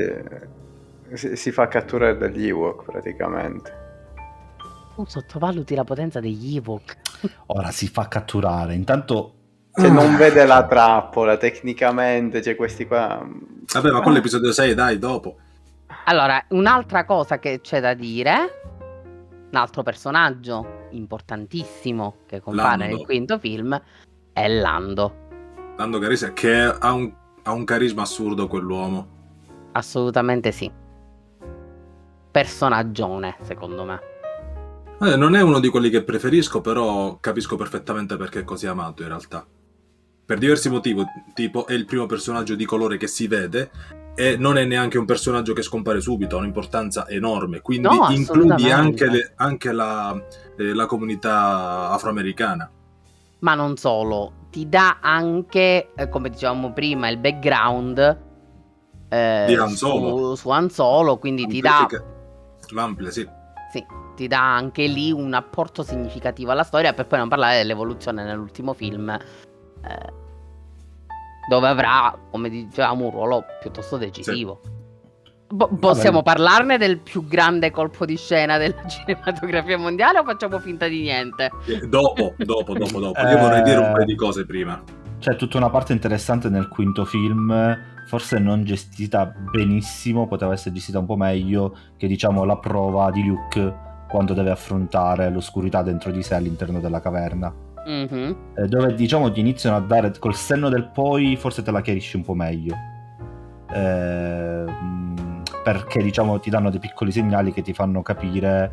si- 1.13 1.36
si 1.36 1.51
fa 1.51 1.67
catturare 1.67 2.17
dagli 2.17 2.47
Ewok 2.47 2.84
praticamente. 2.84 3.86
Tu 4.95 5.05
sottovaluti 5.05 5.75
la 5.75 5.84
potenza 5.84 6.19
degli 6.19 6.55
Ewok. 6.57 6.95
Ora 7.47 7.69
si 7.71 7.88
fa 7.88 8.07
catturare. 8.07 8.73
Intanto 8.73 9.34
Cioè, 9.78 9.89
non 9.89 10.15
Ah. 10.15 10.17
vede 10.17 10.45
la 10.45 10.65
trappola 10.65 11.38
tecnicamente, 11.38 12.39
c'è 12.39 12.55
questi 12.55 12.88
qua. 12.88 13.23
Vabbè, 13.73 13.91
ma 13.91 13.97
quello 13.99 14.13
è 14.13 14.19
l'episodio 14.19 14.51
6, 14.51 14.73
dai, 14.73 14.97
dopo. 14.97 15.38
Allora, 16.05 16.43
un'altra 16.49 17.05
cosa 17.05 17.38
che 17.38 17.61
c'è 17.61 17.80
da 17.80 17.93
dire, 17.93 18.61
un 19.51 19.55
altro 19.57 19.84
personaggio 19.84 20.86
importantissimo 20.91 22.17
che 22.25 22.39
compare 22.39 22.78
Lando. 22.78 22.95
nel 22.95 23.05
quinto 23.05 23.38
film 23.38 23.80
è 24.34 24.47
Lando. 24.47 25.25
Lando 25.78 25.99
Carissa, 25.99 26.34
che 26.34 26.55
ha 26.63 26.91
un, 26.93 27.13
ha 27.43 27.51
un 27.51 27.63
carisma 27.63 28.01
assurdo 28.01 28.47
quell'uomo. 28.47 29.07
Assolutamente 29.73 30.51
sì. 30.51 30.71
Personaggione, 32.32 33.36
secondo 33.41 33.84
me. 33.84 33.99
Eh, 35.01 35.15
non 35.15 35.36
è 35.36 35.41
uno 35.41 35.59
di 35.59 35.69
quelli 35.69 35.89
che 35.89 36.03
preferisco, 36.03 36.61
però 36.61 37.17
capisco 37.19 37.55
perfettamente 37.55 38.17
perché 38.17 38.39
è 38.39 38.43
così 38.43 38.65
amato 38.67 39.03
in 39.03 39.07
realtà. 39.09 39.45
Per 40.28 40.38
diversi 40.39 40.69
motivi, 40.69 41.05
tipo 41.34 41.67
è 41.67 41.71
il 41.71 41.86
primo 41.86 42.05
personaggio 42.05 42.55
di 42.55 42.65
colore 42.65 42.97
che 42.97 43.07
si 43.07 43.28
vede 43.28 43.71
e 44.13 44.36
non 44.36 44.57
è 44.57 44.65
neanche 44.65 44.97
un 44.97 45.05
personaggio 45.05 45.53
che 45.53 45.61
scompare 45.61 46.01
subito, 46.01 46.36
ha 46.36 46.39
un'importanza 46.39 47.07
enorme, 47.07 47.61
quindi 47.61 47.88
No, 47.88 48.09
includi 48.09 48.69
anche, 48.69 49.09
le- 49.09 49.32
anche 49.38 49.71
la, 49.71 50.13
eh, 50.57 50.73
la 50.73 50.86
comunità 50.86 51.91
afroamericana. 51.91 52.69
Ma 53.39 53.53
non 53.53 53.78
solo, 53.78 54.34
ti 54.51 54.67
dà 54.67 54.97
anche, 54.99 55.91
eh, 55.95 56.09
come 56.09 56.30
dicevamo 56.30 56.73
prima, 56.73 57.07
il 57.07 57.19
background 57.19 58.25
eh, 59.07 59.45
Di 59.47 59.55
Han 59.55 59.69
Solo. 59.69 60.36
Su, 60.36 60.36
su 60.36 60.49
Han 60.49 60.69
Solo, 60.69 61.19
quindi 61.19 61.47
ti 61.47 61.61
dà, 61.61 61.78
Amplifica- 61.78 62.05
L'amplia, 62.71 63.11
sì. 63.11 63.25
sì, 63.71 63.86
ti 64.17 64.28
dà 64.28 64.55
anche 64.55 64.88
lì 64.88 65.09
un 65.09 65.34
apporto 65.34 65.84
significativo 65.84 66.51
alla 66.51 66.63
storia, 66.63 66.91
per 66.91 67.07
poi 67.07 67.19
non 67.19 67.30
parlare 67.30 67.57
dell'evoluzione 67.59 68.25
nell'ultimo 68.25 68.73
film, 68.73 69.17
eh, 69.89 70.13
dove 71.49 71.67
avrà, 71.67 72.17
come 72.31 72.49
dicevamo, 72.49 73.05
un 73.05 73.11
ruolo 73.11 73.43
piuttosto 73.61 73.97
decisivo. 73.97 74.59
Po- 75.47 75.69
possiamo 75.79 76.23
parlarne 76.23 76.77
del 76.77 76.99
più 76.99 77.25
grande 77.25 77.71
colpo 77.71 78.05
di 78.05 78.17
scena 78.17 78.57
della 78.57 78.83
cinematografia 78.88 79.77
mondiale 79.77 80.19
o 80.19 80.23
facciamo 80.25 80.59
finta 80.59 80.88
di 80.89 81.01
niente? 81.03 81.49
Eh, 81.67 81.88
Dopo, 81.88 82.33
dopo, 82.38 82.73
dopo, 82.73 82.99
dopo. 82.99 83.17
Eh. 83.19 83.31
Io 83.31 83.38
vorrei 83.38 83.61
dire 83.63 83.77
un 83.77 83.91
paio 83.93 84.03
di 84.05 84.15
cose 84.15 84.45
prima. 84.45 84.83
c'è 85.19 85.35
tutta 85.38 85.55
una 85.57 85.69
parte 85.69 85.93
interessante 85.93 86.49
nel 86.49 86.67
quinto 86.67 87.05
film, 87.05 87.77
forse 88.07 88.39
non 88.39 88.65
gestita 88.65 89.25
benissimo, 89.25 90.27
poteva 90.27 90.51
essere 90.51 90.75
gestita 90.75 90.99
un 90.99 91.05
po' 91.05 91.15
meglio, 91.15 91.77
che 91.95 92.07
diciamo 92.07 92.43
la 92.43 92.57
prova 92.57 93.09
di 93.09 93.23
Luke 93.25 93.85
quando 94.09 94.33
deve 94.33 94.49
affrontare 94.51 95.29
l'oscurità 95.29 95.81
dentro 95.81 96.11
di 96.11 96.23
sé 96.23 96.35
all'interno 96.35 96.81
della 96.81 96.99
caverna. 96.99 97.53
Mhm. 97.88 98.35
eh, 98.57 98.67
dove 98.67 98.93
diciamo 98.95 99.31
ti 99.31 99.39
iniziano 99.39 99.77
a 99.77 99.79
dare 99.79 100.11
col 100.19 100.35
senno 100.35 100.67
del 100.67 100.89
poi 100.91 101.38
forse 101.38 101.63
te 101.63 101.71
la 101.71 101.79
chiarisci 101.81 102.17
un 102.17 102.23
po' 102.23 102.33
meglio 102.33 102.75
Eh, 103.73 104.65
perché 105.63 106.01
diciamo 106.01 106.39
ti 106.39 106.49
danno 106.49 106.69
dei 106.69 106.79
piccoli 106.79 107.11
segnali 107.11 107.51
che 107.51 107.61
ti 107.61 107.73
fanno 107.73 108.01
capire 108.01 108.71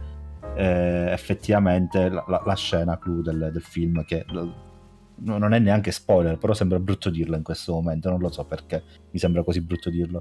eh, 0.57 1.09
effettivamente 1.11 2.09
la, 2.09 2.25
la- 2.29 2.43
la 2.45 2.55
scena 2.55 2.99
clou 2.99 3.21
del, 3.21 3.51
del 3.53 3.63
film 3.63 4.05
che 4.05 4.25
non 5.17 5.53
è 5.55 5.59
neanche 5.59 5.91
spoiler 5.93 6.39
però 6.39 6.55
sembra 6.55 6.79
brutto 6.81 7.11
dirlo 7.11 7.37
in 7.37 7.43
questo 7.43 7.73
momento 7.73 8.11
non 8.11 8.21
lo 8.21 8.31
so 8.33 8.45
perché 8.45 8.83
mi 9.11 9.19
sembra 9.19 9.43
così 9.45 9.61
brutto 9.61 9.91
dirlo 9.91 10.21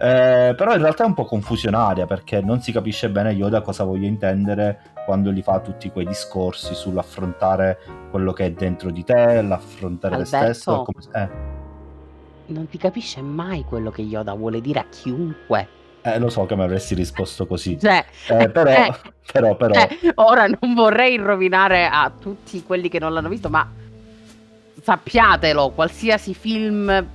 Eh, 0.00 0.54
però 0.56 0.74
in 0.74 0.80
realtà 0.80 1.02
è 1.04 1.06
un 1.06 1.14
po' 1.14 1.24
confusionaria 1.24 2.06
perché 2.06 2.40
non 2.40 2.60
si 2.60 2.70
capisce 2.70 3.10
bene 3.10 3.30
Yoda 3.32 3.62
cosa 3.62 3.82
voglia 3.84 4.06
intendere 4.06 4.78
quando 5.08 5.32
gli 5.32 5.40
fa 5.40 5.60
tutti 5.60 5.90
quei 5.90 6.04
discorsi 6.06 6.74
sull'affrontare 6.74 7.78
quello 8.10 8.34
che 8.34 8.44
è 8.44 8.52
dentro 8.52 8.90
di 8.90 9.04
te, 9.04 9.40
l'affrontare 9.40 10.16
te 10.16 10.20
Alberto? 10.22 10.52
stesso. 10.52 10.82
come- 10.82 11.04
eh, 11.14 11.28
Non 12.48 12.68
ti 12.68 12.76
capisce 12.76 13.22
mai 13.22 13.64
quello 13.64 13.90
che 13.90 14.02
Yoda 14.02 14.34
vuole 14.34 14.60
dire 14.60 14.80
a 14.80 14.84
chiunque. 14.90 15.68
eh, 16.02 16.18
lo 16.18 16.28
so 16.28 16.44
che 16.44 16.56
mi 16.56 16.62
avresti 16.62 16.94
risposto 16.94 17.46
così. 17.46 17.78
Cioè, 17.78 18.04
Eh, 18.28 18.50
però, 18.50 18.70
eh, 18.70 18.92
però, 19.32 19.56
però, 19.56 19.74
eh, 19.74 20.12
ora 20.16 20.46
non 20.46 20.74
vorrei 20.74 21.16
rovinare 21.16 21.86
a 21.86 22.10
tutti 22.10 22.62
quelli 22.62 22.90
che 22.90 22.98
non 22.98 23.14
l'hanno 23.14 23.28
visto, 23.30 23.48
ma 23.48 23.66
sappiatelo, 24.82 25.70
qualsiasi 25.70 26.34
film, 26.34 27.06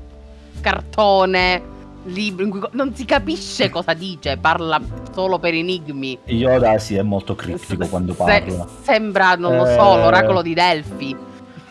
cartone, 0.62 1.62
libro 2.06 2.44
in 2.44 2.50
cui 2.50 2.60
non 2.72 2.94
si 2.96 3.06
capisce 3.06 3.70
cosa 3.70 3.94
dice, 3.94 4.38
parla 4.38 4.80
solo 5.12 5.40
per 5.40 5.54
enigmi. 5.54 6.20
Yoda 6.26 6.78
sì, 6.78 6.96
è 6.96 7.02
molto 7.02 7.36
criptico 7.36 7.86
S- 7.86 7.90
quando 7.90 8.14
se- 8.14 8.18
parla. 8.24 8.68
sembra, 8.82 9.36
non 9.36 9.56
lo 9.56 9.66
Eh. 9.66 9.74
so, 9.74 9.96
l'oracolo 9.98 10.42
di 10.42 10.54
Delphi. 10.54 11.16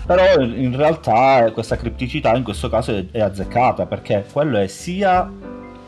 Però 0.05 0.41
in 0.41 0.77
realtà 0.77 1.51
questa 1.53 1.77
cripticità 1.77 2.35
in 2.35 2.43
questo 2.43 2.69
caso 2.69 2.91
è, 2.97 3.07
è 3.13 3.21
azzeccata 3.21 3.87
perché 3.87 4.27
quello 4.33 4.59
è 4.59 4.67
sia 4.67 5.31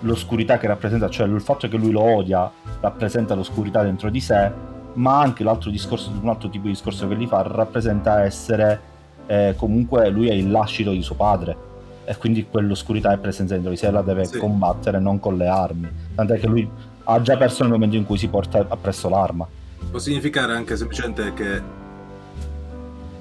l'oscurità 0.01 0.59
che 0.59 0.66
rappresenta, 0.66 1.09
cioè 1.09 1.26
il 1.26 1.40
fatto 1.40 1.66
che 1.68 1.76
lui 1.76 1.90
lo 1.90 2.03
odia 2.03 2.51
rappresenta 2.80 3.34
l'oscurità 3.34 3.82
dentro 3.82 4.11
di 4.11 4.20
sé, 4.20 4.51
ma 4.95 5.18
anche 5.20 5.42
l'altro 5.42 5.70
discorso, 5.70 6.12
un 6.20 6.28
altro 6.28 6.49
tipo 6.49 6.64
di 6.66 6.72
discorso 6.72 7.09
che 7.09 7.16
gli 7.16 7.26
fa 7.26 7.42
rappresenta 7.42 8.22
essere 8.22 8.92
eh, 9.26 9.55
comunque 9.57 10.09
lui 10.11 10.28
è 10.28 10.32
il 10.34 10.51
lascito 10.51 10.90
di 10.92 11.03
suo 11.03 11.14
padre 11.14 11.57
e 12.05 12.16
quindi 12.16 12.46
quell'oscurità 12.48 13.12
è 13.12 13.18
presente 13.18 13.52
dentro 13.55 13.70
di 13.70 13.76
sé 13.76 13.90
la 13.90 14.02
deve 14.02 14.24
Sì. 14.26 14.38
combattere 14.38 14.98
non 15.00 15.18
con 15.20 15.36
le 15.36 15.46
armi. 15.48 15.88
Tant'è 16.14 16.38
che 16.38 16.46
lui 16.46 16.68
ha 17.05 17.20
già 17.20 17.36
perso 17.36 17.62
nel 17.62 17.72
momento 17.72 17.96
in 17.96 18.05
cui 18.05 18.16
si 18.18 18.28
porta 18.28 18.64
appresso 18.68 19.09
l'arma. 19.09 19.46
Può 19.90 19.98
significare 19.98 20.52
anche 20.55 20.76
semplicemente 20.76 21.32
che 21.34 21.62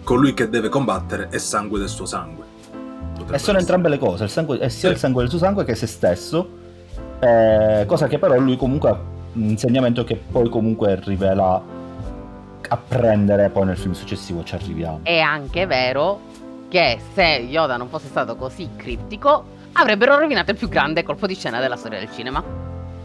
colui 0.03 0.33
che 0.33 0.49
deve 0.49 0.69
combattere 0.69 1.27
è 1.29 1.37
sangue 1.37 1.79
del 1.79 1.89
suo 1.89 2.05
sangue. 2.05 2.43
Potrebbe 3.11 3.35
E 3.35 3.39
sono 3.39 3.57
essere. 3.57 3.59
entrambe 3.59 3.89
le 3.89 3.97
cose, 3.97 4.23
il 4.25 4.29
sangue, 4.29 4.57
è 4.59 4.69
sia 4.69 4.89
Sì. 4.89 4.93
il 4.95 4.99
sangue 4.99 5.21
del 5.21 5.29
suo 5.29 5.39
sangue 5.39 5.63
che 5.63 5.75
se 5.75 5.87
stesso, 5.87 6.47
eh, 7.19 7.83
cosa 7.87 8.07
che 8.07 8.19
però 8.19 8.37
lui 8.37 8.57
comunque 8.57 8.89
ha 8.89 8.97
un 9.33 9.43
insegnamento 9.49 10.03
che 10.03 10.15
poi 10.15 10.49
comunque 10.49 10.99
rivela 11.03 11.61
a 12.69 12.77
prendere 12.77 13.49
poi 13.49 13.65
nel 13.65 13.77
film 13.77 13.93
successivo 13.93 14.43
ci 14.43 14.55
arriviamo. 14.55 14.99
È 15.03 15.19
anche 15.19 15.65
vero 15.65 16.19
che 16.73 16.97
se 17.13 17.21
Yoda 17.21 17.77
non 17.77 17.87
fosse 17.87 18.07
stato 18.07 18.35
così 18.35 18.67
criptico, 18.75 19.45
avrebbero 19.73 20.17
rovinato 20.17 20.49
il 20.49 20.57
più 20.57 20.67
grande 20.69 21.03
colpo 21.03 21.27
di 21.27 21.35
scena 21.35 21.59
della 21.59 21.75
storia 21.75 21.99
del 21.99 22.09
cinema. 22.11 22.43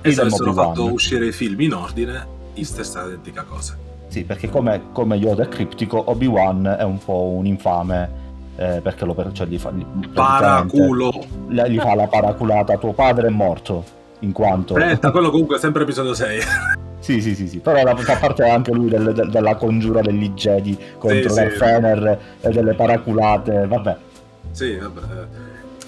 E 0.01 0.11
se 0.11 0.23
avessero 0.23 0.55
fatto 0.55 0.91
uscire 0.91 1.27
i 1.27 1.33
film 1.33 1.61
in 1.61 1.75
ordine, 1.75 2.27
in 2.55 2.65
stessa 2.65 3.05
identica 3.05 3.43
cosa. 3.43 3.77
Sì, 4.09 4.25
perché 4.25 4.49
come, 4.49 4.85
come 4.93 5.17
Yoda 5.17 5.43
è 5.43 5.49
criptico, 5.49 6.03
Obi-Wan 6.07 6.77
è 6.79 6.83
un 6.83 6.97
po' 6.97 7.25
un 7.25 7.45
infame 7.45 8.11
eh, 8.57 8.81
perché 8.81 9.05
lo 9.05 9.13
per- 9.13 9.33
cioè, 9.33 9.47
gli 9.47 9.59
fa, 9.59 9.71
gli, 9.71 9.85
Paraculo! 10.15 11.11
gli 11.49 11.79
fa 11.79 11.95
la 11.95 12.07
paraculata, 12.07 12.79
tuo 12.79 12.95
padre 12.95 13.27
è 13.27 13.31
morto, 13.31 13.85
in 14.21 14.33
quanto... 14.33 14.77
Aspetta, 14.77 15.11
quello 15.11 15.29
comunque 15.29 15.57
è 15.57 15.59
sempre 15.59 15.83
episodio 15.83 16.15
6. 16.15 16.41
Sì, 17.01 17.21
sì, 17.21 17.35
sì, 17.35 17.47
sì, 17.49 17.59
però 17.59 17.83
la- 17.83 17.97
fa 17.97 18.17
parte 18.17 18.43
anche 18.49 18.73
lui 18.73 18.89
del- 18.91 19.13
del- 19.13 19.31
della 19.31 19.55
congiura 19.55 20.01
degli 20.01 20.31
Jedi 20.31 20.77
contro 20.99 21.29
Sì, 21.31 21.41
sì. 21.51 21.57
Fener 21.57 22.21
e 22.41 22.51
delle 22.51 22.75
paraculate, 22.75 23.67
vabbè. 23.67 23.97
sì, 24.51 24.77
vabbè. 24.77 25.01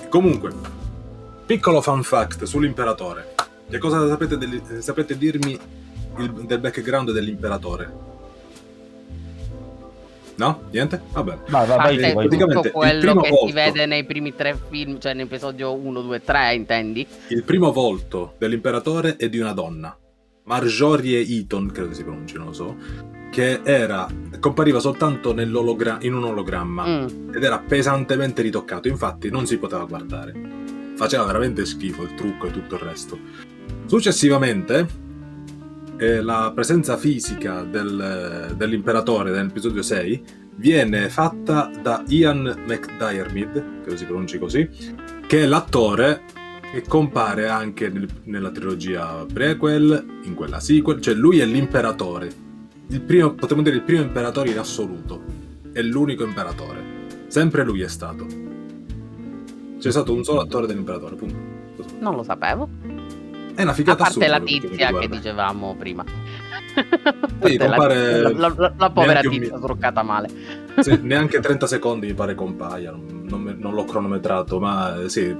Comunque, 0.09 0.51
piccolo 1.47 1.81
fun 1.81 2.03
fact 2.03 2.45
sull'imperatore. 2.45 3.35
Che 3.69 3.79
cosa 3.79 4.07
sapete, 4.09 4.39
degli- 4.39 4.61
sapete 4.79 5.17
dirmi 5.19 5.59
il- 6.19 6.33
del 6.47 6.59
background 6.61 7.11
dell'imperatore? 7.13 8.09
No? 10.37 10.63
Niente? 10.71 11.01
Vabbè. 11.13 11.37
Vai, 11.49 11.67
vai, 11.67 11.77
vai, 11.77 11.97
vai 11.99 12.13
tu. 12.13 12.19
praticamente- 12.19 12.55
tutto 12.71 12.79
quello 12.79 12.93
il 12.95 13.01
primo 13.01 13.21
che 13.21 13.27
si 13.29 13.35
volto. 13.35 13.53
vede 13.55 13.87
nei 13.87 14.05
primi 14.05 14.35
tre 14.35 14.57
film, 14.71 14.99
cioè 14.99 15.13
nell'episodio 15.13 15.75
1, 15.75 16.01
2, 16.01 16.23
3, 16.25 16.55
intendi? 16.55 17.07
Il 17.29 17.43
primo 17.45 17.73
volto 17.73 18.35
dell'imperatore 18.39 19.17
è 19.17 19.29
di 19.29 19.39
una 19.39 19.53
donna, 19.53 19.95
Marjorie 20.51 21.20
Eaton, 21.24 21.70
credo 21.70 21.94
si 21.94 22.03
pronunci, 22.03 22.36
non 22.36 22.46
lo 22.46 22.53
so, 22.53 22.76
che 23.30 23.61
era, 23.62 24.09
compariva 24.40 24.80
soltanto 24.80 25.30
in 25.30 25.55
un 26.14 26.24
ologramma 26.24 26.86
Mm. 26.86 27.34
ed 27.34 27.44
era 27.44 27.61
pesantemente 27.61 28.42
ritoccato, 28.42 28.88
infatti 28.88 29.30
non 29.30 29.46
si 29.46 29.59
poteva 29.59 29.84
guardare. 29.84 30.34
Faceva 30.96 31.24
veramente 31.24 31.64
schifo 31.64 32.03
il 32.03 32.14
trucco 32.16 32.48
e 32.48 32.51
tutto 32.51 32.74
il 32.74 32.80
resto. 32.80 33.16
Successivamente, 33.86 34.88
eh, 35.98 36.20
la 36.20 36.51
presenza 36.53 36.96
fisica 36.96 37.62
del- 37.62 38.53
dell'imperatore 38.57 39.30
nell'episodio 39.30 39.82
6 39.82 40.22
viene 40.57 41.09
fatta 41.09 41.70
da 41.80 42.03
Ian 42.09 42.64
McDiarmid, 42.66 43.82
credo 43.82 43.96
si 43.96 44.05
pronunci 44.05 44.38
così, 44.40 44.68
che 45.28 45.42
è 45.42 45.46
l'attore 45.46 46.22
che 46.73 46.83
compare 46.87 47.49
anche 47.49 47.89
nel- 47.89 48.09
nella 48.25 48.51
trilogia 48.51 49.25
prequel, 49.33 50.21
in 50.23 50.35
quella 50.35 50.61
sequel, 50.61 51.01
cioè 51.01 51.14
lui 51.14 51.41
è 51.41 51.45
l'imperatore. 51.47 52.31
Il 52.89 53.01
primo, 53.01 53.33
potremmo 53.35 53.62
dire 53.62 53.77
il 53.77 53.83
primo 53.83 54.03
imperatore 54.03 54.51
in 54.51 54.59
assoluto. 54.59 55.21
È 55.73 55.81
l'unico 55.83 56.25
imperatore. 56.25 56.99
Sempre 57.29 57.64
lui 57.64 57.81
è 57.83 57.89
stato. 57.89 58.27
C'è 59.79 59.91
stato 59.91 60.12
un 60.12 60.23
solo 60.25 60.41
attore 60.41 60.66
dell'imperatore, 60.66 61.14
punto. 61.16 61.37
Non 62.01 62.14
lo 62.14 62.23
sapevo. 62.23 62.68
È 63.55 63.62
una 63.62 63.71
A 63.71 63.75
figata 63.75 64.05
parte 64.05 64.27
la 64.29 64.37
assurda 64.37 64.39
per 64.39 64.61
quanto 64.61 64.66
mi 64.66 64.71
tizia 64.71 64.99
che 64.99 65.09
dicevamo 65.09 65.77
prima. 65.79 66.05
Sì, 67.43 67.57
la, 67.57 67.66
compare- 67.66 68.21
la- 68.23 68.31
la- 68.31 68.55
la- 68.57 68.75
la 68.77 68.91
povera 68.91 69.21
un 69.25 69.31
tizia 69.31 69.55
mi- 69.57 69.61
truccata 69.62 70.03
male. 70.03 70.29
Sì, 70.81 70.99
neanche 71.03 71.41
30 71.41 71.66
secondi 71.66 72.07
mi 72.07 72.14
pare 72.14 72.35
compaia, 72.35 72.91
non, 72.93 73.25
non 73.29 73.57
non 73.59 73.75
l'ho 73.75 73.85
cronometrato, 73.85 74.61
ma 74.61 75.01
eh, 75.03 75.09
sì, 75.09 75.35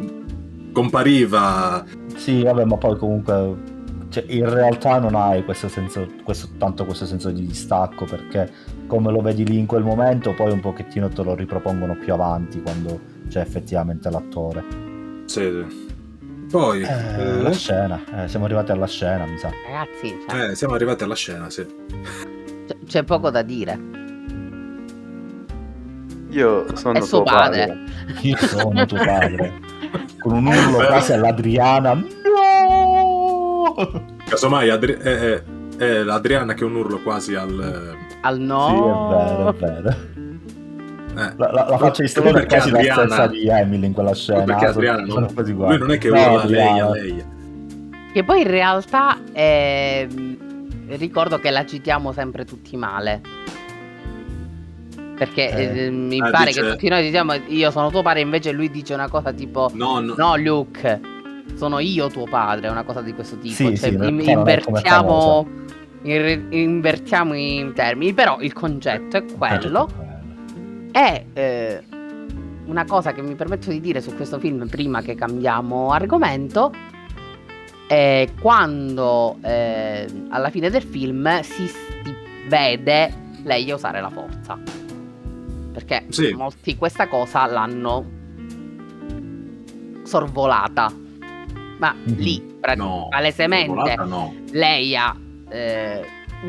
compariva 0.73 1.85
Sì, 2.17 2.43
vabbè, 2.43 2.65
ma 2.65 2.77
poi 2.77 2.97
comunque 2.97 3.79
cioè, 4.11 4.25
in 4.29 4.49
realtà 4.53 4.99
non 4.99 5.15
hai 5.15 5.45
questo 5.45 5.69
senso, 5.69 6.07
questo, 6.25 6.49
tanto 6.59 6.85
questo 6.85 7.07
senso 7.07 7.31
di 7.31 7.47
distacco 7.47 8.05
perché 8.05 8.51
come 8.89 9.13
lo 9.13 9.21
vedi 9.21 9.47
lì 9.47 9.57
in 9.59 9.67
quel 9.67 9.85
momento 9.85 10.35
poi 10.35 10.51
un 10.51 10.59
pochettino 10.61 11.09
te 11.09 11.23
lo 11.23 11.35
ripropongono 11.37 11.97
più 11.97 12.13
avanti 12.13 12.61
quando 12.61 12.99
c'è 13.29 13.41
effettivamente 13.41 14.11
l'attore. 14.11 14.65
Sì, 15.27 15.43
sì. 15.43 15.89
Poi 16.51 16.83
Eh, 16.83 17.21
eh, 17.23 17.41
la 17.43 17.53
scena, 17.53 18.01
eh, 18.25 18.29
siamo 18.29 18.47
arrivati 18.47 18.73
alla 18.73 18.89
scena, 18.89 19.25
mi 19.27 19.39
sa. 19.39 19.51
Ragazzi, 19.65 20.19
cioè, 20.29 20.51
eh, 20.51 20.55
siamo 20.57 20.75
arrivati 20.75 21.05
alla 21.05 21.15
scena, 21.15 21.49
sì. 21.49 21.65
c- 22.67 22.77
c'è 22.87 23.05
poco 23.05 23.31
da 23.31 23.43
dire. 23.43 23.79
Io 26.31 26.77
sono 26.77 26.99
È 26.99 27.01
suo 27.01 27.23
tuo 27.23 27.33
padre. 27.33 27.79
Io 28.23 28.37
sono 28.39 28.85
tuo 28.87 28.99
padre. 28.99 29.53
Con 30.21 30.33
un 30.33 30.47
urlo 30.47 30.87
quasi 30.87 31.13
all'Adriana. 31.13 31.95
No! 31.95 33.75
Casomai 34.29 34.69
Adri- 34.71 34.97
è, 34.99 35.19
è- 35.19 35.43
è 35.77 36.03
l'Adriana 36.03 36.55
che 36.55 36.63
è 36.63 36.67
un 36.67 36.75
urlo 36.77 37.01
quasi 37.01 37.35
al... 37.35 37.97
Al 38.23 38.37
Sì, 38.37 38.43
no. 38.45 39.11
è 39.11 39.25
vero, 39.25 39.49
è 39.49 39.55
vero. 39.55 39.89
eh. 39.89 41.33
La, 41.37 41.53
la- 41.53 41.67
la 41.71 41.79
faccia 41.79 42.03
di 42.03 42.09
è 42.11 42.33
perché 42.33 42.47
quasi 42.57 42.71
la 42.71 42.79
Adriana- 42.79 43.03
stessa 43.07 43.27
di 43.29 43.49
Emily 43.49 43.87
in 43.87 43.93
quella 43.93 44.15
scena. 44.15 44.43
perché 44.45 44.67
sono- 44.67 44.71
Adriana 44.79 45.07
sono 45.07 45.21
non- 45.21 45.35
quasi 45.35 45.53
uguali. 45.53 45.77
Lui 45.77 45.87
non 45.87 45.95
è 45.95 45.99
che 45.99 46.09
No, 46.11 46.15
urla 46.21 46.41
a 46.43 46.47
lei, 46.47 46.79
a 46.81 46.91
lei. 46.91 47.25
Che 48.13 48.25
poi 48.25 48.41
in 48.43 48.49
realtà 48.49 49.19
ehm, 49.33 50.37
ricordo 50.97 51.39
che 51.39 51.51
la 51.51 51.65
citiamo 51.65 52.13
sempre 52.13 52.45
tutti 52.45 52.77
male. 52.77 53.21
Perché 55.21 55.51
Eh. 55.51 55.85
eh, 55.85 55.91
mi 55.91 56.19
Ah, 56.19 56.31
pare 56.31 56.47
dice- 56.47 56.63
che 56.63 56.71
tutti 56.71 56.89
noi 56.89 57.03
diciamo 57.03 57.35
io 57.49 57.71
sono 57.71 57.91
tuo 57.91 58.01
padre, 58.01 58.23
invece 58.23 58.53
lui 58.53 58.71
dice 58.71 58.95
una 58.95 59.11
cosa 59.11 59.33
tipo 59.35 59.69
No, 59.75 60.01
no, 60.01 60.15
No, 60.17 60.35
Luke, 60.37 60.99
sono 61.57 61.79
io 61.79 62.09
tuo 62.09 62.25
padre, 62.25 62.69
una 62.69 62.85
cosa 62.85 63.03
di 63.03 63.13
questo 63.13 63.37
tipo. 63.37 63.53
Sì, 63.55 63.77
cioè, 63.77 63.91
sì, 63.91 63.95
in 63.97 64.19
invertiamo, 64.25 65.47
in- 66.05 66.47
invertiamo 66.49 67.35
i 67.35 67.71
termini, 67.75 68.15
però 68.15 68.39
il 68.41 68.55
concetto 68.55 69.19
è 69.19 69.25
quello. 69.37 69.91
È 70.91 71.25
eh, 71.35 71.83
una 72.65 72.87
cosa 72.87 73.13
che 73.13 73.21
mi 73.21 73.35
permetto 73.35 73.69
di 73.69 73.81
dire 73.81 74.01
su 74.01 74.15
questo 74.17 74.39
film 74.39 74.67
prima 74.69 75.03
che 75.03 75.15
cambiamo 75.17 75.93
argomento. 75.93 76.73
È 77.87 78.27
quando 78.41 79.37
eh, 79.43 80.07
alla 80.31 80.49
fine 80.49 80.71
del 80.71 80.83
film 80.83 81.41
si, 81.43 81.67
si 81.67 82.15
vede 82.49 83.13
lei 83.43 83.71
usare 83.71 84.01
la 84.01 84.09
forza. 84.09 84.59
Perché 85.73 86.07
Sì. 86.09 86.33
molti 86.33 86.77
questa 86.77 87.07
cosa 87.09 87.47
l'hanno 87.47 88.05
sorvolata. 90.05 90.93
Ma 91.79 91.95
Mhm. 91.95 92.15
lì, 92.17 92.43
pra- 92.61 92.75
no. 92.75 93.07
palesemente, 93.09 93.95
no. 94.05 94.35
lei 94.53 94.97
ha, 94.97 95.17
eh, 95.49 96.05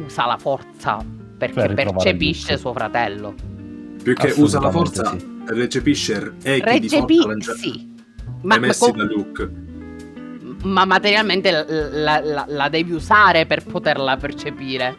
usa 0.06 0.26
la 0.26 0.38
forza 0.38 1.04
perché 1.38 1.62
Per 1.62 1.74
percepisce 1.74 2.58
suo 2.58 2.74
fratello. 2.74 3.34
Più 4.04 4.14
che 4.16 4.34
usa 4.38 4.60
la 4.60 4.72
forza, 4.72 5.12
sì. 5.18 5.26
recepisce 5.48 6.34
echi 6.44 6.80
di 6.80 6.90
forza 6.90 7.28
lancia- 7.28 7.54
sì. 7.54 7.90
Ma, 8.26 8.40
ma 8.42 8.56
emessi 8.56 8.92
com- 8.92 8.98
da 8.98 9.04
Luke. 9.04 9.52
ma 10.64 10.86
materialmente 10.86 11.50
la, 11.52 11.66
la- 11.68 12.20
la- 12.24 12.46
la 12.48 12.70
devi 12.70 12.92
usare 12.92 13.46
per 13.46 13.64
poterla 13.64 14.18
percepire. 14.18 14.96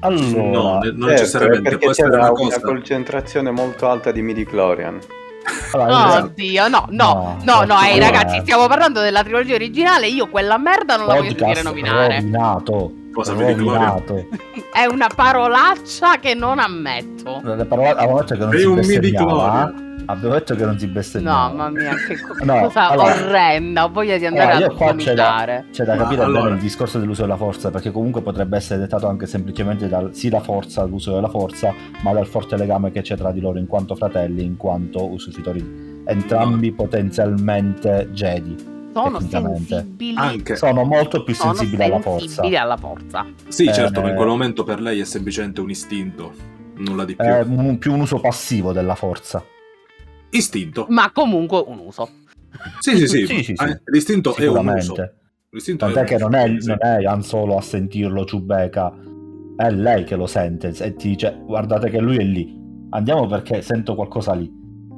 Allora, 0.00 0.26
No, 0.50 0.72
non 0.72 0.82
Certo, 0.82 1.06
necessariamente, 1.06 1.62
perché 1.62 1.78
può 1.78 1.90
essere 1.90 2.08
c'era 2.10 2.20
una 2.22 2.30
una, 2.30 2.38
cosa. 2.40 2.60
concentrazione 2.60 3.50
molto 3.50 3.88
alta 3.88 4.10
di 4.10 4.22
midichlorian. 4.22 4.98
allora, 5.72 5.86
realtà- 5.88 6.24
oddio, 6.24 6.68
no, 6.68 6.86
no, 6.90 7.36
No, 7.44 7.54
no, 7.64 7.64
no, 7.64 7.80
ehi 7.82 7.98
no, 7.98 8.04
ragazzi, 8.04 8.36
eh. 8.36 8.40
stiamo 8.40 8.66
parlando 8.66 9.00
della 9.00 9.22
trilogia 9.22 9.54
originale, 9.54 10.06
io 10.08 10.28
quella 10.28 10.58
merda 10.58 10.96
non 10.96 11.06
la 11.06 11.14
voglio 11.14 11.34
sentire 11.36 11.62
nominare. 11.62 12.16
rovinato. 12.16 12.92
Cosa 13.12 13.32
rovinato. 13.32 14.26
È 14.72 14.84
una 14.84 15.08
parolaccia 15.12 16.18
che 16.20 16.34
non 16.34 16.58
ammetto. 16.60 17.40
Parole, 17.66 17.88
avevamo 17.90 18.18
detto 18.22 18.34
che 18.34 18.40
non 18.40 18.52
si 18.56 18.64
un 18.64 18.74
bestemmiava. 18.76 19.72
Abbiamo 20.10 20.34
detto 20.34 20.54
che 20.54 20.64
non 20.64 20.78
si 20.78 20.86
bestemmiava. 20.86 21.48
No, 21.48 21.54
mamma 21.54 21.70
mia, 21.70 21.94
che 21.94 22.20
co- 22.20 22.44
No, 22.44 22.60
cosa 22.60 22.88
allora- 22.90 23.14
orrenda, 23.14 23.84
ho 23.84 23.90
voglia 23.90 24.16
di 24.18 24.26
andare 24.26 24.50
Allora, 24.52 24.66
a 24.66 24.68
io 24.70 24.74
qua 24.76 24.86
c'è 24.94 25.14
da, 25.14 25.24
vomitare. 25.24 25.66
c'è 25.72 25.84
da 25.84 25.96
capire 25.96 26.22
allora- 26.22 26.42
bene 26.44 26.54
il 26.56 26.60
discorso 26.60 26.98
dell'uso 26.98 27.22
della 27.22 27.36
forza, 27.36 27.70
perché 27.70 27.90
comunque 27.90 28.22
potrebbe 28.22 28.56
essere 28.56 28.80
dettato 28.80 29.06
anche 29.08 29.26
semplicemente 29.26 29.88
dal 29.88 30.14
sì 30.14 30.28
la 30.30 30.40
forza, 30.40 30.84
l'uso 30.84 31.12
della 31.14 31.28
forza, 31.28 31.74
ma 32.02 32.12
dal 32.12 32.26
forte 32.26 32.56
legame 32.56 32.90
che 32.90 33.02
c'è 33.02 33.16
tra 33.16 33.32
di 33.32 33.40
loro 33.40 33.58
in 33.58 33.66
quanto 33.66 33.94
fratelli, 33.94 34.44
in 34.44 34.56
quanto 34.56 35.08
usufruitori 35.08 36.02
entrambi 36.06 36.72
potenzialmente 36.72 38.08
Jedi. 38.12 38.56
Sono 38.92 39.20
sensibili. 39.20 40.14
Anche. 40.16 40.56
Sono 40.56 40.82
molto 40.84 41.22
più 41.22 41.32
sono 41.34 41.54
sensibili 41.54 41.84
alla 41.84 42.00
forza. 42.00 42.18
sensibili 42.26 42.56
alla 42.56 42.76
forza. 42.76 43.26
Sì, 43.48 43.72
certo, 43.72 44.00
Eh, 44.00 44.02
ma 44.02 44.08
in 44.10 44.16
quel 44.16 44.26
momento 44.28 44.64
per 44.64 44.80
lei 44.80 44.98
è 45.00 45.04
semplicemente 45.04 45.60
un 45.60 45.70
istinto, 45.70 46.32
nulla 46.78 47.04
di 47.04 47.14
più. 47.14 47.24
È 47.24 47.42
un- 47.42 47.78
più 47.78 47.92
un 47.92 48.00
uso 48.00 48.18
passivo 48.18 48.72
della 48.72 48.96
forza. 48.96 49.44
Istinto. 50.30 50.86
Ma 50.88 51.10
comunque 51.12 51.62
un 51.66 51.78
uso. 51.78 52.08
Sì, 52.80 52.96
sì, 52.96 53.06
sì. 53.06 53.26
Sì, 53.26 53.42
sì, 53.42 53.54
sì. 53.56 53.64
Eh, 53.64 53.80
L'istinto 53.86 54.34
è 54.34 54.46
un 54.46 54.56
uso. 54.56 54.80
Sicuramente. 54.80 55.14
L'istinto 55.50 55.86
è 55.86 55.92
Tant'è 55.92 56.00
un 56.00 56.06
che 56.06 56.14
uso, 56.14 56.28
non 56.28 56.34
è, 56.34 56.60
sì. 56.60 56.66
non 56.68 56.78
è 56.80 57.04
Han 57.04 57.22
Solo 57.22 57.56
a 57.56 57.60
sentirlo 57.60 58.24
Ciubecca 58.24 58.92
È 59.56 59.70
lei 59.70 60.04
che 60.04 60.14
lo 60.16 60.26
sente 60.26 60.68
e 60.68 60.94
ti 60.94 61.08
dice 61.08 61.38
guardate 61.44 61.90
che 61.90 61.98
lui 61.98 62.16
è 62.16 62.22
lì. 62.22 62.56
Andiamo 62.90 63.26
perché 63.26 63.60
sento 63.62 63.94
qualcosa 63.94 64.32
lì. 64.32 64.50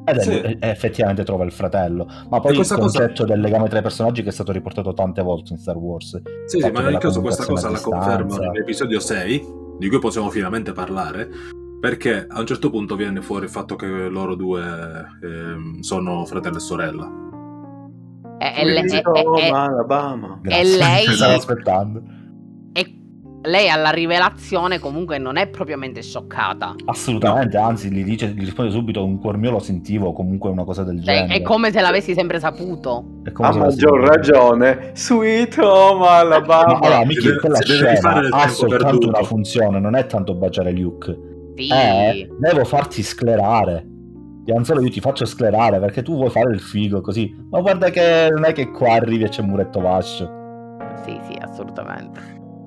Ed 0.04 0.18
Sì. 0.20 0.30
è- 0.30 0.56
e 0.60 0.68
effettivamente 0.68 1.24
trova 1.24 1.44
il 1.44 1.52
fratello. 1.52 2.06
Ma 2.28 2.40
poi 2.40 2.50
il 2.50 2.56
questa 2.56 2.76
cosa- 2.76 2.98
concetto 3.00 3.24
del 3.24 3.40
legame 3.40 3.68
tra 3.68 3.78
i 3.78 3.82
personaggi 3.82 4.22
che 4.22 4.28
è 4.28 4.32
stato 4.32 4.52
riportato 4.52 4.92
tante 4.94 5.22
volte 5.22 5.52
in 5.52 5.58
Star 5.58 5.76
Wars. 5.76 6.20
Sì, 6.46 6.60
sì, 6.60 6.70
ma 6.70 6.80
nel 6.82 6.98
caso 6.98 7.20
questa 7.20 7.44
cosa 7.44 7.70
la 7.70 7.80
conferma 7.80 8.36
nell'episodio 8.38 9.00
6, 9.00 9.44
di 9.78 9.88
cui 9.88 9.98
possiamo 9.98 10.28
finalmente 10.30 10.72
parlare, 10.72 11.28
perché 11.82 12.26
a 12.28 12.38
un 12.38 12.46
certo 12.46 12.70
punto 12.70 12.94
viene 12.94 13.20
fuori 13.22 13.46
il 13.46 13.50
fatto 13.50 13.74
che 13.74 13.86
loro 14.08 14.36
due 14.36 14.62
ehm, 15.20 15.80
sono 15.80 16.24
fratello 16.26 16.58
e 16.58 16.60
sorella. 16.60 17.10
E, 18.38 18.52
e 18.60 18.64
le- 18.64 18.80
e- 18.82 19.02
e- 19.14 19.46
e- 19.46 19.50
Alabama. 19.50 20.38
Grazie. 20.40 20.76
lei- 20.78 21.06
stavo 21.08 21.34
aspettando. 21.34 22.02
e 22.72 22.94
lei 23.42 23.68
alla 23.68 23.90
rivelazione 23.90 24.78
comunque 24.78 25.18
non 25.18 25.36
è 25.36 25.48
propriamente 25.48 26.02
scioccata. 26.02 26.76
Assolutamente, 26.84 27.56
anzi, 27.56 27.90
gli, 27.90 28.04
dice, 28.04 28.28
gli 28.28 28.44
risponde 28.44 28.70
subito 28.70 29.04
un 29.04 29.18
cuor 29.18 29.36
mio 29.36 29.50
lo 29.50 29.58
sentivo, 29.58 30.06
o 30.06 30.12
comunque 30.12 30.50
una 30.50 30.62
cosa 30.62 30.84
del 30.84 31.00
genere. 31.02 31.34
è 31.34 31.42
come 31.42 31.72
se 31.72 31.80
l'avessi 31.80 32.14
sempre 32.14 32.38
saputo. 32.38 33.22
È 33.24 33.32
come 33.32 33.48
A 33.48 33.56
maggior 33.56 33.98
ragione, 34.06 34.92
Sweet 34.94 35.58
Home 35.58 35.98
Ma 35.98 36.18
Alabama. 36.18 36.78
allora, 36.78 37.04
Miki, 37.04 37.20
Si 37.22 37.26
deve- 37.26 37.40
quella 37.40 37.60
scena 37.60 38.20
ha 38.30 38.46
soltanto 38.46 39.08
una 39.08 39.22
funzione, 39.24 39.80
non 39.80 39.96
è 39.96 40.06
tanto 40.06 40.36
baciare 40.36 40.70
Luke. 40.70 41.30
Sì. 41.56 41.68
Eh, 41.72 42.28
devo 42.38 42.64
farti 42.64 43.02
sclerare. 43.02 43.86
Non 44.44 44.64
solo 44.64 44.80
io 44.82 44.90
ti 44.90 45.00
faccio 45.00 45.24
sclerare 45.24 45.78
perché 45.78 46.02
tu 46.02 46.16
vuoi 46.16 46.30
fare 46.30 46.52
il 46.52 46.60
figo 46.60 47.00
così. 47.00 47.32
Ma 47.50 47.60
guarda 47.60 47.90
che 47.90 48.28
non 48.32 48.44
è 48.44 48.52
che 48.52 48.70
qua 48.70 48.94
arrivi 48.94 49.24
e 49.24 49.28
c'è 49.28 49.40
un 49.42 49.48
muretto 49.48 49.80
vascio. 49.80 50.28
Sì, 51.04 51.18
sì, 51.28 51.36
assolutamente. 51.40 52.20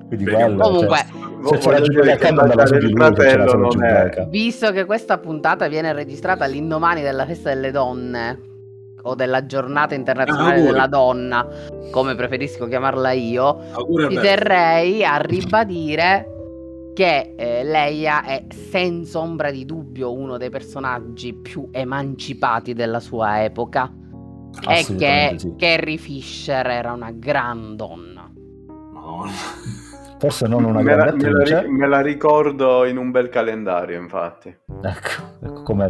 Quindi 0.06 0.24
quello, 0.24 0.62
Comunque, 0.62 0.96
cioè, 0.98 1.58
se 1.58 1.58
c'era 1.58 1.80
Giulia 1.80 2.16
Cannon 2.16 2.40
andava 2.44 2.64
su 2.66 2.76
di 2.78 2.90
lui, 2.90 2.92
fratello 2.92 3.52
non 3.54 3.84
è-. 3.84 4.26
Visto 4.30 4.70
che 4.72 4.84
questa 4.84 5.18
puntata 5.18 5.68
viene 5.68 5.92
registrata 5.92 6.44
all'indomani 6.44 7.02
della 7.02 7.26
festa 7.26 7.52
delle 7.52 7.70
donne 7.72 8.40
o 9.02 9.14
della 9.14 9.44
giornata 9.46 9.94
internazionale 9.94 10.60
Ah, 10.60 10.64
della 10.64 10.86
donna, 10.86 11.46
come 11.90 12.14
preferisco 12.14 12.66
chiamarla 12.66 13.12
io, 13.12 13.58
me. 14.08 14.20
terrei 14.20 15.04
a 15.04 15.16
ribadire 15.18 16.26
che 16.96 17.34
eh, 17.36 17.62
Leia 17.62 18.24
è 18.24 18.46
senza 18.48 19.18
ombra 19.18 19.50
di 19.50 19.66
dubbio 19.66 20.14
uno 20.14 20.38
dei 20.38 20.48
personaggi 20.48 21.34
più 21.34 21.68
emancipati 21.70 22.72
della 22.72 23.00
sua 23.00 23.44
epoca 23.44 23.92
e 24.66 24.86
che 24.96 25.34
sì. 25.36 25.52
Carrie 25.58 25.98
Fisher 25.98 26.66
era 26.66 26.92
una 26.92 27.10
gran 27.10 27.76
donna. 27.76 28.32
Madonna. 28.94 29.30
Forse 30.18 30.46
non 30.48 30.64
una 30.64 30.80
me, 30.80 30.96
la, 30.96 31.04
grande 31.04 31.28
me 31.28 31.44
la 31.44 31.64
me 31.68 31.86
la 31.86 32.00
ricordo 32.00 32.86
in 32.86 32.96
un 32.96 33.10
bel 33.10 33.28
calendario, 33.28 34.00
infatti. 34.00 34.48
Ecco, 34.82 35.44
ecco 35.44 35.62
come... 35.64 35.88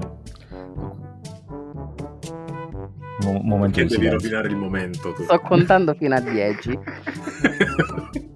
Mo- 3.23 3.41
momento 3.45 3.79
Che 3.79 3.85
di 3.85 3.95
devi 3.95 4.09
rovinare 4.09 4.49
il 4.49 4.57
momento 4.57 5.13
tu. 5.13 5.23
Sto 5.23 5.39
contando 5.39 5.95
fino 5.95 6.17
a 6.17 6.21
10. 6.21 6.79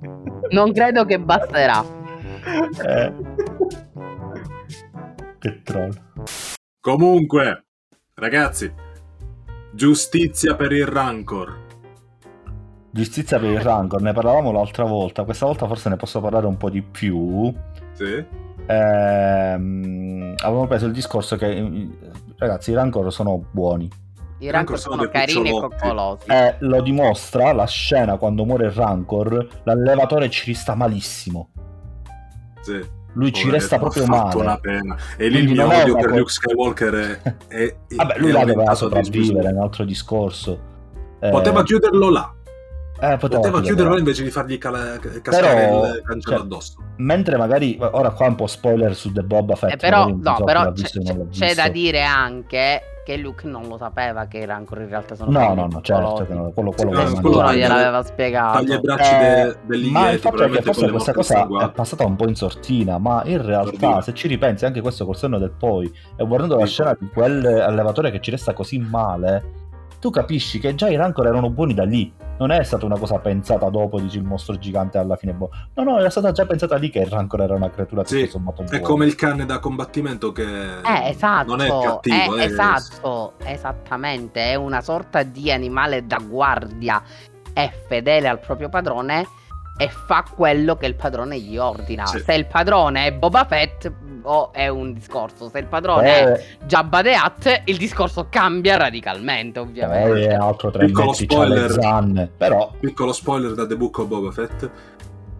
Non 0.51 0.73
credo 0.73 1.05
che 1.05 1.21
basterà. 1.21 2.00
Eh. 2.87 3.13
Che 5.39 5.63
troll. 5.63 5.93
Comunque, 6.81 7.65
ragazzi, 8.15 8.73
giustizia 9.73 10.55
per 10.55 10.73
il 10.73 10.87
Rancor. 10.87 11.69
Giustizia 12.91 13.39
per 13.39 13.51
il 13.51 13.61
Rancor, 13.61 14.01
ne 14.03 14.13
parlavamo 14.13 14.51
l'altra 14.51 14.85
volta, 14.85 15.25
questa 15.25 15.47
volta 15.47 15.67
forse 15.67 15.89
ne 15.89 15.97
posso 15.97 16.21
parlare 16.21 16.47
un 16.47 16.57
po' 16.57 16.71
di 16.71 16.83
più. 16.83 17.53
Sì? 17.93 18.25
Ehm, 18.67 20.35
avevamo 20.37 20.67
preso 20.67 20.87
il 20.87 20.93
discorso 20.93 21.37
che 21.37 21.89
ragazzi 22.37 22.71
i 22.71 22.75
Rancor 22.75 23.13
sono 23.13 23.45
buoni. 23.51 23.89
I 24.39 24.51
Rancor 24.51 24.77
Rancor 24.77 24.79
sono 24.79 24.95
sono 24.97 25.09
carini 25.09 25.49
e 25.51 25.53
coccolosi. 25.53 26.31
E 26.31 26.57
lo 26.61 26.81
dimostra 26.81 27.53
la 27.53 27.67
scena 27.67 28.17
quando 28.17 28.45
muore 28.45 28.67
il 28.67 28.73
Rancor, 28.73 29.61
l'allevatore 29.65 30.31
ci 30.31 30.47
rista 30.47 30.75
malissimo. 30.75 31.51
Sì. 32.63 32.99
Lui 33.15 33.33
ci 33.33 33.51
resta 33.51 33.79
proprio 33.79 34.07
male. 34.07 34.61
E 35.17 35.29
lì 35.29 35.39
il 35.39 35.45
Quindi 35.45 35.53
mio 35.53 35.63
non 35.63 35.73
è 35.73 35.83
odio 35.83 35.95
per 35.97 36.11
Luke 36.11 36.31
Skywalker 36.31 36.95
è, 36.95 37.21
è- 37.49 37.77
Vabbè, 37.97 38.19
lui 38.19 38.29
è 38.29 38.33
là 38.33 38.39
doveva 38.41 38.41
aumentato 38.41 38.71
a 38.71 38.75
sopravvivere, 38.75 39.49
è 39.49 39.53
un 39.53 39.59
altro 39.59 39.85
discorso. 39.85 40.61
Eh, 41.21 41.31
Poteva 41.31 41.63
chiuderlo 41.65 42.11
là. 42.11 42.35
Eh, 43.01 43.17
Poteva 43.17 43.61
chiuderlo 43.61 43.93
là 43.93 43.99
invece 43.99 44.23
di 44.23 44.31
fargli 44.31 44.59
cala- 44.59 44.99
cascare 45.23 45.67
Però, 45.67 45.87
il 45.87 46.03
cancello 46.05 46.37
cioè, 46.37 46.45
addosso. 46.45 46.75
Mentre 46.97 47.37
magari, 47.37 47.79
ora 47.81 48.11
qua 48.11 48.27
un 48.27 48.35
po' 48.35 48.47
spoiler 48.47 48.95
su 48.95 49.13
The 49.13 49.23
Boba 49.23 49.55
Fett. 49.57 49.73
Eh, 49.73 49.77
però, 49.77 50.07
no, 50.09 50.37
so 50.37 50.45
però 50.45 50.73
c'è, 50.73 50.83
c'è- 51.01 51.29
c'è 51.31 51.55
da 51.55 51.69
dire 51.69 52.03
anche 52.03 52.83
che 53.03 53.17
Luke 53.17 53.49
non 53.49 53.67
lo 53.67 53.79
sapeva 53.79 54.27
che 54.27 54.39
i 54.39 54.45
Rancor 54.45 54.83
in 54.83 54.89
realtà 54.89 55.15
sono 55.15 55.31
No, 55.31 55.55
no, 55.55 55.67
no, 55.67 55.81
certo 55.81 56.27
che 56.27 56.35
no, 56.35 56.51
quello, 56.53 56.71
quello 56.71 56.91
Sì, 56.93 56.97
no. 56.97 57.03
Nessuno 57.11 57.55
gliel'aveva 57.55 58.03
spiegato. 58.03 58.59
Taglia 58.59 58.75
i 58.77 58.81
bracci 58.81 59.15
Eh, 59.15 59.57
de- 59.65 59.91
ma 59.91 60.11
il 60.11 60.19
fatto 60.19 60.43
è 60.45 60.51
che 60.51 60.63
forse 60.63 60.91
questa 60.91 61.13
cosa 61.13 61.47
è 61.65 61.71
passata 61.71 62.05
un 62.05 62.17
po' 62.17 62.29
in 62.29 62.35
sortina, 62.37 62.99
ma 62.99 63.23
in 63.25 63.45
realtà 63.45 64.03
se 64.03 64.13
ci 64.13 64.29
ripensi 64.29 64.67
anche 64.67 64.81
questo 64.83 65.07
col 65.07 65.17
senno 65.17 65.39
del 65.39 65.51
poi 65.51 65.91
e 66.15 66.27
guardando 66.27 66.57
la 66.57 66.67
scena 66.67 66.95
di 66.99 67.09
quell'allevatore 67.09 68.11
che 68.11 68.21
ci 68.21 68.31
resta 68.31 68.53
così 68.53 68.79
male, 68.79 69.45
tu 70.01 70.11
capisci 70.11 70.59
che 70.59 70.75
già 70.75 70.89
i 70.89 70.97
Rancor 70.97 71.27
erano 71.27 71.51
buoni 71.51 71.75
da 71.75 71.85
lì. 71.85 72.13
Non 72.39 72.51
è 72.51 72.63
stata 72.65 72.87
una 72.87 72.99
cosa 72.99 73.19
pensata 73.19 73.69
dopo, 73.69 74.01
dici 74.01 74.17
il 74.17 74.25
mostro 74.25 74.57
gigante 74.57 74.97
alla 74.97 75.15
fine 75.17 75.35
boh. 75.35 75.51
No, 75.75 75.83
no, 75.83 75.99
era 75.99 76.09
stata 76.09 76.33
già 76.33 76.47
pensata 76.47 76.77
lì 76.77 76.89
che 76.89 77.01
il 77.01 77.07
Rancor 77.07 77.43
era 77.43 77.55
una 77.55 77.69
creatura 77.71 78.03
Sì, 78.05 78.21
tutto 78.21 78.31
sommato 78.31 78.63
È 78.63 78.65
buona. 78.65 78.81
come 78.81 79.05
il 79.05 79.15
cane 79.15 79.45
da 79.45 79.59
combattimento 79.59 80.33
che 80.33 80.43
Eh, 80.43 81.09
esatto, 81.11 81.55
non 81.55 81.61
è 81.61 81.69
cattivo. 81.69 82.37
eh, 82.39 82.41
è- 82.41 82.45
esatto, 82.47 83.35
esattamente, 83.45 84.43
è 84.51 84.55
una 84.55 84.81
sorta 84.81 85.23
di 85.23 85.53
animale 85.53 86.07
da 86.07 86.17
guardia, 86.27 87.03
è 87.53 87.71
fedele 87.87 88.27
al 88.29 88.41
proprio 88.41 88.71
padrone 88.71 89.27
e 89.81 89.89
fa 89.89 90.25
quello 90.31 90.77
che 90.77 90.85
il 90.85 90.95
padrone 90.95 91.39
gli 91.41 91.57
ordina. 91.57 92.05
Sì. 92.05 92.19
Se 92.21 92.35
il 92.35 92.45
padrone 92.47 93.07
è 93.07 93.13
Boba 93.15 93.47
Fett, 93.47 93.91
oh, 94.23 94.53
è 94.53 94.69
un 94.69 94.93
discorso, 94.93 95.49
se 95.49 95.59
il 95.59 95.65
padrone 95.67 96.07
è 96.19 96.33
Eh, 96.33 96.67
Jabba 96.67 97.01
the 97.01 97.15
Hutt, 97.17 97.63
il 97.65 97.79
discorso 97.79 98.27
cambia 98.29 98.77
radicalmente, 98.77 99.59
eh, 99.59 99.63
ovviamente. 99.63 100.27
è 100.29 100.35
altro 100.35 100.71
tre 100.71 100.85
Piccolo 100.85 101.15
spoiler. 101.15 101.71
zanne. 101.71 102.31
Però, 102.37 102.73
Piccolo 102.79 103.13
spoiler 103.15 103.55
da 103.55 103.67
The 103.67 103.77
Book 103.77 103.99
of 103.99 104.07
Boba 104.07 104.31
Fett. 104.31 104.71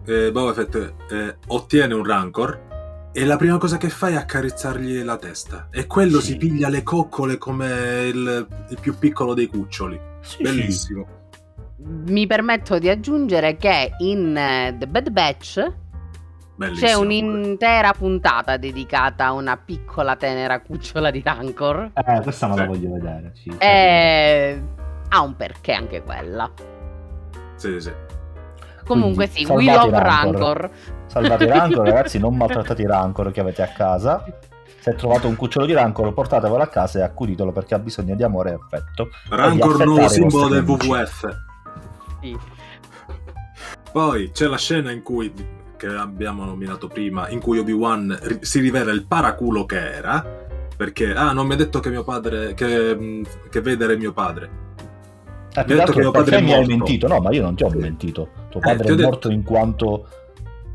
Eh, 0.07 0.31
Boba 0.31 0.53
Fett 0.53 0.75
eh, 1.11 1.35
ottiene 1.47 1.93
un 1.93 2.03
Rancor 2.03 2.69
e 3.13 3.25
la 3.25 3.37
prima 3.37 3.59
cosa 3.59 3.77
che 3.77 3.89
fa 3.89 4.07
è 4.07 4.15
accarezzargli 4.15 5.03
la 5.03 5.17
testa. 5.17 5.67
E 5.69 5.85
quello 5.85 6.19
Sì. 6.19 6.31
si 6.31 6.37
piglia 6.37 6.67
le 6.69 6.81
coccole 6.81 7.37
come 7.37 8.07
il, 8.11 8.47
il 8.69 8.77
più 8.81 8.97
piccolo 8.97 9.35
dei 9.35 9.45
cuccioli. 9.45 9.99
sì, 10.21 10.71
sì. 10.71 11.05
Mi 11.83 12.27
permetto 12.27 12.77
di 12.79 12.89
aggiungere 12.89 13.57
che 13.57 13.91
in 13.99 14.35
eh, 14.37 14.75
The 14.77 14.87
Bad 14.87 15.09
Batch 15.09 15.71
Bellissimo. 16.55 16.87
c'è 16.87 16.93
un'intera 16.93 17.91
puntata 17.93 18.57
dedicata 18.57 19.25
a 19.25 19.31
una 19.33 19.57
piccola 19.57 20.15
tenera 20.15 20.61
cucciola 20.61 21.09
di 21.09 21.21
Rancor. 21.23 21.91
Eh, 21.93 22.21
questa 22.21 22.47
me 22.47 22.55
la 22.55 22.61
Sì. 22.61 22.67
voglio 22.67 22.91
vedere. 22.93 23.31
Sì, 23.33 23.55
E 23.57 24.61
ha 25.09 25.21
un 25.21 25.35
perché 25.35 25.73
anche 25.73 26.03
quella. 26.03 26.49
Sì, 27.55 27.79
sì. 27.79 27.91
Comunque 28.85 29.29
Quindi, 29.29 29.45
sì, 29.45 29.51
we 29.51 29.65
salvati 29.65 29.89
love 29.89 30.03
Rancor. 30.03 30.57
Rancor. 30.57 30.69
Salvate 31.07 31.45
rancor, 31.47 31.85
ragazzi, 31.87 32.19
non 32.19 32.35
maltrattate 32.37 32.81
i 32.81 32.87
rancor 32.87 33.31
che 33.31 33.39
avete 33.39 33.61
a 33.63 33.67
casa. 33.67 34.23
Se 34.79 34.95
trovate 34.95 35.27
un 35.27 35.35
cucciolo 35.35 35.65
di 35.65 35.73
rancor, 35.73 36.13
portatevelo 36.13 36.61
a 36.61 36.67
casa 36.67 36.99
e 36.99 37.01
accuditelo 37.03 37.51
perché 37.51 37.75
ha 37.75 37.79
bisogno 37.79 38.15
di 38.15 38.23
amore 38.23 38.51
e 38.51 38.53
affetto. 38.53 39.09
Rancor 39.29 39.85
nuovo 39.85 40.07
simbolo 40.07 40.47
del 40.47 40.59
amici. 40.67 40.87
WWF. 40.87 41.49
Sì. 42.21 42.37
Poi 43.91 44.31
c'è 44.31 44.47
la 44.47 44.57
scena 44.57 44.91
in 44.91 45.01
cui 45.01 45.33
che 45.77 45.87
abbiamo 45.87 46.45
nominato 46.45 46.87
prima, 46.87 47.27
in 47.29 47.39
cui 47.39 47.57
Obi-Wan 47.59 48.17
ri- 48.21 48.37
si 48.41 48.59
rivela 48.59 48.91
il 48.91 49.05
paraculo 49.07 49.65
che 49.65 49.93
era, 49.95 50.23
perché 50.77 51.11
ah, 51.13 51.31
non 51.33 51.47
mi 51.47 51.53
ha 51.53 51.57
detto 51.57 51.79
che 51.79 51.89
mio 51.89 52.03
padre 52.03 52.53
che, 52.53 53.23
che 53.49 53.61
Vader 53.61 53.89
è 53.91 53.95
mio 53.97 54.13
padre. 54.13 54.59
Eh, 55.53 55.63
più 55.65 55.75
detto 55.75 55.91
che 55.91 55.99
mio 55.99 56.11
padre 56.11 56.37
è 56.37 56.41
mi 56.41 56.51
hai 56.53 56.59
morto. 56.59 56.69
mentito? 56.75 57.07
No, 57.07 57.19
ma 57.19 57.31
io 57.31 57.41
non 57.41 57.55
ti 57.55 57.63
ho 57.63 57.69
Sì. 57.69 57.77
mentito. 57.77 58.29
Tuo 58.49 58.59
Eh, 58.61 58.63
padre 58.63 58.87
è 58.91 58.95
detto- 58.95 59.09
morto 59.09 59.29
in 59.31 59.43
quanto, 59.43 60.07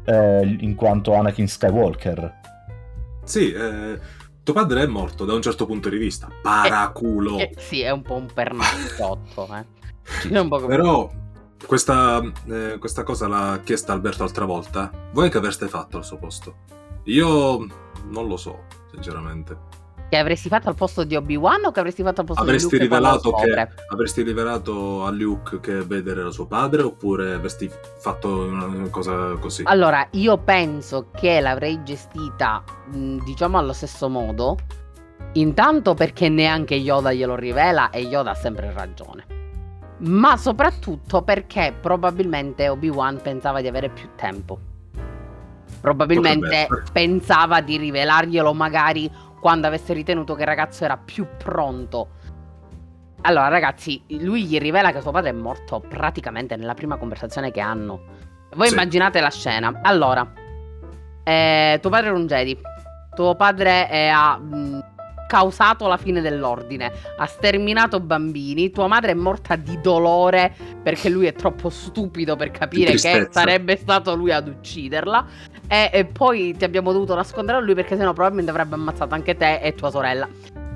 eh, 0.05 0.57
in 0.61 0.74
quanto 0.74 1.14
Anakin 1.14 1.47
Skywalker. 1.49 2.34
Sì, 3.24 3.53
eh, 3.53 3.99
tuo 4.42 4.55
padre 4.55 4.82
è 4.82 4.86
morto 4.86 5.24
da 5.24 5.32
un 5.34 5.40
certo 5.42 5.64
punto 5.66 5.88
di 5.88 5.97
vista. 5.97 6.28
Paraculo. 6.42 7.38
Eh, 7.38 7.55
sì, 7.57 7.80
è 7.80 7.90
un 7.90 8.03
po' 8.03 8.14
un 8.16 8.26
pernacchiotto, 8.32 9.49
eh. 9.55 9.64
È 10.30 10.38
un 10.38 10.49
po' 10.49 10.57
come... 10.61 10.76
Però 10.76 11.11
questa, 11.64 12.22
eh, 12.48 12.76
questa 12.78 13.02
cosa 13.02 13.28
l'ha 13.28 13.61
chiesta 13.64 13.92
Alberto 13.92 14.22
l'altra 14.22 14.44
volta. 14.44 14.90
Voi 15.12 15.30
che 15.30 15.38
avreste 15.38 15.68
fatto 15.68 15.96
al 15.96 16.04
suo 16.04 16.18
posto? 16.18 16.54
Io 17.04 17.66
non 18.09 18.26
lo 18.26 18.36
so, 18.36 18.64
sinceramente. 18.90 19.84
Che 20.09 20.16
avresti 20.16 20.48
fatto 20.48 20.68
al 20.68 20.76
posto 20.76 21.02
di 21.02 21.16
Obi-Wan 21.16 21.64
o 21.64 21.72
che 21.72 21.80
avresti 21.80 22.02
fatto 22.02 22.20
al 22.20 22.26
posto 22.26 22.42
Avresti 22.42 22.78
di 22.78 22.84
Luke 22.84 22.94
rivelato, 22.96 23.32
che, 23.32 23.68
avresti 23.88 24.22
rivelato 24.22 25.04
a 25.04 25.11
Luke 25.11 25.59
che 25.59 25.84
Vader 25.84 26.18
era 26.18 26.30
suo 26.30 26.46
padre 26.46 26.82
oppure 26.82 27.34
avresti 27.34 27.68
fatto 27.98 28.44
una 28.44 28.88
cosa 28.88 29.34
così? 29.40 29.62
Allora, 29.66 30.07
io 30.12 30.38
penso 30.38 31.09
che 31.12 31.40
l'avrei 31.40 31.82
gestita, 31.82 32.62
mh, 32.92 33.24
diciamo, 33.24 33.59
allo 33.59 33.72
stesso 33.72 34.09
modo. 34.09 34.57
Intanto 35.32 35.94
perché 35.94 36.28
neanche 36.28 36.76
Yoda 36.76 37.12
glielo 37.12 37.34
rivela 37.34 37.90
e 37.90 38.02
Yoda 38.02 38.30
ha 38.30 38.34
sempre 38.34 38.72
ragione. 38.72 39.36
Ma 39.99 40.36
soprattutto 40.36 41.22
perché 41.22 41.74
probabilmente 41.80 42.68
Obi-Wan 42.68 43.20
pensava 43.22 43.61
di 43.61 43.68
avere 43.68 43.88
più 43.88 44.09
tempo. 44.16 44.59
Probabilmente 45.80 46.66
pensava 46.92 47.61
di 47.61 47.76
rivelarglielo 47.76 48.53
magari 48.53 49.11
quando 49.40 49.66
avesse 49.66 49.92
ritenuto 49.92 50.34
che 50.34 50.42
il 50.42 50.49
ragazzo 50.49 50.84
era 50.84 50.97
più 50.97 51.26
pronto. 51.38 52.09
Allora, 53.22 53.49
ragazzi, 53.49 54.03
lui 54.09 54.44
gli 54.44 54.59
rivela 54.59 54.92
che 54.92 55.01
suo 55.01 55.11
padre 55.11 55.30
è 55.30 55.32
morto 55.32 55.80
praticamente 55.80 56.57
nella 56.57 56.74
prima 56.74 56.97
conversazione 56.97 57.51
che 57.51 57.61
hanno. 57.61 58.01
Voi 58.55 58.68
Sì. 58.68 58.74
immaginate 58.74 59.20
la 59.20 59.30
scena. 59.30 59.80
Allora, 59.82 60.30
eh, 61.22 61.78
tuo 61.80 61.90
padre 61.90 62.09
era 62.09 62.16
un 62.16 62.26
Jedi. 62.26 62.59
Tuo 63.14 63.34
padre 63.34 63.90
eh, 63.90 64.09
ha 64.09 64.36
mh, 64.36 64.84
causato 65.26 65.86
la 65.86 65.96
fine 65.96 66.20
dell'ordine. 66.20 66.92
Ha 67.18 67.26
sterminato 67.26 68.00
bambini. 68.00 68.70
Tua 68.70 68.86
madre 68.86 69.12
è 69.12 69.14
morta 69.14 69.56
di 69.56 69.80
dolore 69.80 70.52
perché 70.82 71.08
lui 71.08 71.26
è 71.26 71.32
troppo 71.32 71.68
stupido 71.68 72.36
per 72.36 72.50
capire 72.50 72.92
che 72.92 73.28
sarebbe 73.30 73.76
stato 73.76 74.14
lui 74.14 74.32
ad 74.32 74.48
ucciderla. 74.48 75.26
E, 75.68 75.90
e 75.92 76.04
poi 76.04 76.56
ti 76.56 76.64
abbiamo 76.64 76.92
dovuto 76.92 77.14
nascondere 77.14 77.58
a 77.58 77.60
lui 77.60 77.74
perché 77.74 77.96
sennò 77.96 78.12
probabilmente 78.12 78.50
avrebbe 78.50 78.74
ammazzato 78.74 79.14
anche 79.14 79.36
te 79.36 79.60
e 79.60 79.74
tua 79.74 79.90
sorella. 79.90 80.28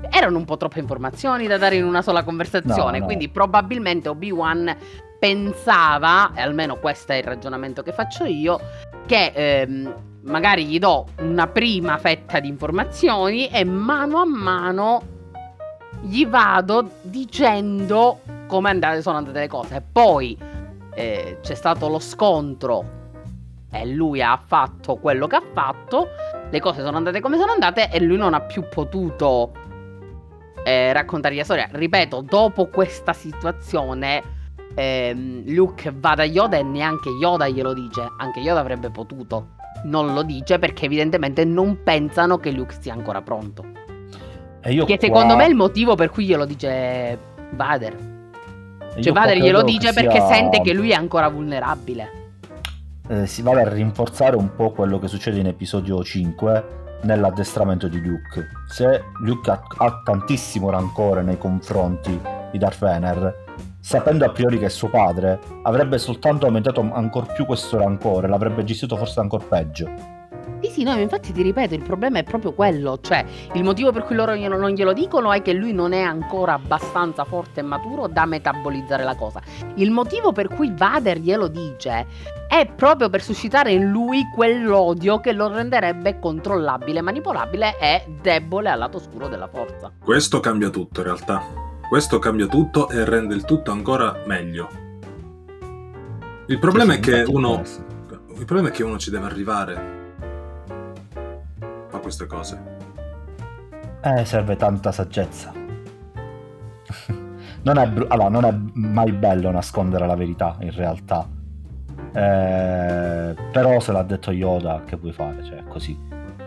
Erano 0.09 0.37
un 0.37 0.45
po' 0.45 0.57
troppe 0.57 0.79
informazioni 0.79 1.47
da 1.47 1.57
dare 1.57 1.75
in 1.75 1.85
una 1.85 2.01
sola 2.01 2.23
conversazione, 2.23 2.97
No, 2.97 2.99
no. 2.99 3.05
quindi 3.05 3.29
probabilmente 3.29 4.09
Obi-Wan 4.09 4.75
pensava, 5.17 6.33
e 6.33 6.41
almeno 6.41 6.77
questo 6.77 7.13
è 7.13 7.17
il 7.17 7.23
ragionamento 7.23 7.83
che 7.83 7.93
faccio 7.93 8.25
io, 8.25 8.59
che 9.05 9.31
ehm, 9.33 9.93
magari 10.23 10.65
gli 10.65 10.79
do 10.79 11.07
una 11.19 11.47
prima 11.47 11.97
fetta 11.97 12.39
di 12.39 12.47
informazioni 12.47 13.47
e 13.47 13.63
mano 13.63 14.17
a 14.17 14.25
mano 14.25 15.01
gli 16.01 16.25
vado 16.25 16.89
dicendo 17.01 18.19
come 18.47 18.77
sono 19.01 19.17
andate 19.17 19.39
le 19.39 19.47
cose. 19.47 19.83
Poi 19.91 20.37
eh, 20.93 21.37
c'è 21.41 21.55
stato 21.55 21.87
lo 21.87 21.99
scontro 21.99 22.99
e 23.71 23.85
lui 23.85 24.21
ha 24.21 24.41
fatto 24.45 24.95
quello 24.95 25.27
che 25.27 25.37
ha 25.37 25.43
fatto, 25.53 26.09
le 26.49 26.59
cose 26.59 26.83
sono 26.83 26.97
andate 26.97 27.21
come 27.21 27.37
sono 27.37 27.51
andate 27.53 27.89
e 27.89 28.01
lui 28.01 28.17
non 28.17 28.33
ha 28.33 28.41
più 28.41 28.67
potuto 28.69 29.53
eh, 30.63 30.91
raccontare 30.91 31.35
la 31.35 31.43
storia. 31.43 31.69
Ripeto, 31.71 32.21
dopo 32.21 32.67
questa 32.67 33.13
situazione 33.13 34.21
ehm, 34.75 35.43
Luke 35.53 35.93
va 35.95 36.15
da 36.15 36.23
Yoda 36.23 36.57
e 36.57 36.63
neanche 36.63 37.09
Yoda 37.09 37.47
glielo 37.47 37.73
dice, 37.73 38.05
anche 38.17 38.39
Yoda 38.41 38.59
avrebbe 38.59 38.89
potuto. 38.89 39.59
Non 39.83 40.13
lo 40.13 40.23
dice 40.23 40.59
perché 40.59 40.85
evidentemente 40.85 41.43
non 41.45 41.79
pensano 41.83 42.37
che 42.37 42.51
Luke 42.51 42.75
sia 42.79 42.93
ancora 42.93 43.21
pronto. 43.21 43.65
E 44.61 44.71
io 44.73 44.85
Che 44.85 44.97
qua- 44.97 45.07
secondo 45.07 45.35
me 45.35 45.45
è 45.45 45.49
il 45.49 45.55
motivo 45.55 45.95
per 45.95 46.09
cui 46.09 46.25
glielo 46.25 46.45
dice 46.45 47.17
Vader. 47.51 47.95
e 48.95 49.01
Cioè 49.01 49.13
Vader 49.13 49.37
glielo 49.37 49.63
dice 49.63 49.93
perché 49.93 50.17
sia- 50.19 50.27
sente 50.33 50.61
che 50.61 50.73
lui 50.73 50.91
è 50.91 50.95
ancora 50.95 51.29
vulnerabile. 51.29 52.19
eh, 53.09 53.25
si 53.25 53.41
va 53.41 53.51
a 53.51 53.67
rinforzare 53.67 54.35
un 54.37 54.55
po' 54.55 54.71
quello 54.71 54.97
che 54.99 55.07
succede 55.09 55.39
in 55.39 55.47
episodio 55.47 56.01
5 56.01 56.65
nell'addestramento 57.01 57.87
di 57.89 57.99
Luke. 57.99 58.47
Se 58.69 59.01
Luke 59.23 59.49
ha, 59.51 59.61
ha 59.77 60.01
tantissimo 60.03 60.69
rancore 60.69 61.21
nei 61.23 61.37
confronti 61.37 62.17
di 62.51 62.57
Darth 62.57 62.79
Vader, 62.79 63.50
sapendo 63.81 64.23
a 64.25 64.29
priori 64.29 64.57
che 64.57 64.67
è 64.67 64.69
suo 64.69 64.89
padre, 64.89 65.39
avrebbe 65.63 65.97
soltanto 65.97 66.45
aumentato 66.45 66.79
ancora 66.93 67.25
più 67.25 67.45
questo 67.45 67.77
rancore, 67.77 68.27
l'avrebbe 68.27 68.63
gestito 68.63 68.95
forse 68.95 69.19
ancora 69.19 69.43
peggio. 69.43 70.19
Sì, 70.61 70.69
sì, 70.69 70.83
no, 70.83 70.93
infatti 70.93 71.31
ti 71.31 71.41
ripeto, 71.41 71.73
il 71.73 71.81
problema 71.81 72.19
è 72.19 72.23
proprio 72.23 72.53
quello, 72.53 72.99
cioè 73.01 73.25
il 73.53 73.63
motivo 73.63 73.91
per 73.91 74.03
cui 74.03 74.15
loro 74.15 74.35
glielo- 74.35 74.57
non 74.57 74.71
glielo 74.71 74.93
dicono 74.93 75.31
è 75.33 75.41
che 75.41 75.53
lui 75.53 75.73
non 75.73 75.91
è 75.91 76.01
ancora 76.01 76.53
abbastanza 76.53 77.23
forte 77.23 77.61
e 77.61 77.63
maturo 77.63 78.07
da 78.07 78.25
metabolizzare 78.25 79.03
la 79.03 79.15
cosa. 79.15 79.41
Il 79.75 79.89
motivo 79.89 80.31
per 80.31 80.49
cui 80.49 80.71
Vader 80.71 81.17
glielo 81.17 81.47
dice 81.47 82.05
è 82.47 82.67
proprio 82.67 83.09
per 83.09 83.23
suscitare 83.23 83.71
in 83.71 83.89
lui 83.89 84.29
quell'odio 84.35 85.19
che 85.19 85.31
lo 85.31 85.47
renderebbe 85.47 86.19
controllabile, 86.19 87.01
manipolabile 87.01 87.79
e 87.79 88.05
debole 88.21 88.69
al 88.69 88.77
lato 88.77 88.97
oscuro 88.97 89.27
della 89.27 89.47
forza. 89.47 89.91
Questo 90.03 90.39
cambia 90.39 90.69
tutto 90.69 90.99
in 90.99 91.05
realtà. 91.07 91.70
Questo 91.91 92.19
cambia 92.19 92.47
tutto 92.47 92.87
e 92.87 93.03
rende 93.03 93.35
il 93.35 93.43
tutto 93.43 93.71
ancora 93.71 94.21
meglio. 94.25 94.69
Il 96.45 96.57
problema 96.57 96.93
è 96.93 97.01
che 97.01 97.25
uno. 97.27 97.61
Il 98.37 98.45
problema 98.45 98.69
è 98.69 98.71
che 98.71 98.81
uno 98.81 98.97
ci 98.97 99.09
deve 99.09 99.25
arrivare 99.25 100.13
a 101.91 101.99
queste 101.99 102.27
cose. 102.27 102.61
Eh, 104.01 104.23
serve 104.23 104.55
tanta 104.55 104.93
saggezza. 104.93 105.51
non, 107.63 107.77
è 107.77 107.89
bru- 107.89 108.09
allora, 108.09 108.29
non 108.29 108.45
è 108.45 108.57
mai 108.75 109.11
bello 109.11 109.51
nascondere 109.51 110.07
la 110.07 110.15
verità, 110.15 110.55
in 110.61 110.71
realtà. 110.71 111.27
Eh, 112.13 113.35
però 113.51 113.81
se 113.81 113.91
l'ha 113.91 114.03
detto 114.03 114.31
Yoda, 114.31 114.83
che 114.85 114.95
puoi 114.95 115.11
fare? 115.11 115.43
Cioè, 115.43 115.65
così. 115.65 115.99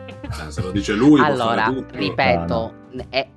Eh, 0.07 0.51
se 0.51 0.63
lo 0.63 0.71
dice 0.71 0.95
lui, 0.95 1.21
può 1.21 1.27
Allora, 1.27 1.65
fare 1.65 1.75
tutto. 1.75 1.99
ripeto, 1.99 2.73
eh, 3.11 3.29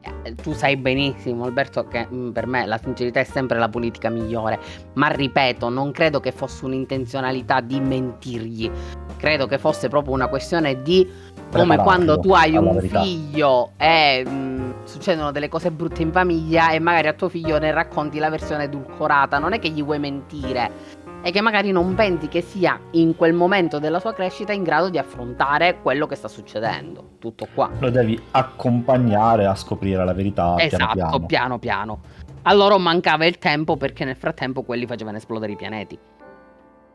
tu 0.42 0.54
sai 0.54 0.78
benissimo, 0.78 1.46
Alberto, 1.46 1.88
che 1.88 2.08
mm, 2.12 2.32
per 2.32 2.48
me 2.48 2.66
la 2.66 2.78
sincerità 2.78 3.20
è 3.20 3.24
sempre 3.24 3.58
la 3.58 3.70
politica 3.70 4.10
migliore. 4.10 4.60
Ma 4.94 5.08
ripeto, 5.08 5.70
non 5.70 5.92
credo 5.92 6.20
che 6.20 6.32
fosse 6.32 6.66
un'intenzionalità 6.66 7.62
di 7.62 7.80
mentirgli. 7.80 8.70
Credo 9.18 9.48
che 9.48 9.58
fosse 9.58 9.88
proprio 9.88 10.14
una 10.14 10.28
questione 10.28 10.82
di 10.82 11.08
come 11.52 11.78
quando 11.78 12.20
tu 12.20 12.34
hai 12.34 12.56
un 12.56 12.74
verità. 12.74 13.02
figlio 13.02 13.72
e 13.78 14.24
mm, 14.28 14.72
succedono 14.84 15.32
delle 15.32 15.48
cose 15.48 15.72
brutte 15.72 16.02
in 16.02 16.12
famiglia 16.12 16.72
e 16.72 16.80
magari 16.80 17.08
a 17.08 17.14
tuo 17.14 17.30
figlio 17.30 17.58
ne 17.58 17.72
racconti 17.72 18.20
la 18.20 18.30
versione 18.30 18.66
edulcorata. 18.66 19.40
Non 19.40 19.54
è 19.54 19.60
che 19.60 19.70
gli 19.70 19.84
vuoi 19.84 20.00
mentire. 20.00 21.06
È 21.28 21.32
che 21.34 21.42
magari 21.42 21.74
non 21.74 21.94
pensi 21.94 22.30
che 22.30 22.40
sia 22.40 22.80
in 22.92 23.18
quel 23.18 23.34
momento 23.34 23.80
della 23.80 24.00
sua 24.00 24.14
crescita 24.14 24.54
in 24.54 24.64
grado 24.64 24.88
di 24.88 24.98
affrontare 24.98 25.82
quello 25.82 26.08
che 26.08 26.16
sta 26.16 26.30
succedendo. 26.30 27.16
Tutto 27.20 27.50
qua. 27.54 27.70
Lo 27.80 27.90
devi 27.90 28.18
accompagnare 28.32 29.46
a 29.46 29.54
scoprire 29.54 30.06
la 30.06 30.14
verità 30.14 30.56
Esatto, 30.58 30.94
piano 30.94 31.10
piano. 31.10 31.26
piano 31.26 31.60
piano. 31.60 32.00
A 32.44 32.54
loro 32.54 32.80
mancava 32.80 33.26
il 33.26 33.40
tempo 33.40 33.76
perché 33.76 34.06
nel 34.06 34.16
frattempo 34.16 34.62
quelli 34.62 34.86
facevano 34.86 35.18
esplodere 35.18 35.52
i 35.52 35.56
pianeti. 35.58 36.00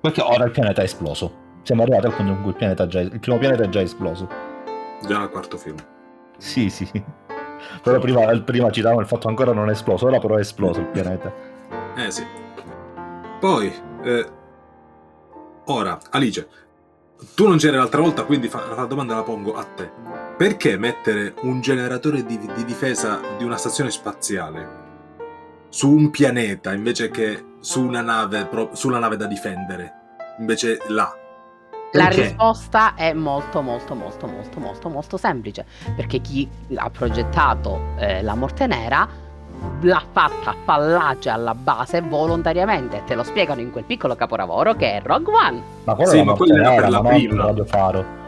Perché 0.01 0.23
ora 0.23 0.45
il 0.45 0.51
pianeta 0.51 0.81
è 0.81 0.85
esploso. 0.85 1.35
Siamo 1.61 1.83
arrivati 1.83 2.07
al 2.07 2.15
punto 2.15 2.33
in 2.33 2.41
cui 2.41 2.53
il, 2.53 2.57
pianeta 2.57 2.85
è 2.85 2.87
già, 2.87 3.01
il 3.01 3.21
primo 3.21 3.37
pianeta 3.37 3.65
è 3.65 3.69
già 3.69 3.83
esploso. 3.83 4.27
Già 5.07 5.21
al 5.21 5.31
quarto 5.31 5.59
film. 5.59 5.77
Sì, 6.39 6.71
sì. 6.71 6.89
Però 7.83 7.99
prima, 7.99 8.25
prima 8.41 8.71
citavamo 8.71 9.01
il 9.01 9.07
fatto 9.07 9.25
che 9.25 9.29
ancora 9.29 9.53
non 9.53 9.69
è 9.69 9.73
esploso, 9.73 10.07
ora 10.07 10.19
però 10.19 10.37
è 10.37 10.41
esploso 10.41 10.81
il 10.81 10.87
pianeta. 10.87 11.31
Eh 11.97 12.11
sì. 12.11 12.42
Poi, 13.43 13.75
eh, 14.05 14.31
ora, 15.65 15.99
Alice, 16.11 16.49
tu 17.35 17.49
non 17.49 17.57
c'eri 17.57 17.77
l'altra 17.77 18.01
volta, 18.01 18.23
quindi 18.23 18.47
fa- 18.47 18.73
la 18.73 18.85
domanda 18.85 19.17
la 19.17 19.25
pongo 19.25 19.55
a 19.55 19.65
te. 19.65 19.91
Perché 20.37 20.79
mettere 20.79 21.35
un 21.41 21.61
generatore 21.61 22.25
di, 22.25 22.39
di 22.39 22.65
difesa 22.65 23.21
di 23.37 23.43
una 23.43 23.57
stazione 23.57 23.91
spaziale 23.91 24.69
su 25.71 25.91
un 25.91 26.11
pianeta 26.11 26.73
invece 26.73 27.11
che 27.11 27.57
su 27.59 27.85
una 27.85 28.01
nave, 28.01 28.47
pro- 28.47 28.77
sulla 28.77 29.01
nave 29.01 29.17
da 29.17 29.27
difendere? 29.27 29.93
Invece 30.39 30.79
là. 30.87 31.13
La 31.95 32.05
Perché? 32.05 32.23
risposta 32.23 32.95
è 32.95 33.13
molto 33.13 33.61
molto 33.61 33.97
molto 33.97 34.29
molto 34.29 34.61
molto 34.61 34.89
molto 34.89 35.17
semplice 35.17 35.67
perché 35.97 36.21
chi 36.21 36.49
ha 36.77 36.89
progettato 36.91 37.97
eh, 37.99 38.23
la 38.23 38.37
morte 38.37 38.69
nera 38.69 39.07
l'ha 39.81 40.03
fatta 40.13 40.55
fallace 40.65 41.31
alla 41.31 41.55
base 41.55 42.01
volontariamente. 42.01 43.03
Te 43.07 43.15
lo 43.15 43.23
spiegano 43.23 43.61
in 43.61 43.71
quel 43.71 43.85
piccolo 43.85 44.15
capolavoro 44.17 44.75
che 44.75 44.93
è 44.99 45.03
Rogue 45.03 45.33
One. 45.35 45.63
Ma 45.85 45.95
quella 45.95 46.11
Sì, 46.11 46.17
la 46.19 46.25
ma 46.25 46.33
quella 46.35 46.55
era 46.73 46.75
per 46.83 46.91
la 46.91 47.01
non 47.01 47.07
prima. 47.13 47.53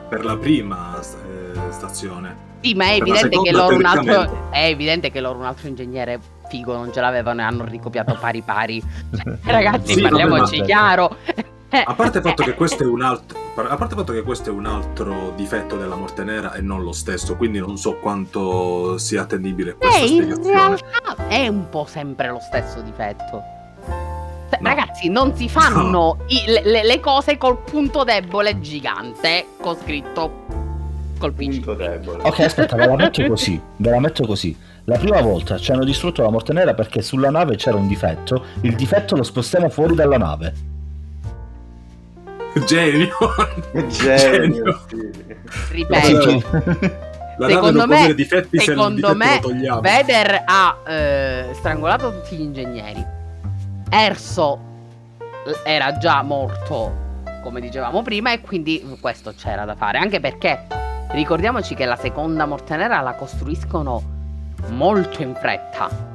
Per 0.08 0.24
la 0.24 0.36
prima 0.36 0.98
eh, 1.00 1.70
stazione. 1.70 2.36
sì 2.60 2.74
ma 2.74 2.86
è 2.92 2.98
Per 2.98 3.08
la 3.08 3.14
evidente 3.20 3.28
che 3.40 3.52
seconda, 3.52 3.58
loro 3.62 3.76
un 3.76 3.84
altro 3.84 4.50
è 4.50 4.64
evidente 4.66 5.10
che 5.10 5.20
loro 5.20 5.38
un 5.38 5.44
altro 5.44 5.68
ingegnere 5.68 6.18
figo 6.48 6.74
non 6.74 6.92
ce 6.92 7.00
l'avevano 7.00 7.40
e 7.40 7.44
hanno 7.44 7.64
ricopiato 7.64 8.16
pari 8.20 8.42
pari. 8.42 8.82
Cioè, 9.14 9.38
ragazzi 9.52 9.94
Sì, 9.94 10.02
parliamoci 10.02 10.60
chiaro 10.62 11.16
A 11.82 11.94
parte 11.94 12.18
il 12.18 12.24
fatto 12.24 12.42
che 12.44 12.54
questo 12.54 12.82
è 12.82 12.86
un 12.86 13.02
altro. 13.02 13.38
A 13.56 13.76
parte 13.76 13.94
il 13.94 14.00
fatto 14.00 14.12
che 14.12 14.22
questo 14.22 14.50
è 14.50 14.52
un 14.52 14.66
altro 14.66 15.32
difetto 15.36 15.76
della 15.76 15.96
morte 15.96 16.24
nera 16.24 16.52
e 16.54 16.60
non 16.60 16.82
lo 16.82 16.92
stesso, 16.92 17.36
quindi 17.36 17.58
non 17.58 17.76
so 17.76 17.96
quanto 17.96 18.98
sia 18.98 19.22
attendibile 19.22 19.74
questa 19.74 19.98
Eh, 19.98 20.06
in 20.06 20.22
spiegazione. 20.22 20.54
realtà 20.58 21.28
è 21.28 21.46
un 21.48 21.68
po' 21.70 21.86
sempre 21.88 22.28
lo 22.28 22.40
stesso 22.40 22.80
difetto. 22.80 23.42
Cioè, 24.50 24.58
No. 24.60 24.68
Ragazzi, 24.68 25.08
non 25.08 25.34
si 25.34 25.48
fanno 25.48 26.18
i- 26.26 26.44
le, 26.46 26.84
le- 26.84 27.00
cose 27.00 27.36
col 27.38 27.58
punto 27.58 28.04
debole 28.04 28.60
gigante 28.60 29.46
con 29.60 29.76
scritto. 29.76 30.42
Punto 31.18 31.74
debole. 31.74 32.22
Ok, 32.22 32.40
aspetta, 32.40 32.76
ve 32.76 32.86
la 32.86 32.96
metto 32.96 33.24
così. 33.26 33.58
Ve 33.76 33.90
la 33.90 33.98
metto 33.98 34.26
così. 34.26 34.54
La 34.84 34.98
prima 34.98 35.22
volta 35.22 35.56
ci 35.58 35.72
hanno 35.72 35.84
distrutto 35.84 36.20
la 36.22 36.28
morte 36.30 36.52
nera 36.52 36.74
perché 36.74 37.00
sulla 37.00 37.30
nave 37.30 37.56
c'era 37.56 37.76
un 37.76 37.88
difetto. 37.88 38.44
Il 38.60 38.74
difetto 38.76 39.16
lo 39.16 39.22
spostiamo 39.22 39.70
fuori 39.70 39.94
dalla 39.94 40.18
nave. 40.18 40.52
Genio. 42.66 43.16
Genio, 43.88 44.80
sì. 44.88 45.12
Ripeto, 45.70 46.42
La 47.38 47.48
secondo 47.48 47.86
me, 47.86 48.14
difetti 48.14 48.58
se 48.58 48.64
secondo 48.64 49.12
difetto 49.12 49.52
me. 49.52 49.80
Vader 49.80 50.42
ha 50.46 50.78
eh, 50.86 51.48
strangolato 51.54 52.12
tutti 52.12 52.36
gli 52.36 52.42
ingegneri. 52.42 53.04
Erso 53.90 54.58
eh, 55.46 55.70
era 55.70 55.98
già 55.98 56.22
morto, 56.22 57.22
come 57.42 57.60
dicevamo 57.60 58.02
prima, 58.02 58.32
e 58.32 58.40
quindi 58.40 58.96
questo 59.00 59.34
c'era 59.36 59.64
da 59.64 59.74
fare. 59.74 59.98
Anche 59.98 60.20
perché 60.20 60.66
ricordiamoci 61.10 61.74
che 61.74 61.84
la 61.84 61.96
seconda 61.96 62.46
morte 62.46 62.76
nera 62.76 63.00
la 63.00 63.14
costruiscono 63.14 64.02
molto 64.68 65.22
in 65.22 65.34
fretta. 65.34 66.13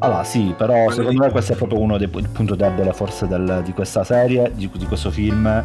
Allora, 0.00 0.22
sì, 0.22 0.54
però 0.56 0.84
Ma 0.86 0.92
secondo 0.92 1.24
me 1.24 1.30
questo 1.30 1.54
è 1.54 1.56
proprio 1.56 1.80
uno 1.80 1.98
dei 1.98 2.06
pu- 2.08 2.20
il 2.20 2.28
punto 2.28 2.54
debole 2.54 2.92
forse 2.92 3.26
del- 3.26 3.62
di 3.64 3.72
questa 3.72 4.04
serie, 4.04 4.52
di, 4.54 4.70
di 4.72 4.86
questo 4.86 5.10
film. 5.10 5.64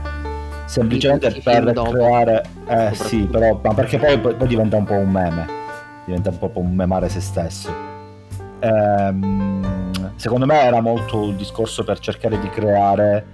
Semplicemente 0.66 1.28
Di 1.28 1.34
tutti 1.36 1.50
i 1.50 1.52
per 1.52 1.72
dopo, 1.72 1.92
creare... 1.92 2.44
Eh 2.66 2.96
sì, 2.96 3.28
però... 3.30 3.60
Ma 3.62 3.74
perché 3.74 4.00
poi, 4.00 4.18
poi- 4.20 4.34
poi 4.34 4.48
diventa 4.48 4.78
un 4.78 4.86
po' 4.86 4.94
un 4.94 5.10
meme. 5.10 5.46
Diventa 6.06 6.30
un 6.32 6.40
po' 6.40 6.52
un 6.56 6.74
memare 6.74 7.10
se 7.10 7.20
stesso. 7.20 7.70
Ehm, 8.60 10.14
secondo 10.16 10.46
me 10.46 10.62
era 10.62 10.82
molto 10.82 11.26
il 11.26 11.36
discorso 11.36 11.84
per 11.84 12.00
cercare 12.00 12.40
di 12.40 12.50
creare 12.50 13.26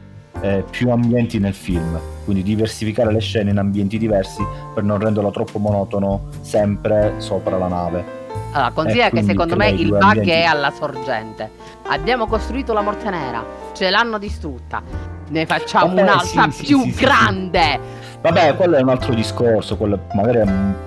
eh, 0.41 0.65
più 0.69 0.89
ambienti 0.89 1.39
nel 1.39 1.53
film. 1.53 1.97
Quindi 2.25 2.43
diversificare 2.43 3.11
le 3.13 3.19
scene 3.19 3.51
in 3.51 3.57
ambienti 3.57 3.97
diversi 3.97 4.43
per 4.73 4.83
non 4.83 4.99
renderlo 4.99 5.31
troppo 5.31 5.59
monotono 5.59 6.25
sempre 6.41 7.13
sopra 7.17 7.57
la 7.57 7.67
nave. 7.67 8.18
Allora, 8.51 8.71
considera 8.71 9.07
Eh, 9.07 9.11
che 9.11 9.23
secondo 9.23 9.55
me 9.55 9.69
il 9.69 9.89
bug 9.89 10.01
ambienti. 10.01 10.29
è 10.31 10.43
alla 10.43 10.71
sorgente. 10.71 11.51
Abbiamo 11.87 12.27
costruito 12.27 12.73
la 12.73 12.81
morte 12.81 13.09
nera, 13.09 13.45
ce 13.73 13.89
l'hanno 13.89 14.17
distrutta. 14.17 14.81
Ne 15.29 15.45
facciamo 15.45 15.87
Vabbè, 15.87 16.01
un'altra 16.01 16.49
sì, 16.49 16.51
sì, 16.51 16.65
più 16.65 16.81
sì, 16.81 16.91
sì, 16.91 17.03
grande. 17.03 17.79
Vabbè, 18.21 18.55
quello 18.55 18.75
è 18.75 18.81
un 18.81 18.89
altro 18.89 19.13
discorso, 19.13 19.77
quello 19.77 20.07
magari 20.13 20.39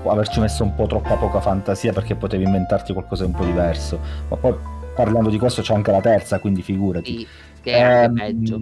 averci 0.05 0.41
messo 0.41 0.65
un 0.65 0.75
po' 0.75 0.87
troppa 0.87 1.17
poca 1.17 1.41
fantasia 1.41 1.93
perché 1.93 2.15
potevi 2.17 2.45
inventarti 2.45 2.93
qualcosa 2.93 3.25
di 3.25 3.31
un 3.31 3.37
po' 3.37 3.45
diverso. 3.45 4.01
Ma 4.29 4.37
poi 4.37 4.55
parlando 4.95 5.31
di 5.31 5.39
questo 5.39 5.63
c'è 5.63 5.73
anche 5.75 5.91
la 5.93 6.01
terza, 6.01 6.39
quindi 6.41 6.63
figurati. 6.63 7.17
Sì, 7.17 7.29
che 7.61 7.73
è 7.73 7.81
anche 7.81 8.05
Ehm, 8.05 8.15
peggio. 8.15 8.61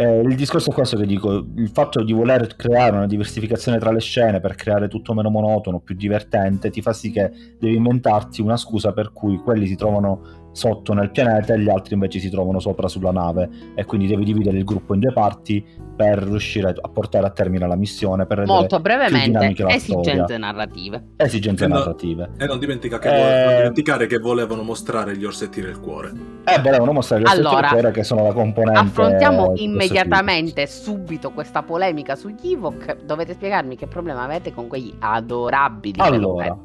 Eh, 0.00 0.20
il 0.20 0.34
discorso 0.34 0.70
è 0.70 0.72
questo 0.72 0.96
che 0.96 1.04
dico, 1.04 1.44
il 1.56 1.68
fatto 1.68 2.02
di 2.02 2.14
voler 2.14 2.56
creare 2.56 2.96
una 2.96 3.06
diversificazione 3.06 3.78
tra 3.78 3.92
le 3.92 4.00
scene 4.00 4.40
per 4.40 4.54
creare 4.54 4.88
tutto 4.88 5.12
meno 5.12 5.28
monotono, 5.28 5.80
più 5.80 5.94
divertente, 5.94 6.70
ti 6.70 6.80
fa 6.80 6.94
sì 6.94 7.10
che 7.10 7.30
devi 7.58 7.76
inventarti 7.76 8.40
una 8.40 8.56
scusa 8.56 8.92
per 8.92 9.12
cui 9.12 9.36
quelli 9.36 9.66
si 9.66 9.76
trovano 9.76 10.39
sotto 10.52 10.92
nel 10.94 11.10
pianeta 11.10 11.54
e 11.54 11.60
gli 11.60 11.68
altri 11.68 11.94
invece 11.94 12.18
si 12.18 12.28
trovano 12.30 12.58
sopra 12.58 12.88
sulla 12.88 13.12
nave 13.12 13.48
e 13.74 13.84
quindi 13.84 14.06
devi 14.06 14.24
dividere 14.24 14.56
il 14.58 14.64
gruppo 14.64 14.94
in 14.94 15.00
due 15.00 15.12
parti 15.12 15.64
per 16.00 16.18
riuscire 16.22 16.74
a 16.80 16.88
portare 16.88 17.26
a 17.26 17.30
termine 17.30 17.66
la 17.66 17.76
missione, 17.76 18.24
per 18.26 18.38
rendere 18.38 18.58
Molto 18.58 18.80
brevemente, 18.80 19.54
esigenze 19.68 19.78
storia. 19.78 20.38
narrative. 20.38 21.04
esigenze 21.16 21.64
E 21.64 21.68
no- 21.68 21.74
narrative. 21.78 22.30
E 22.38 22.46
non, 22.46 22.58
dimentica 22.58 22.98
che 22.98 23.08
Eh. 23.08 23.18
vole- 23.18 23.44
non 23.44 23.54
dimenticare 23.56 24.06
che 24.06 24.18
volevano 24.18 24.62
mostrare 24.62 25.16
gli 25.16 25.24
orsetti 25.24 25.60
del 25.60 25.78
cuore. 25.78 26.10
Eh, 26.44 26.58
volevano 26.62 26.92
mostrare 26.92 27.22
le 27.22 27.28
Allora, 27.28 27.66
strutture 27.68 27.90
che 27.92 28.02
sono 28.02 28.22
la 28.22 28.32
componente 28.32 28.80
Affrontiamo 28.80 29.52
immediatamente 29.56 30.66
subito 30.66 31.30
questa 31.32 31.62
polemica 31.62 32.16
sugli 32.16 32.52
Ewok. 32.52 33.04
Dovete 33.04 33.34
spiegarmi 33.34 33.76
che 33.76 33.86
problema 33.86 34.22
avete 34.24 34.52
con 34.54 34.68
quegli 34.68 34.92
adorabili 34.98 36.00
Allora. 36.00 36.56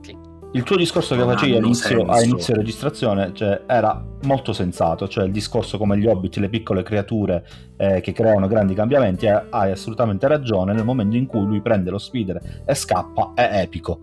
Il 0.55 0.63
tuo 0.63 0.77
discorso 0.77 1.15
che 1.15 1.21
Non 1.21 1.33
facevi 1.33 1.57
all'inizio, 1.57 2.05
a 2.05 2.23
inizio 2.23 2.55
registrazione 2.55 3.31
cioè, 3.33 3.63
era 3.67 4.01
molto 4.21 4.53
sensato, 4.53 5.05
cioè 5.09 5.25
il 5.25 5.31
discorso 5.33 5.77
come 5.77 5.97
gli 5.97 6.07
hobbit, 6.07 6.37
le 6.37 6.47
piccole 6.47 6.81
creature 6.81 7.45
eh, 7.75 7.99
che 7.99 8.13
creano 8.13 8.47
grandi 8.47 8.73
cambiamenti, 8.73 9.25
eh, 9.25 9.47
hai 9.49 9.71
assolutamente 9.71 10.25
ragione, 10.29 10.71
nel 10.71 10.85
momento 10.85 11.17
in 11.17 11.25
cui 11.25 11.45
lui 11.45 11.59
prende 11.59 11.89
lo 11.89 11.97
speeder 11.97 12.61
e 12.65 12.73
scappa 12.73 13.33
è 13.35 13.59
epico. 13.63 13.99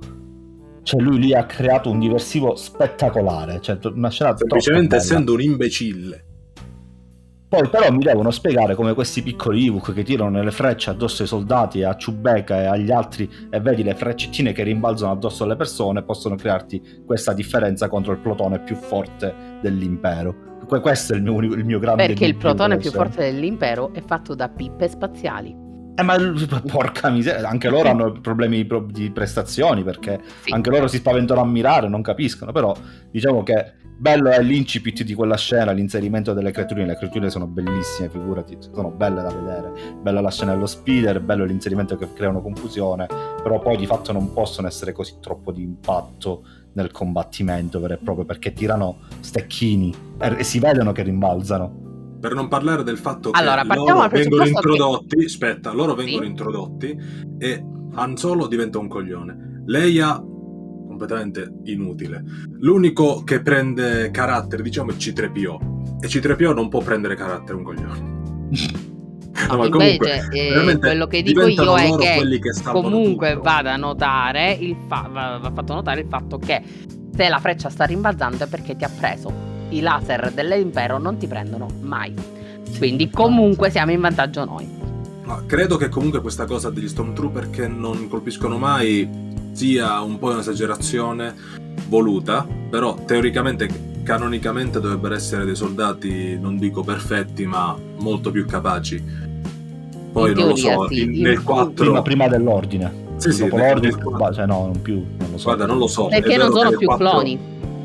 Cioè 0.82 1.00
lui 1.00 1.18
lì 1.18 1.32
ha 1.32 1.46
creato 1.46 1.88
un 1.88 1.98
diversivo 1.98 2.54
spettacolare, 2.54 3.62
cioè 3.62 3.78
una 3.84 4.10
scena 4.10 4.36
Semplicemente 4.36 4.96
essendo 4.96 5.32
un 5.32 5.40
imbecille. 5.40 6.24
Poi 7.52 7.68
però 7.68 7.92
mi 7.92 8.02
devono 8.02 8.30
spiegare 8.30 8.74
come 8.74 8.94
questi 8.94 9.20
piccoli 9.22 9.66
Ewok 9.66 9.92
che 9.92 10.02
tirano 10.04 10.42
le 10.42 10.50
frecce 10.50 10.88
addosso 10.88 11.20
ai 11.20 11.28
soldati, 11.28 11.82
a 11.82 11.94
Chewbacca 11.94 12.62
e 12.62 12.64
agli 12.64 12.90
altri 12.90 13.30
e 13.50 13.60
vedi 13.60 13.82
le 13.82 13.94
freccettine 13.94 14.52
che 14.52 14.62
rimbalzano 14.62 15.12
addosso 15.12 15.44
alle 15.44 15.54
persone 15.54 16.02
possono 16.02 16.34
crearti 16.34 17.02
questa 17.04 17.34
differenza 17.34 17.88
contro 17.88 18.12
il 18.12 18.20
plotone 18.20 18.58
più 18.60 18.74
forte 18.74 19.34
dell'impero. 19.60 20.34
Que- 20.66 20.80
questo 20.80 21.12
è 21.12 21.16
il 21.16 21.22
mio, 21.22 21.38
il 21.40 21.66
mio 21.66 21.78
grande 21.78 22.06
Perché 22.06 22.24
il 22.24 22.38
con 22.38 22.76
più 22.78 22.90
forte 22.90 23.30
dell'impero 23.30 23.92
è 23.92 24.00
fatto 24.00 24.34
da 24.34 24.48
pippe 24.48 24.88
spaziali. 24.88 25.54
Eh 25.94 26.02
ma 26.02 26.16
porca 26.66 27.10
miseria, 27.10 27.46
anche 27.46 27.68
loro 27.68 27.90
hanno 27.90 28.12
problemi 28.12 28.56
di 28.56 28.64
pro- 28.64 28.86
di 28.90 29.10
prestazioni 29.10 29.82
perché 29.82 30.20
Sì. 30.40 30.52
anche 30.54 30.70
loro 30.70 30.88
si 30.88 30.96
spaventano 30.96 31.42
a 31.42 31.44
mirare, 31.44 31.86
non 31.86 32.00
capiscono, 32.00 32.50
però 32.50 32.74
diciamo 33.10 33.42
che 33.42 33.72
bello 33.96 34.30
è 34.30 34.42
l'incipit 34.42 35.02
di 35.04 35.14
quella 35.14 35.36
scena, 35.36 35.72
l'inserimento 35.72 36.32
delle 36.32 36.50
creaturine, 36.50 36.86
le 36.86 36.96
creaturine 36.96 37.30
sono 37.30 37.46
bellissime, 37.46 38.08
figurati, 38.08 38.56
sono 38.72 38.90
belle 38.90 39.22
da 39.22 39.28
vedere, 39.32 39.72
bella 40.00 40.20
la 40.20 40.30
scena 40.30 40.52
dello 40.52 40.66
speeder, 40.66 41.20
bello 41.20 41.44
l'inserimento 41.44 41.96
che 41.96 42.12
creano 42.12 42.42
confusione, 42.42 43.06
però 43.42 43.60
poi 43.60 43.76
di 43.76 43.86
fatto 43.86 44.12
non 44.12 44.32
possono 44.32 44.66
essere 44.66 44.92
così 44.92 45.14
troppo 45.20 45.52
di 45.52 45.62
impatto 45.62 46.44
nel 46.74 46.90
combattimento 46.90 47.78
vero 47.80 47.94
e 47.94 47.98
proprio 47.98 48.24
perché 48.24 48.52
tirano 48.52 48.98
stecchini 49.20 49.94
e 50.18 50.34
e 50.38 50.42
si 50.44 50.58
vedono 50.58 50.92
che 50.92 51.02
rimbalzano. 51.02 51.80
Per 52.18 52.34
non 52.34 52.48
parlare 52.48 52.82
del 52.84 52.98
fatto 52.98 53.30
che 53.30 53.38
Allora, 53.40 53.64
partiamo 53.64 53.98
loro 54.02 54.08
vengono 54.08 54.08
presupposto 54.08 54.60
che- 54.60 54.68
introdotti, 54.72 55.24
aspetta, 55.24 55.72
loro 55.72 55.94
vengono 55.94 56.22
Sì. 56.22 56.28
introdotti 56.28 56.98
e 57.38 57.64
Han 57.94 58.16
Solo 58.16 58.46
diventa 58.46 58.78
un 58.78 58.88
coglione. 58.88 59.62
Leia 59.66 60.22
completamente 61.02 61.52
inutile. 61.64 62.22
L'unico 62.60 63.22
che 63.24 63.40
prende 63.40 64.10
carattere, 64.10 64.62
diciamo, 64.62 64.90
è 64.90 64.94
C3PO. 64.94 66.00
E 66.00 66.06
C3PO 66.06 66.54
non 66.54 66.68
può 66.68 66.80
prendere 66.80 67.14
carattere 67.14 67.56
un 67.56 67.64
coglione. 67.64 68.20
No, 69.48 69.56
ma 69.56 69.68
comunque, 69.68 70.18
Invece, 70.18 70.28
eh, 70.30 70.48
veramente 70.50 70.86
quello 70.86 71.06
che 71.08 71.22
dico 71.22 71.46
io 71.46 71.76
è 71.76 71.96
che 71.96 72.38
che 72.38 72.62
comunque 72.62 73.30
tutto. 73.32 73.42
va 73.42 73.60
da 73.62 73.74
notare 73.76 74.52
il 74.52 74.76
fa- 74.86 75.08
va, 75.10 75.38
va 75.42 75.50
fatto 75.52 75.74
notare 75.74 76.02
il 76.02 76.06
fatto 76.08 76.38
che 76.38 76.62
se 77.12 77.28
la 77.28 77.40
freccia 77.40 77.68
sta 77.68 77.84
rimbalzando 77.84 78.44
è 78.44 78.46
perché 78.46 78.76
ti 78.76 78.84
ha 78.84 78.90
preso. 78.90 79.32
I 79.70 79.80
laser 79.80 80.30
dell'impero 80.32 80.98
non 80.98 81.16
ti 81.16 81.26
prendono 81.26 81.66
mai. 81.80 82.14
Quindi 82.78 83.10
comunque 83.10 83.68
siamo 83.70 83.90
in 83.90 84.00
vantaggio 84.00 84.44
noi. 84.44 84.68
Ma 85.24 85.42
credo 85.44 85.76
che 85.76 85.88
comunque 85.88 86.20
questa 86.20 86.44
cosa 86.44 86.70
degli 86.70 86.86
Stormtrooper 86.86 87.50
che 87.50 87.66
non 87.66 88.08
colpiscono 88.08 88.58
mai 88.58 89.08
sia 89.52 90.00
un 90.00 90.18
po' 90.18 90.30
un'esagerazione 90.30 91.34
voluta, 91.88 92.46
però 92.70 92.94
teoricamente, 93.04 93.68
canonicamente 94.02 94.80
dovrebbero 94.80 95.14
essere 95.14 95.44
dei 95.44 95.54
soldati, 95.56 96.38
non 96.38 96.58
dico 96.58 96.82
perfetti, 96.82 97.46
ma 97.46 97.76
molto 97.98 98.30
più 98.30 98.46
capaci. 98.46 99.02
Poi 100.12 100.30
In 100.30 100.36
non 100.36 100.48
lo 100.48 100.54
teoria 100.54 100.74
so, 100.74 100.88
sì, 100.88 101.02
in- 101.02 101.20
nel 101.22 101.42
4... 101.42 101.72
Prima, 101.72 102.02
prima 102.02 102.28
dell'ordine. 102.28 103.00
Sì, 103.16 103.30
sì, 103.30 103.42
Dopo 103.44 103.56
l'ordine, 103.56 103.94
nel 103.94 104.34
cioè 104.34 104.46
no, 104.46 104.66
non 104.66 104.82
più, 104.82 104.94
non 105.18 105.30
lo 105.30 105.38
so. 105.38 105.44
Guarda, 105.44 105.66
non 105.66 105.78
lo 105.78 105.86
so. 105.86 106.06
Perché 106.08 106.34
è 106.34 106.36
vero 106.36 106.42
non 106.44 106.52
che 106.52 106.58
sono 106.58 106.68
nel 106.70 106.78
più 106.78 106.86
4 106.86 107.08
cloni. 107.08 107.40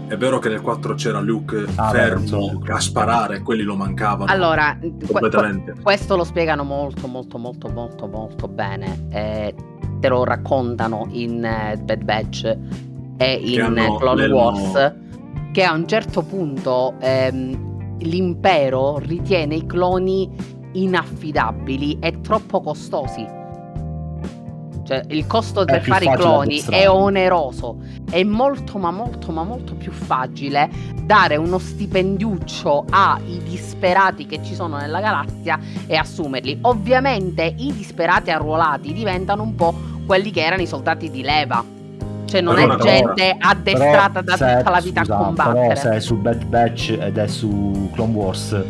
È 0.08 0.16
vero 0.18 0.40
che 0.40 0.50
nel 0.50 0.62
4 0.62 0.94
c'era 0.96 1.20
Luke 1.20 1.66
Ah, 1.76 1.92
beh, 1.92 1.98
fermo 1.98 2.60
più 2.60 2.74
a 2.74 2.80
sparare, 2.80 3.42
quelli 3.42 3.64
lo 3.64 3.76
mancavano 3.76 4.32
Allora, 4.32 4.78
completamente. 5.06 5.76
questo 5.82 6.16
lo 6.16 6.24
spiegano 6.24 6.64
molto, 6.64 7.08
molto, 7.08 7.38
molto, 7.38 7.68
molto, 7.68 8.08
molto 8.08 8.48
bene. 8.48 9.08
Eh, 9.10 9.54
te 10.00 10.08
lo 10.10 10.24
raccontano 10.24 11.08
in 11.12 11.44
eh, 11.44 11.78
Bad 11.78 12.04
Batch 12.04 12.58
e 13.18 13.34
in 13.34 13.62
hanno 13.62 13.96
Clone 13.96 14.28
Wars. 14.28 14.96
Che 15.52 15.64
a 15.64 15.74
un 15.74 15.88
certo 15.88 16.24
punto 16.24 16.94
ehm, 17.00 17.98
l'impero 18.00 19.00
ritiene 19.00 19.56
i 19.56 19.66
cloni 19.66 20.30
inaffidabili 20.74 21.98
e 22.00 22.22
troppo 22.22 22.62
costosi. 22.62 23.26
Cioè, 24.88 25.04
il 25.10 25.28
costo 25.28 25.66
per 25.66 25.84
fare 25.84 26.06
i 26.06 26.16
cloni 26.16 26.64
è 26.70 26.88
oneroso. 26.88 27.80
È 28.10 28.24
molto, 28.24 28.78
ma 28.78 28.90
molto, 28.90 29.34
ma 29.34 29.44
molto 29.44 29.76
più 29.76 29.92
facile 29.92 30.70
dare 31.04 31.36
uno 31.36 31.58
stipendiuccio 31.58 32.86
ai 32.90 33.42
disperati 33.44 34.26
che 34.26 34.42
ci 34.42 34.56
sono 34.56 34.78
nella 34.78 35.02
galassia 35.02 35.60
e 35.86 35.98
assumerli. 35.98 36.60
Ovviamente 36.62 37.54
i 37.58 37.74
disperati 37.74 38.32
arruolati 38.32 38.94
diventano 38.94 39.44
un 39.44 39.56
po' 39.56 39.76
quelli 40.06 40.32
che 40.32 40.46
erano 40.46 40.62
i 40.62 40.68
soldati 40.68 41.12
di 41.12 41.22
leva. 41.22 41.62
Cioè 42.24 42.40
non 42.40 42.56
Però 42.56 42.78
è 42.78 42.82
gente 42.82 43.36
addestrata 43.38 44.24
Però 44.24 44.38
da 44.38 44.58
tutta 44.58 44.70
la 44.70 44.80
vita 44.80 45.02
scusa, 45.02 45.18
a 45.18 45.24
combattere. 45.24 45.68
Però 45.68 45.80
se 45.82 45.90
è 45.92 46.00
su 46.00 46.16
Bad 46.16 46.46
Batch 46.46 46.98
ed 46.98 47.18
è 47.18 47.28
su 47.28 47.90
Clone 47.94 48.14
Wars 48.14 48.64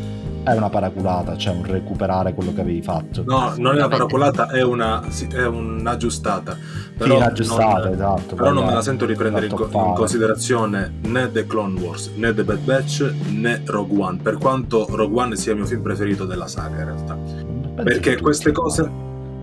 è 0.53 0.57
una 0.57 0.69
paraculata, 0.69 1.35
cioè 1.35 1.53
un 1.53 1.65
recuperare 1.65 2.33
quello 2.33 2.53
che 2.53 2.61
avevi 2.61 2.81
fatto. 2.81 3.23
No, 3.25 3.53
non 3.57 3.73
è 3.73 3.77
una 3.79 3.89
paraculata, 3.89 4.49
è 4.49 4.63
una 4.63 5.03
sì, 5.09 5.27
è 5.27 5.45
un'aggiustata. 5.45 6.57
Però 6.97 7.11
sì, 7.11 7.15
un'aggiustata, 7.17 7.83
non, 7.83 7.93
esatto. 7.93 8.35
Però 8.35 8.51
non 8.51 8.65
me 8.65 8.73
la 8.73 8.81
sento 8.81 9.05
riprendere 9.05 9.47
in, 9.47 9.53
co- 9.53 9.69
in, 9.71 9.93
considerazione 9.93 10.93
né 11.01 11.29
The 11.31 11.45
Clone 11.45 11.79
Wars, 11.81 12.11
né 12.15 12.33
The 12.33 12.43
Bad 12.43 12.59
Batch, 12.59 13.13
né 13.29 13.61
Rogue 13.65 14.01
One, 14.01 14.19
per 14.21 14.37
quanto 14.37 14.87
Rogue 14.89 15.21
One 15.21 15.35
sia 15.35 15.51
il 15.51 15.57
mio 15.57 15.67
film 15.67 15.81
preferito 15.81 16.25
della 16.25 16.47
saga 16.47 16.77
in 16.77 16.85
realtà. 16.85 17.15
Penso 17.15 17.83
Perché 17.83 18.17
queste 18.21 18.51
cose... 18.53 18.89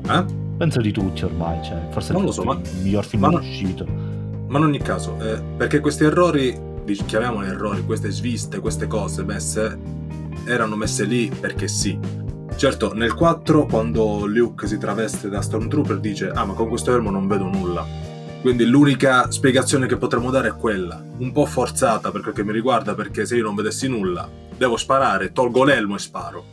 Eh? 0.08 0.24
Penso 0.56 0.80
di 0.80 0.92
tutti 0.92 1.24
ormai, 1.24 1.62
cioè, 1.64 1.86
forse 1.90 2.12
non 2.12 2.24
lo 2.24 2.32
so, 2.32 2.44
ma... 2.44 2.54
il 2.54 2.82
miglior 2.82 3.04
film 3.04 3.22
ma, 3.22 3.38
uscito. 3.38 3.84
Ma 4.46 4.58
in 4.58 4.64
ogni 4.64 4.78
caso, 4.78 5.16
eh, 5.20 5.40
perché 5.56 5.80
questi 5.80 6.04
errori, 6.04 6.56
chiamiamoli 7.06 7.48
errori, 7.48 7.84
queste 7.84 8.10
sviste, 8.10 8.60
queste 8.60 8.86
cose 8.86 9.22
messe 9.24 10.03
erano 10.46 10.76
messe 10.76 11.04
lì 11.04 11.30
perché 11.38 11.68
sì. 11.68 11.98
Certo, 12.56 12.94
nel 12.94 13.14
4 13.14 13.66
quando 13.66 14.26
Luke 14.26 14.66
si 14.66 14.78
traveste 14.78 15.28
da 15.28 15.42
Stormtrooper 15.42 15.98
dice 15.98 16.30
"Ah, 16.30 16.44
ma 16.44 16.54
con 16.54 16.68
questo 16.68 16.94
elmo 16.94 17.10
non 17.10 17.26
vedo 17.26 17.44
nulla". 17.44 17.84
Quindi 18.40 18.66
l'unica 18.66 19.30
spiegazione 19.30 19.86
che 19.86 19.96
potremmo 19.96 20.30
dare 20.30 20.48
è 20.48 20.54
quella, 20.54 21.02
un 21.18 21.32
po' 21.32 21.46
forzata 21.46 22.10
per 22.10 22.20
quel 22.20 22.34
che 22.34 22.44
mi 22.44 22.52
riguarda, 22.52 22.94
perché 22.94 23.24
se 23.24 23.36
io 23.36 23.42
non 23.42 23.54
vedessi 23.54 23.88
nulla, 23.88 24.28
devo 24.56 24.76
sparare, 24.76 25.32
tolgo 25.32 25.64
l'elmo 25.64 25.94
e 25.94 25.98
sparo. 25.98 26.44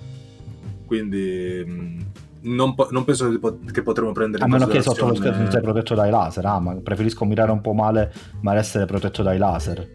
Quindi 0.86 1.64
mm, 1.68 2.02
non, 2.44 2.76
po- 2.76 2.88
non, 2.92 3.04
penso 3.04 3.30
che 3.72 3.82
potremo 3.82 4.12
prendere 4.14 4.44
a 4.44 4.48
meno 4.48 4.68
che 4.68 4.82
sotto 4.82 5.08
lo 5.08 5.16
schermo 5.16 5.44
non 5.44 5.52
sei 5.52 5.62
protetto 5.62 5.94
dai 5.94 6.10
laser 6.10 6.46
ah 6.46 6.60
ma 6.60 6.76
preferisco 6.76 7.26
mirare 7.26 7.52
un 7.52 7.62
po' 7.62 7.74
male 7.74 8.12
ma 8.42 8.56
essere 8.56 8.86
protetto 8.86 9.22
dai 9.22 9.38
laser 9.38 9.88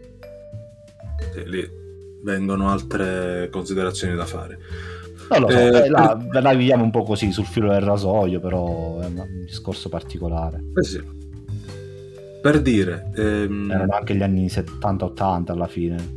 sì, 1.33 1.49
lì 1.49 1.85
vengono 2.21 2.69
altre 2.69 3.49
considerazioni 3.51 4.15
da 4.15 4.25
fare. 4.25 4.59
Non 5.29 5.41
lo 5.41 5.49
so, 5.49 5.57
eh, 5.57 5.65
eh, 5.65 5.89
la, 5.89 6.17
la 6.31 6.53
viviamo 6.53 6.83
un 6.83 6.91
po' 6.91 7.03
così 7.03 7.31
sul 7.31 7.45
filo 7.45 7.69
del 7.69 7.81
rasoio, 7.81 8.39
però 8.39 8.99
è 8.99 9.05
un 9.05 9.43
discorso 9.45 9.89
particolare. 9.89 10.63
Eh 10.73 10.83
sì. 10.83 11.03
Per 12.41 12.61
dire... 12.61 13.11
Ehm... 13.15 13.69
Erano 13.69 13.93
anche 13.93 14.15
gli 14.15 14.23
anni 14.23 14.45
70-80 14.45 15.51
alla 15.51 15.67
fine. 15.67 16.15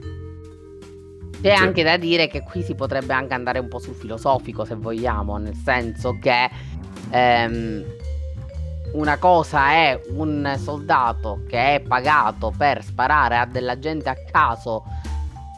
C'è 1.40 1.56
sì. 1.56 1.62
anche 1.62 1.82
da 1.82 1.96
dire 1.96 2.28
che 2.28 2.42
qui 2.42 2.62
si 2.62 2.74
potrebbe 2.74 3.12
anche 3.14 3.34
andare 3.34 3.58
un 3.58 3.68
po' 3.68 3.78
sul 3.78 3.94
filosofico, 3.94 4.64
se 4.64 4.74
vogliamo, 4.74 5.38
nel 5.38 5.54
senso 5.54 6.18
che 6.20 6.50
ehm, 7.10 7.84
una 8.92 9.16
cosa 9.18 9.70
è 9.70 10.00
un 10.10 10.54
soldato 10.58 11.42
che 11.48 11.76
è 11.76 11.80
pagato 11.80 12.52
per 12.56 12.84
sparare 12.84 13.38
a 13.38 13.46
della 13.46 13.78
gente 13.78 14.08
a 14.08 14.16
caso 14.30 14.84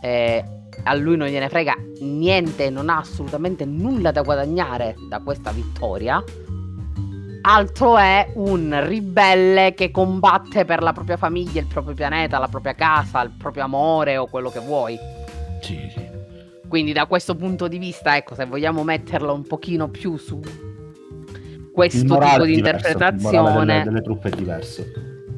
eh, 0.03 0.45
a 0.83 0.95
lui 0.95 1.17
non 1.17 1.29
gliene 1.29 1.49
frega 1.49 1.75
niente, 2.01 2.71
non 2.71 2.89
ha 2.89 2.99
assolutamente 2.99 3.65
nulla 3.65 4.11
da 4.11 4.23
guadagnare 4.23 4.97
da 5.09 5.21
questa 5.21 5.53
vittoria. 5.53 6.23
Altro 7.45 7.99
è 7.99 8.33
un 8.35 8.81
ribelle 8.87 9.75
che 9.75 9.91
combatte 9.91 10.65
per 10.65 10.83
la 10.83 10.93
propria 10.93 11.17
famiglia, 11.17 11.61
il 11.61 11.67
proprio 11.67 11.95
pianeta, 11.95 12.39
la 12.39 12.49
propria 12.49 12.75
casa, 12.75 13.23
il 13.23 13.33
proprio 13.37 13.65
amore 13.65 14.17
o 14.17 14.27
quello 14.27 14.51
che 14.51 14.61
vuoi. 14.61 14.97
Sì, 15.61 15.79
sì. 15.95 16.11
Quindi 16.69 16.93
da 16.93 17.07
questo 17.07 17.37
punto 17.37 17.69
di 17.69 17.79
vista, 17.79 18.17
ecco, 18.17 18.35
se 18.35 18.45
vogliamo 18.47 18.83
metterlo 18.83 19.35
un 19.35 19.47
pochino 19.47 19.89
più 19.89 20.17
su 20.17 20.41
questo 21.73 22.19
tipo 22.19 22.45
di 22.45 22.55
interpretazione... 22.55 23.67
Delle, 23.67 23.83
delle 23.85 24.03
truppe 24.03 24.29
è 24.31 24.37
diverso. 24.37 24.85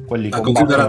Quelli 0.05 0.29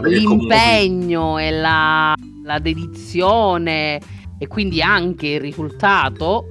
l'impegno 0.03 1.39
e 1.39 1.51
la 1.51 2.14
la 2.47 2.61
dedizione 2.61 4.01
e 4.38 4.47
quindi 4.47 4.80
anche 4.80 5.26
il 5.26 5.40
risultato 5.40 6.44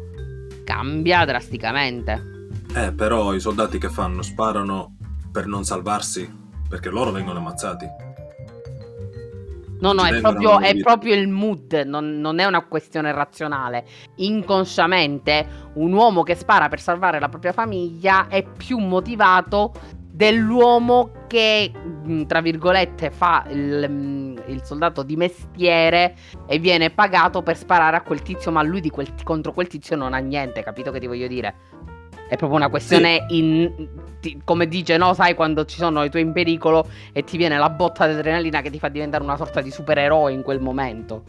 cambia 0.63 1.25
drasticamente. 1.25 2.33
Eh, 2.75 2.91
però 2.91 3.33
i 3.33 3.39
soldati 3.39 3.77
che 3.77 3.89
fanno? 3.89 4.21
Sparano 4.21 4.97
per 5.31 5.47
non 5.47 5.63
salvarsi? 5.63 6.29
Perché 6.67 6.89
loro 6.89 7.11
vengono 7.11 7.39
ammazzati. 7.39 7.85
No, 9.79 9.91
no, 9.91 10.03
è 10.03 10.19
proprio, 10.19 10.59
è 10.59 10.75
proprio, 10.77 11.15
il 11.15 11.27
mood, 11.27 11.83
non, 11.85 12.19
non, 12.19 12.39
è 12.39 12.45
una 12.45 12.65
questione 12.65 13.11
razionale. 13.11 13.85
Inconsciamente, 14.15 15.69
un 15.73 15.91
uomo 15.93 16.23
che 16.23 16.35
spara 16.35 16.69
per 16.69 16.79
salvare 16.79 17.19
la 17.19 17.29
propria 17.29 17.51
famiglia 17.51 18.27
è 18.27 18.43
più 18.43 18.77
motivato 18.77 19.73
dell'uomo 20.15 21.11
che, 21.27 21.71
mm, 21.75 22.23
tra 22.23 22.39
virgolette, 22.39 23.11
fa 23.11 23.45
il, 23.49 23.85
mm, 23.89 24.37
il, 24.47 24.61
soldato 24.63 25.03
di 25.03 25.17
mestiere 25.17 26.15
e 26.47 26.57
viene 26.57 26.89
pagato 26.89 27.41
per 27.41 27.57
sparare 27.57 27.97
a 27.97 28.01
quel 28.01 28.21
tizio, 28.21 28.49
ma 28.49 28.61
lui 28.63 28.81
quel, 28.89 29.13
contro 29.23 29.51
quel 29.51 29.67
tizio 29.67 29.97
non 29.97 30.13
ha 30.13 30.19
niente, 30.19 30.63
capito 30.63 30.91
che 30.91 30.99
ti 30.99 31.07
voglio 31.07 31.27
dire? 31.27 31.55
È 32.29 32.37
proprio 32.37 32.57
una 32.57 32.69
questione 32.69 33.25
sì. 33.27 33.37
in, 33.37 33.87
ti, 34.21 34.41
come 34.43 34.67
dice, 34.67 34.95
no, 34.95 35.13
sai 35.13 35.35
quando 35.35 35.65
ci 35.65 35.77
sono 35.77 36.03
i 36.03 36.09
tuoi 36.09 36.23
in 36.23 36.31
pericolo 36.31 36.87
e 37.11 37.23
ti 37.23 37.35
viene 37.35 37.57
la 37.57 37.69
botta 37.69 38.07
di 38.07 38.13
adrenalina 38.13 38.61
che 38.61 38.69
ti 38.69 38.79
fa 38.79 38.87
diventare 38.87 39.21
una 39.21 39.35
sorta 39.35 39.59
di 39.59 39.69
supereroe 39.69 40.31
in 40.31 40.43
quel 40.43 40.61
momento. 40.61 41.23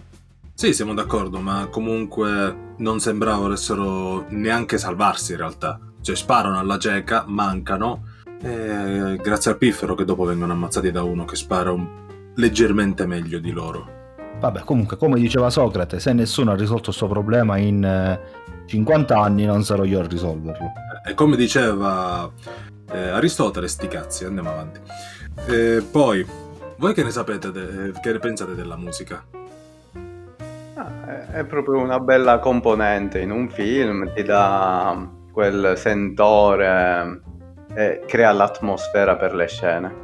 Sì, 0.55 0.73
siamo 0.73 0.95
d'accordo, 0.95 1.41
ma 1.41 1.67
comunque 1.71 2.75
non 2.79 3.01
sembrava 3.01 3.39
volessero 3.39 4.27
neanche 4.29 4.79
salvarsi 4.79 5.33
in 5.33 5.39
realtà. 5.39 5.79
Cioè 6.01 6.15
sparano 6.15 6.59
alla 6.59 6.79
cieca, 6.79 7.25
mancano 7.27 8.15
eh, 8.43 9.17
grazie 9.23 9.51
al 9.51 9.59
piffero 9.59 9.95
che 9.95 10.05
dopo 10.05 10.25
vengono 10.25 10.53
ammazzati 10.53 10.91
da 10.91 11.03
uno 11.03 11.25
che 11.25 11.37
spara 11.37 11.73
un... 11.73 11.87
leggermente 12.35 13.07
meglio 13.07 13.39
di 13.39 13.51
loro. 13.51 13.95
Vabbè, 14.39 14.61
comunque, 14.65 14.97
come 14.97 15.19
diceva 15.19 15.49
Socrate, 15.49 15.99
se 15.99 16.13
nessuno 16.13 16.53
ha 16.53 16.57
risolto 16.57 16.91
il 16.91 16.97
suo 16.97 17.09
problema 17.09 17.57
in 17.57 17.83
eh, 17.83 18.21
50 18.67 19.19
anni, 19.19 19.45
non 19.45 19.65
sarò 19.65 19.85
io 19.85 20.01
a 20.01 20.07
risolverlo. 20.07 20.73
E 21.07 21.15
come 21.15 21.37
diceva 21.37 22.31
eh, 22.91 23.09
Aristotele, 23.09 23.69
sti 23.69 23.89
cazzi, 23.89 24.25
andiamo 24.25 24.51
avanti. 24.51 24.81
Eh, 25.49 25.83
poi, 25.91 26.27
voi 26.77 26.93
che 26.93 27.03
ne 27.03 27.11
sapete, 27.11 27.51
de- 27.51 27.93
che 28.03 28.13
ne 28.13 28.19
pensate 28.19 28.55
della 28.55 28.77
musica? 28.77 29.25
Ah, 30.75 31.33
è 31.33 31.45
proprio 31.45 31.81
una 31.81 31.99
bella 31.99 32.39
componente 32.39 33.21
in 33.21 33.31
un 33.31 33.49
film, 33.49 34.13
ti 34.13 34.23
dà 34.23 35.09
quel 35.33 35.73
sentore 35.77 37.23
e 37.77 38.03
crea 38.07 38.33
l'atmosfera 38.33 39.17
per 39.17 39.35
le 39.35 39.47
scene. 39.47 39.95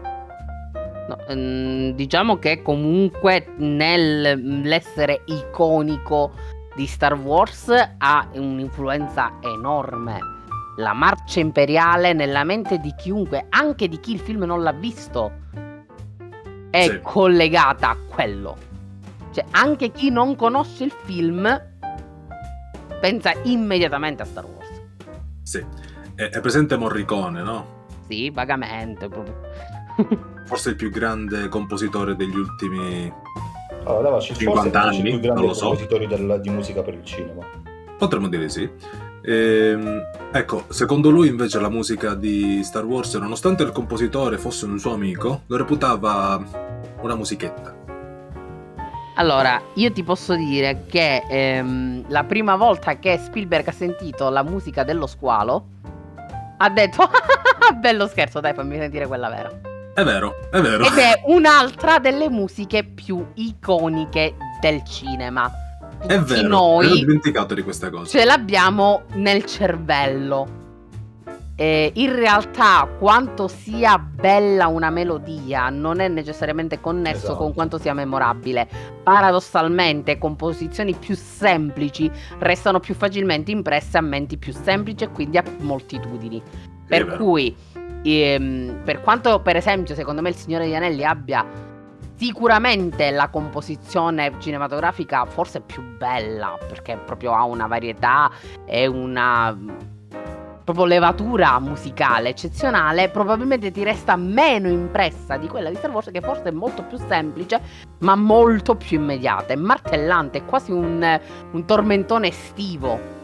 No, 1.09 1.19
ehm, 1.27 1.93
diciamo 1.93 2.39
che 2.39 2.61
comunque 2.61 3.47
nell'essere 3.57 5.23
iconico 5.25 6.33
di 6.75 6.87
Star 6.87 7.15
Wars 7.15 7.73
ha 7.97 8.29
un'influenza 8.35 9.39
enorme. 9.41 10.19
La 10.77 10.93
marcia 10.93 11.41
imperiale 11.41 12.13
nella 12.13 12.45
mente 12.45 12.79
di 12.79 12.95
chiunque, 12.95 13.47
anche 13.49 13.89
di 13.89 13.99
chi 14.01 14.13
il 14.13 14.21
film 14.21 14.45
non 14.45 14.63
l'ha 14.63 14.73
visto, 14.73 15.33
è 16.71 16.85
sì. 16.85 17.01
collegata 17.03 17.89
a 17.89 17.97
quello. 18.09 18.57
Cioè, 19.33 19.45
anche 19.53 19.91
chi 19.93 20.11
non 20.11 20.37
conosce 20.37 20.85
il 20.85 20.95
film 21.05 21.71
pensa 23.01 23.33
immediatamente 23.45 24.23
a 24.23 24.27
Star 24.27 24.45
Wars. 24.45 24.83
Sì. 25.43 25.65
È, 26.15 26.23
è 26.23 26.41
presente 26.41 26.77
Morricone, 26.77 27.43
no? 27.43 27.87
Sì, 28.09 28.31
vagamente. 28.31 29.09
Proprio. 29.09 29.35
Forse 30.47 30.71
il 30.71 30.77
più 30.77 30.91
grande 30.91 31.49
compositore 31.49 32.17
degli 32.17 32.37
ultimi 32.37 33.13
allora, 33.85 34.03
Davaci, 34.03 34.35
50 34.35 34.81
anni, 34.81 34.97
il 34.97 35.03
più 35.03 35.21
grande 35.21 35.53
compositore 35.53 36.07
del, 36.07 36.39
di 36.41 36.51
musica 36.51 36.83
per 36.83 36.95
il 36.95 37.05
cinema. 37.05 37.45
Potremmo 37.99 38.29
dire 38.29 38.49
sì. 38.49 38.69
Ehm, 39.25 40.01
ecco, 40.33 40.65
secondo 40.69 41.11
lui 41.11 41.29
invece 41.29 41.61
la 41.61 41.69
musica 41.69 42.15
di 42.15 42.63
Star 42.63 42.85
Wars, 42.85 43.15
nonostante 43.15 43.63
il 43.63 43.73
compositore 43.73 44.39
fosse 44.39 44.67
un 44.67 44.79
suo 44.79 44.93
amico, 44.93 45.43
lo 45.47 45.57
reputava 45.57 46.43
una 47.01 47.15
musichetta. 47.15 47.81
Allora, 49.17 49.61
io 49.75 49.93
ti 49.93 50.03
posso 50.03 50.35
dire 50.35 50.85
che 50.87 51.25
ehm, 51.29 52.05
la 52.09 52.25
prima 52.25 52.57
volta 52.57 52.99
che 52.99 53.19
Spielberg 53.19 53.69
ha 53.69 53.73
sentito 53.73 54.29
la 54.31 54.43
musica 54.43 54.85
dello 54.85 55.07
squalo, 55.07 55.67
ha 56.63 56.69
detto, 56.71 57.09
bello 57.81 58.07
scherzo, 58.07 58.41
dai, 58.41 58.55
fammi 58.55 58.77
sentire 58.79 59.07
quella 59.07 59.29
vera. 59.29 59.51
È 59.95 60.03
vero, 60.05 60.49
è 60.51 60.61
vero. 60.61 60.85
Ed 60.85 60.97
è 60.97 61.23
un'altra 61.27 61.99
delle 61.99 62.31
musiche 62.31 62.85
più 62.85 63.27
iconiche 63.35 64.37
del 64.61 64.83
cinema. 64.85 65.51
Tutti 66.01 66.15
è 66.15 66.21
vero, 66.21 66.49
noi 66.49 66.87
ho 66.87 66.95
dimenticato 66.95 67.55
di 67.55 67.63
questa 67.63 67.91
cosa. 67.91 68.07
Ce 68.19 68.25
l'abbiamo 68.25 69.03
nel 69.15 69.45
cervello 69.45 70.61
eh, 71.55 71.91
in 71.95 72.15
realtà 72.15 72.89
quanto 72.99 73.47
sia 73.47 73.99
bella 73.99 74.69
una 74.69 74.91
melodia 74.91 75.69
non 75.69 76.01
è 76.01 76.09
necessariamente 76.09 76.81
connesso 76.81 77.27
esatto. 77.27 77.37
con 77.37 77.55
quanto 77.55 77.79
sia 77.79 77.93
memorabile. 77.93 78.69
Paradossalmente, 79.03 80.19
composizioni 80.19 80.95
più 80.95 81.15
semplici 81.15 82.11
restano 82.39 82.81
più 82.81 82.95
facilmente 82.95 83.51
impresse 83.51 83.99
a 83.99 84.01
menti 84.01 84.39
più 84.39 84.53
semplici 84.53 85.05
e 85.05 85.11
quindi 85.11 85.37
a 85.39 85.45
moltitudini. 85.59 86.43
Per 86.87 87.17
cui, 87.17 87.55
ehm, 88.03 88.81
per 88.85 89.01
quanto 89.01 89.41
per 89.41 89.57
esempio, 89.57 89.95
secondo 89.95 90.23
me 90.23 90.31
il 90.31 90.35
Signore 90.35 90.65
degli 90.65 90.75
Anelli 90.75 91.05
abbia 91.05 91.47
sicuramente 92.17 93.11
la 93.11 93.29
composizione 93.29 94.35
cinematografica 94.39 95.25
forse 95.25 95.61
più 95.61 95.83
bella 95.97 96.57
perché 96.69 96.97
proprio 96.97 97.35
ha 97.35 97.43
una 97.45 97.67
varietà 97.67 98.31
e 98.65 98.87
una 98.87 99.57
proprio 100.63 100.85
levatura 100.85 101.59
musicale 101.59 102.31
eccezionale, 102.31 103.09
probabilmente 103.09 103.71
ti 103.71 103.83
resta 103.83 104.17
meno 104.17 104.69
impressa 104.69 105.37
di 105.37 105.49
quella 105.49 105.69
di 105.69 105.77
Star 105.77 105.91
Wars 105.91 106.11
che 106.13 106.21
forse 106.21 106.45
è 106.45 106.51
molto 106.51 106.83
più 106.85 106.99
semplice, 106.99 107.61
ma 107.99 108.15
molto 108.15 108.77
più 108.77 108.99
immediata, 109.01 109.53
è 109.53 109.57
martellante, 109.57 110.39
è 110.39 110.45
quasi 110.45 110.73
un, 110.73 111.21
un 111.53 111.65
tormentone 111.65 112.29
estivo. 112.29 113.21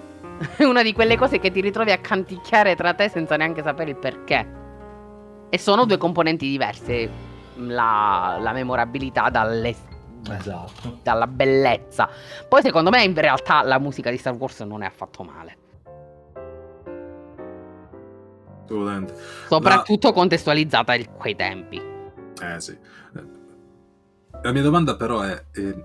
È 0.57 0.62
una 0.64 0.82
di 0.82 0.93
quelle 0.93 1.16
cose 1.16 1.39
che 1.39 1.51
ti 1.51 1.61
ritrovi 1.61 1.91
a 1.91 1.99
canticchiare 1.99 2.74
tra 2.76 2.95
te 2.95 3.09
senza 3.09 3.36
neanche 3.36 3.62
sapere 3.62 3.91
il 3.91 3.97
perché. 3.97 4.57
E 5.51 5.59
sono 5.59 5.84
due 5.84 5.97
componenti 5.97 6.49
diverse, 6.49 7.11
la, 7.57 8.39
la 8.41 8.53
memorabilità 8.53 9.30
dalle, 9.30 9.74
Esatto. 10.30 10.99
dalla 11.03 11.26
bellezza. 11.26 12.09
Poi 12.49 12.62
secondo 12.62 12.91
me 12.91 13.03
in 13.03 13.14
realtà 13.14 13.62
la 13.62 13.78
musica 13.78 14.11
di 14.11 14.18
Star 14.18 14.34
Wars 14.34 14.61
non 14.61 14.82
è 14.82 14.86
affatto 14.86 15.22
male. 15.22 15.57
Assolutamente. 18.69 19.14
Soprattutto 19.49 20.12
contestualizzata 20.12 20.95
in 20.95 21.07
quei 21.16 21.35
tempi. 21.35 21.81
Eh 22.41 22.61
sì. 22.61 22.77
La 24.43 24.53
mia 24.53 24.62
domanda 24.62 24.97
però 24.97 25.23
è... 25.23 25.45
Eh, 25.53 25.85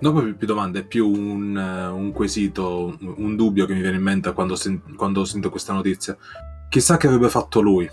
non 0.00 0.12
proprio 0.12 0.34
più 0.34 0.46
domanda, 0.46 0.78
è 0.78 0.86
più 0.86 1.10
un, 1.10 1.58
eh, 1.58 1.86
un 1.88 2.12
quesito, 2.12 2.96
un, 3.00 3.36
dubbio 3.36 3.66
che 3.66 3.74
mi 3.74 3.82
viene 3.82 3.96
in 3.96 4.02
mente 4.02 4.32
quando, 4.32 4.56
sen- 4.56 4.94
quando 4.96 5.24
sento 5.26 5.50
questa 5.50 5.74
notizia. 5.74 6.16
Chissà 6.70 6.96
che 6.96 7.06
avrebbe 7.06 7.28
fatto 7.28 7.60
lui. 7.60 7.90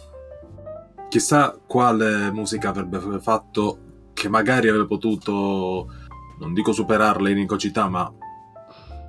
Chissà 1.10 1.60
quale 1.66 2.32
musica 2.32 2.70
avrebbe 2.70 3.20
fatto 3.20 3.80
che 4.14 4.30
magari 4.30 4.70
avrebbe 4.70 4.88
potuto, 4.88 5.92
non 6.40 6.54
dico 6.54 6.72
superarle 6.72 7.32
in 7.32 7.40
incocità, 7.40 7.90
ma 7.90 8.10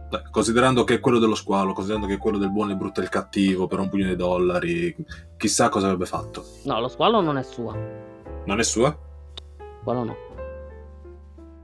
beh, 0.08 0.22
considerando 0.30 0.84
che 0.84 0.94
è 0.94 1.00
quello 1.00 1.18
dello 1.18 1.34
squalo, 1.34 1.72
considerando 1.72 2.08
che 2.08 2.14
è 2.14 2.18
quello 2.18 2.38
del 2.38 2.50
buono, 2.50 2.70
il 2.70 2.76
brutto 2.76 3.00
e 3.00 3.04
il 3.04 3.08
cattivo 3.08 3.66
per 3.66 3.78
un 3.78 3.88
pugno 3.88 4.06
di 4.06 4.16
dollari, 4.16 4.94
chissà 5.36 5.68
cosa 5.68 5.86
avrebbe 5.86 6.06
fatto. 6.06 6.44
No, 6.64 6.80
lo 6.80 6.88
squalo 6.88 7.20
non 7.20 7.38
è 7.38 7.42
sua. 7.42 7.74
Non 8.44 8.58
è 8.58 8.62
sua? 8.62 8.96
Squalo 9.80 10.04
no. 10.04 10.16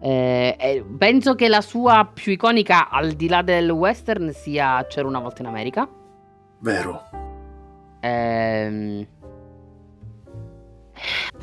Eh, 0.01 0.57
eh, 0.59 0.85
penso 0.99 1.35
che 1.35 1.49
la 1.49 1.63
sua 1.63 2.09
più 2.13 2.33
iconica, 2.33 2.91
al 2.91 3.13
di 3.13 3.27
là 3.27 3.41
del 3.41 3.71
western, 3.71 4.33
sia 4.33 4.85
C'era 4.87 5.09
una 5.09 5.21
volta 5.21 5.41
in 5.41 5.49
America. 5.49 5.89
Vero. 6.59 7.03
Ehm, 8.01 9.07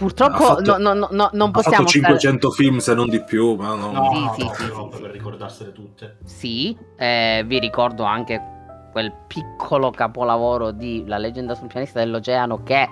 Purtroppo 0.02 0.34
Ha 0.34 0.56
fatto- 0.56 0.78
no- 0.80 0.94
no- 0.94 1.08
no- 1.12 1.30
non 1.32 1.50
Ha 1.50 1.52
possiamo 1.52 1.76
fatto 1.86 1.90
stare- 1.90 2.18
500 2.18 2.50
film 2.50 2.78
se 2.80 2.96
non 2.96 3.08
di 3.08 3.22
più, 3.24 3.54
ma 3.54 3.76
no. 3.76 3.92
No, 3.92 4.10
Sì, 4.12 4.24
no, 4.24 4.34
sì, 4.34 4.44
no, 4.46 4.54
sì, 4.56 4.66
no, 4.68 4.90
sì, 4.92 5.00
per 5.00 5.12
sì. 5.12 5.18
ricordarsele 5.18 5.72
tutte. 5.72 6.18
Sì, 6.24 6.76
eh, 6.98 7.44
vi 7.46 7.60
ricordo 7.60 8.04
anche 8.04 8.42
quel 8.92 9.14
piccolo 9.28 9.92
capolavoro 9.92 10.72
di 10.72 11.04
La 11.06 11.20
leggenda 11.20 11.54
sul 11.54 11.68
pianista 11.68 12.00
dell'oceano 12.00 12.64
che, 12.64 12.90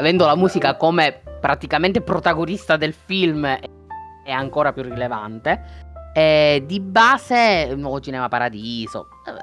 avendo 0.00 0.26
la 0.26 0.34
musica 0.34 0.74
come 0.76 1.20
praticamente 1.40 2.00
protagonista 2.00 2.76
del 2.76 2.92
film, 2.92 3.46
è 3.46 4.30
ancora 4.32 4.72
più 4.72 4.82
rilevante. 4.82 5.86
E 6.12 6.64
di 6.66 6.80
base, 6.80 7.72
Nuovo 7.76 8.00
Cinema 8.00 8.26
Paradiso. 8.28 9.06
Vabbè, 9.24 9.40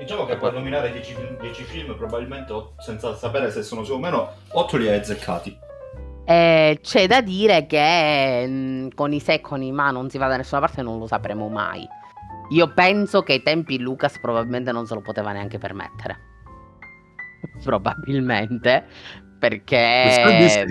Diciamo 0.00 0.24
che 0.24 0.36
per 0.36 0.52
nominare 0.52 0.90
10 0.90 1.14
film, 1.14 1.38
10 1.38 1.62
film 1.62 1.94
probabilmente, 1.96 2.52
senza 2.78 3.14
sapere 3.14 3.52
se 3.52 3.62
sono 3.62 3.84
su 3.84 3.92
o 3.92 3.98
meno, 3.98 4.32
8 4.50 4.76
li 4.76 4.88
hai 4.88 4.98
azzeccati. 4.98 5.66
Eh, 6.28 6.78
c'è 6.82 7.06
da 7.06 7.22
dire 7.22 7.64
che 7.64 8.46
mh, 8.46 8.88
con 8.94 9.14
i 9.14 9.18
se 9.18 9.34
e 9.34 9.40
con 9.40 9.62
i 9.62 9.72
ma 9.72 9.90
non 9.90 10.10
si 10.10 10.18
va 10.18 10.28
da 10.28 10.36
nessuna 10.36 10.60
parte 10.60 10.80
e 10.80 10.82
non 10.82 10.98
lo 10.98 11.06
sapremo 11.06 11.48
mai. 11.48 11.88
Io 12.50 12.72
penso 12.74 13.22
che 13.22 13.32
ai 13.32 13.42
tempi 13.42 13.78
Lucas 13.78 14.18
probabilmente 14.20 14.70
non 14.70 14.84
se 14.84 14.92
lo 14.92 15.00
poteva 15.00 15.32
neanche 15.32 15.56
permettere. 15.56 16.18
Probabilmente. 17.64 18.86
Perché 19.38 20.66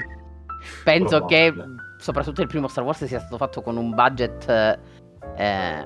penso 0.84 1.26
che 1.26 1.52
soprattutto 1.98 2.42
il 2.42 2.48
primo 2.48 2.68
Star 2.68 2.84
Wars 2.84 3.06
sia 3.06 3.20
stato 3.20 3.38
fatto 3.38 3.64
con 3.64 3.78
un 3.78 3.96
budget 3.96 4.48
eh, 5.38 5.86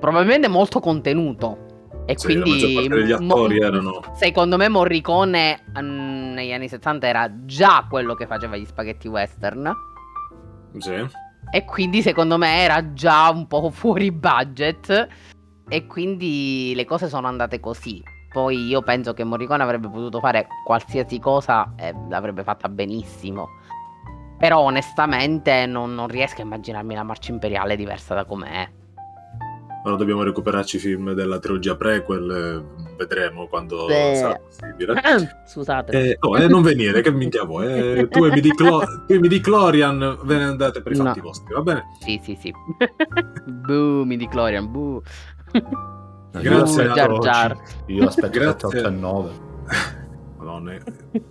probabilmente 0.00 0.48
molto 0.48 0.80
contenuto. 0.80 1.63
E 2.06 2.18
Sì, 2.18 2.34
la 2.34 2.42
quindi 2.42 2.74
parte 2.74 2.88
degli 2.88 3.10
mo- 3.10 3.34
attori 3.34 3.58
erano... 3.58 4.00
Secondo 4.14 4.56
me 4.56 4.68
Morricone 4.68 5.64
mm, 5.80 6.32
negli 6.34 6.52
anni 6.52 6.68
70 6.68 7.06
era 7.06 7.30
già 7.46 7.86
quello 7.88 8.14
che 8.14 8.26
faceva 8.26 8.56
gli 8.56 8.64
spaghetti 8.66 9.08
western 9.08 9.72
Sì. 10.78 11.06
e 11.50 11.64
quindi 11.64 12.02
secondo 12.02 12.36
me 12.36 12.58
era 12.62 12.92
già 12.92 13.30
un 13.30 13.46
po' 13.46 13.70
fuori 13.70 14.10
budget 14.12 15.08
e 15.68 15.86
quindi 15.86 16.72
le 16.76 16.84
cose 16.84 17.08
sono 17.08 17.26
andate 17.26 17.58
così. 17.58 18.02
Poi 18.30 18.66
io 18.66 18.82
penso 18.82 19.14
che 19.14 19.24
Morricone 19.24 19.62
avrebbe 19.62 19.88
potuto 19.88 20.18
fare 20.20 20.46
qualsiasi 20.64 21.18
cosa 21.20 21.72
e 21.76 21.94
l'avrebbe 22.10 22.42
fatta 22.42 22.68
benissimo. 22.68 23.48
Però 24.38 24.58
onestamente 24.60 25.64
non, 25.64 25.94
non 25.94 26.08
riesco 26.08 26.42
a 26.42 26.44
immaginarmi 26.44 26.94
la 26.94 27.04
marcia 27.04 27.30
imperiale 27.32 27.76
diversa 27.76 28.12
da 28.14 28.24
com'è. 28.24 28.68
Ora 29.86 29.96
dobbiamo 29.96 30.22
recuperarci 30.22 30.76
i 30.76 30.78
film 30.78 31.12
della 31.12 31.38
trilogia 31.38 31.76
prequel, 31.76 32.30
eh, 32.30 32.94
vedremo 32.96 33.46
quando 33.48 33.84
Beh. 33.84 34.14
sarà 34.16 34.34
possibile. 34.38 34.94
Scusate. 35.46 35.92
Eh, 35.92 36.16
oh, 36.20 36.38
eh, 36.38 36.48
non 36.48 36.62
venire, 36.62 37.02
che 37.02 37.10
minchia 37.10 37.44
vuoi? 37.44 37.66
Eh, 37.66 38.08
tu 38.08 38.24
e 38.24 38.30
mi 38.30 38.40
di, 38.40 38.48
Clo- 38.54 38.80
tu 39.06 39.12
e 39.12 39.18
mi 39.18 39.28
di 39.28 39.40
Clorian, 39.40 40.20
ve 40.22 40.36
ne 40.38 40.44
andate 40.44 40.80
per 40.80 40.92
i 40.92 40.94
fatti 40.96 41.18
No. 41.18 41.26
vostri, 41.26 41.52
va 41.52 41.60
bene? 41.60 41.82
Sì, 42.00 42.18
sì, 42.24 42.34
sì. 42.40 42.50
Boo, 43.44 44.04
midi 44.04 44.26
Clorian, 44.26 44.70
boo. 44.70 45.02
Grazie 46.32 46.84
Boo, 46.84 46.92
a 46.92 46.94
Jar. 46.94 47.18
Jar. 47.18 47.56
Io 47.88 48.06
aspetto 48.08 48.38
Grazie. 48.38 48.68
7, 48.70 48.78
8 48.78 48.88
e 48.88 48.90
9. 48.90 49.30
Madonna, 50.38 50.72
eh, 50.72 50.82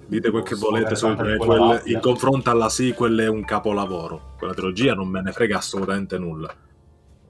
dite 0.06 0.30
quel 0.30 0.44
che 0.44 0.56
volete 0.56 0.96
sui 0.96 1.16
prequel, 1.16 1.82
in 1.86 2.00
confronto 2.00 2.52
alla 2.52 2.70
sequel 2.70 3.18
è 3.20 3.28
un 3.28 3.44
capolavoro. 3.46 4.36
Quella 4.38 4.54
trilogia 4.54 4.94
non 4.94 5.08
me 5.08 5.24
ne 5.24 5.32
frega 5.32 5.58
assolutamente 5.58 6.20
nulla. 6.20 6.54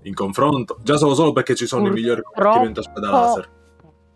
In 0.03 0.13
confronto, 0.13 0.77
già 0.83 0.97
solo 0.97 1.13
solo 1.13 1.31
perché 1.31 1.55
ci 1.55 1.65
sono 1.65 1.87
i 1.87 1.91
migliori 1.91 2.21
combattimenti 2.21 2.79
a 2.79 2.83
spada 2.83 3.11
laser. 3.11 3.49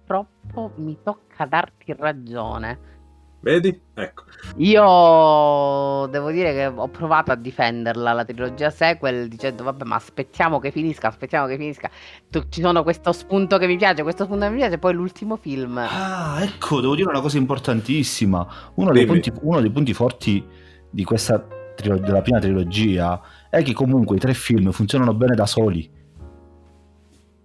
Purtroppo 0.06 0.72
mi 0.78 0.98
tocca 1.04 1.46
darti 1.46 1.96
ragione. 1.98 2.96
Vedi? 3.40 3.80
Ecco. 3.94 4.24
Io 4.58 6.08
devo 6.08 6.32
dire 6.32 6.54
che 6.54 6.66
ho 6.66 6.88
provato 6.90 7.32
a 7.32 7.36
difenderla, 7.36 8.12
la 8.12 8.26
trilogia 8.26 8.70
sequel, 8.70 9.28
dicendo 9.28 9.64
vabbè 9.64 9.86
ma 9.86 9.96
aspettiamo 9.96 10.60
che 10.60 10.72
finisca, 10.72 11.08
aspettiamo 11.08 11.46
che 11.48 11.56
finisca. 11.56 11.90
Tu- 12.30 12.50
ci 12.50 12.62
sono 12.62 12.84
questo 12.84 13.12
spunto 13.14 13.58
che 13.58 13.68
mi 13.68 13.78
piace, 13.78 14.04
questo 14.04 14.26
spunto 14.26 14.46
che 14.46 14.52
mi 14.52 14.58
piace, 14.58 14.80
poi 14.80 14.94
l'ultimo 14.94 15.38
film. 15.38 15.78
Ah, 15.78 16.40
ecco, 16.42 16.82
devo 16.82 16.96
dire 16.96 17.10
una 17.10 17.22
cosa 17.22 17.38
importantissima. 17.38 18.46
Uno 18.76 18.92
dei, 18.92 19.06
punti, 19.06 19.32
uno 19.42 19.62
dei 19.62 19.72
punti 19.72 19.94
forti 19.94 20.46
di 20.90 21.04
questa 21.04 21.46
trilo- 21.76 22.00
della 22.00 22.22
prima 22.22 22.40
trilogia 22.40 23.22
è 23.50 23.64
che 23.64 23.74
comunque 23.74 24.16
i 24.16 24.20
tre 24.20 24.34
film 24.34 24.72
funzionano 24.72 25.14
bene 25.14 25.36
da 25.36 25.46
soli. 25.46 25.90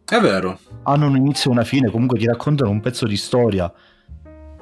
È 0.04 0.20
vero. 0.20 0.58
Hanno 0.82 1.06
un 1.06 1.16
inizio 1.16 1.50
e 1.50 1.54
una 1.54 1.64
fine, 1.64 1.90
comunque 1.90 2.18
ti 2.18 2.26
raccontano 2.26 2.70
un 2.70 2.80
pezzo 2.80 3.06
di 3.06 3.16
storia. 3.16 3.72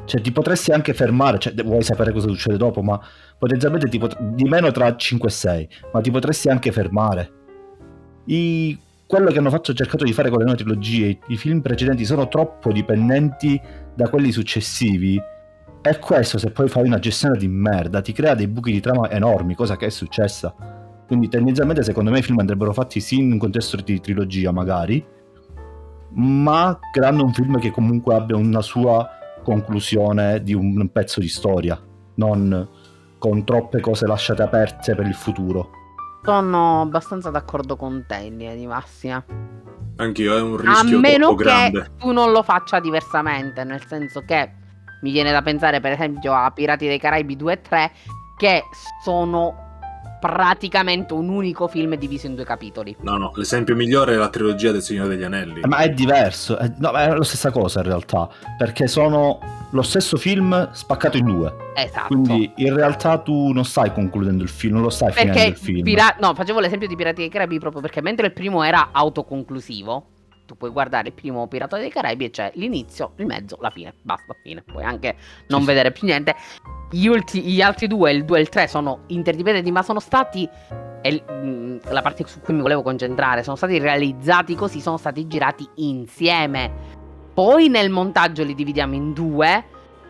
Cioè, 0.04 0.20
ti 0.20 0.32
potresti 0.32 0.70
anche 0.72 0.94
fermare, 0.94 1.38
cioè, 1.38 1.54
vuoi 1.64 1.82
sapere 1.82 2.12
cosa 2.12 2.28
succede 2.28 2.56
dopo, 2.56 2.82
ma 2.82 3.00
potenzialmente 3.38 3.88
ti 3.88 3.98
pot- 3.98 4.20
di 4.20 4.44
meno 4.44 4.70
tra 4.70 4.96
5 4.96 5.28
e 5.28 5.32
6, 5.32 5.68
ma 5.92 6.00
ti 6.00 6.10
potresti 6.10 6.48
anche 6.48 6.72
fermare. 6.72 7.32
I- 8.26 8.78
Quello 9.10 9.32
che 9.32 9.38
hanno 9.38 9.50
fatto, 9.50 9.74
cercato 9.74 10.04
di 10.04 10.12
fare 10.12 10.28
con 10.28 10.38
le 10.38 10.44
nuove 10.44 10.60
trilogie, 10.60 11.06
i- 11.08 11.18
i 11.28 11.36
film 11.36 11.62
precedenti 11.62 12.04
sono 12.04 12.28
troppo 12.28 12.70
dipendenti 12.70 13.60
da 13.92 14.08
quelli 14.08 14.30
successivi. 14.30 15.20
E 15.82 15.98
questo, 15.98 16.38
se 16.38 16.52
poi 16.52 16.68
fai 16.68 16.84
una 16.86 17.00
gestione 17.00 17.36
di 17.36 17.48
merda, 17.48 18.02
ti 18.02 18.12
crea 18.12 18.36
dei 18.36 18.46
buchi 18.46 18.70
di 18.70 18.78
trama 18.78 19.10
enormi, 19.10 19.56
cosa 19.56 19.76
che 19.76 19.86
è 19.86 19.90
successa. 19.90 20.54
Quindi 21.10 21.28
tendenzialmente 21.28 21.82
secondo 21.82 22.12
me 22.12 22.20
i 22.20 22.22
film 22.22 22.38
andrebbero 22.38 22.72
fatti 22.72 23.00
sì 23.00 23.18
in 23.18 23.32
un 23.32 23.38
contesto 23.38 23.74
di 23.74 23.98
trilogia 23.98 24.52
magari, 24.52 25.04
ma 26.10 26.78
creando 26.92 27.24
un 27.24 27.32
film 27.32 27.58
che 27.58 27.72
comunque 27.72 28.14
abbia 28.14 28.36
una 28.36 28.62
sua 28.62 29.08
conclusione 29.42 30.40
di 30.40 30.54
un 30.54 30.88
pezzo 30.92 31.18
di 31.18 31.26
storia, 31.26 31.76
non 32.14 32.68
con 33.18 33.44
troppe 33.44 33.80
cose 33.80 34.06
lasciate 34.06 34.42
aperte 34.42 34.94
per 34.94 35.04
il 35.08 35.14
futuro. 35.14 35.70
Sono 36.22 36.82
abbastanza 36.82 37.30
d'accordo 37.30 37.74
con 37.74 38.04
te 38.06 38.18
in 38.18 38.36
linea 38.36 38.54
di 38.54 38.68
massima. 38.68 39.24
Anch'io, 39.96 40.36
è 40.36 40.40
un 40.40 40.60
A 40.64 40.80
rischio 40.80 41.00
meno 41.00 41.26
troppo 41.26 41.42
che 41.42 41.42
grande. 41.42 41.90
tu 41.98 42.12
non 42.12 42.30
lo 42.30 42.44
faccia 42.44 42.78
diversamente, 42.78 43.64
nel 43.64 43.84
senso 43.84 44.22
che 44.24 44.48
mi 45.02 45.10
viene 45.10 45.32
da 45.32 45.42
pensare 45.42 45.80
per 45.80 45.90
esempio 45.90 46.32
a 46.34 46.48
Pirati 46.52 46.86
dei 46.86 47.00
Caraibi 47.00 47.34
2 47.34 47.52
e 47.52 47.60
3 47.62 47.90
che 48.36 48.62
sono 49.02 49.66
praticamente 50.20 51.14
un 51.14 51.28
unico 51.28 51.66
film 51.66 51.96
diviso 51.96 52.26
in 52.26 52.34
due 52.34 52.44
capitoli. 52.44 52.94
No, 53.00 53.16
no, 53.16 53.32
l'esempio 53.34 53.74
migliore 53.74 54.14
è 54.14 54.16
la 54.16 54.28
trilogia 54.28 54.70
del 54.70 54.82
Signore 54.82 55.08
degli 55.08 55.24
Anelli. 55.24 55.60
Eh, 55.60 55.66
Ma 55.66 55.78
è 55.78 55.88
diverso, 55.88 56.56
è, 56.58 56.70
no, 56.78 56.92
è 56.92 57.08
la 57.08 57.24
stessa 57.24 57.50
cosa 57.50 57.80
in 57.80 57.86
realtà, 57.86 58.28
perché 58.56 58.86
sono 58.86 59.40
lo 59.70 59.82
stesso 59.82 60.16
film 60.16 60.70
spaccato 60.72 61.16
in 61.16 61.24
due. 61.24 61.54
Esatto. 61.74 62.08
Quindi 62.08 62.52
in 62.56 62.74
realtà 62.74 63.18
tu 63.18 63.52
non 63.52 63.64
stai 63.64 63.92
concludendo 63.92 64.42
il 64.42 64.48
film, 64.48 64.74
non 64.74 64.82
lo 64.82 64.90
stai 64.90 65.12
finendo 65.12 65.32
perché 65.32 65.50
il 65.50 65.56
film. 65.56 65.82
Pira- 65.82 66.16
no, 66.20 66.34
facevo 66.34 66.60
l'esempio 66.60 66.86
di 66.86 66.96
Pirati 66.96 67.22
dei 67.22 67.30
Caraibi 67.30 67.58
proprio 67.58 67.80
perché 67.80 68.02
mentre 68.02 68.26
il 68.26 68.32
primo 68.32 68.62
era 68.62 68.90
autoconclusivo, 68.92 70.06
tu 70.50 70.56
puoi 70.56 70.70
guardare 70.70 71.08
il 71.08 71.14
primo 71.14 71.46
Pirata 71.46 71.78
dei 71.78 71.90
Caraibi 71.90 72.24
e 72.24 72.30
c'è 72.30 72.50
l'inizio, 72.54 73.12
il 73.16 73.26
mezzo, 73.26 73.56
la 73.60 73.70
fine, 73.70 73.94
basta, 74.02 74.34
fine. 74.42 74.62
Puoi 74.62 74.82
anche 74.82 75.14
non 75.46 75.60
Sì, 75.60 75.66
vedere 75.66 75.92
più 75.92 76.08
niente. 76.08 76.34
Gli, 76.90 77.06
ulti- 77.06 77.42
gli 77.42 77.60
altri 77.60 77.86
due, 77.86 78.10
il 78.10 78.24
2 78.24 78.38
e 78.38 78.40
il 78.40 78.48
3, 78.48 78.66
sono 78.66 79.02
interdipendenti, 79.06 79.70
ma 79.70 79.82
sono 79.82 80.00
stati. 80.00 80.48
E 81.02 81.22
mh, 81.22 81.92
la 81.92 82.02
parte 82.02 82.26
su 82.26 82.40
cui 82.40 82.54
mi 82.54 82.62
volevo 82.62 82.82
concentrare, 82.82 83.44
sono 83.44 83.54
stati 83.54 83.78
realizzati 83.78 84.56
così, 84.56 84.80
sono 84.80 84.96
stati 84.96 85.28
girati 85.28 85.68
insieme. 85.76 86.98
Poi 87.32 87.68
nel 87.68 87.90
montaggio 87.90 88.42
li 88.42 88.54
dividiamo 88.54 88.94
in 88.94 89.12
due. 89.12 89.64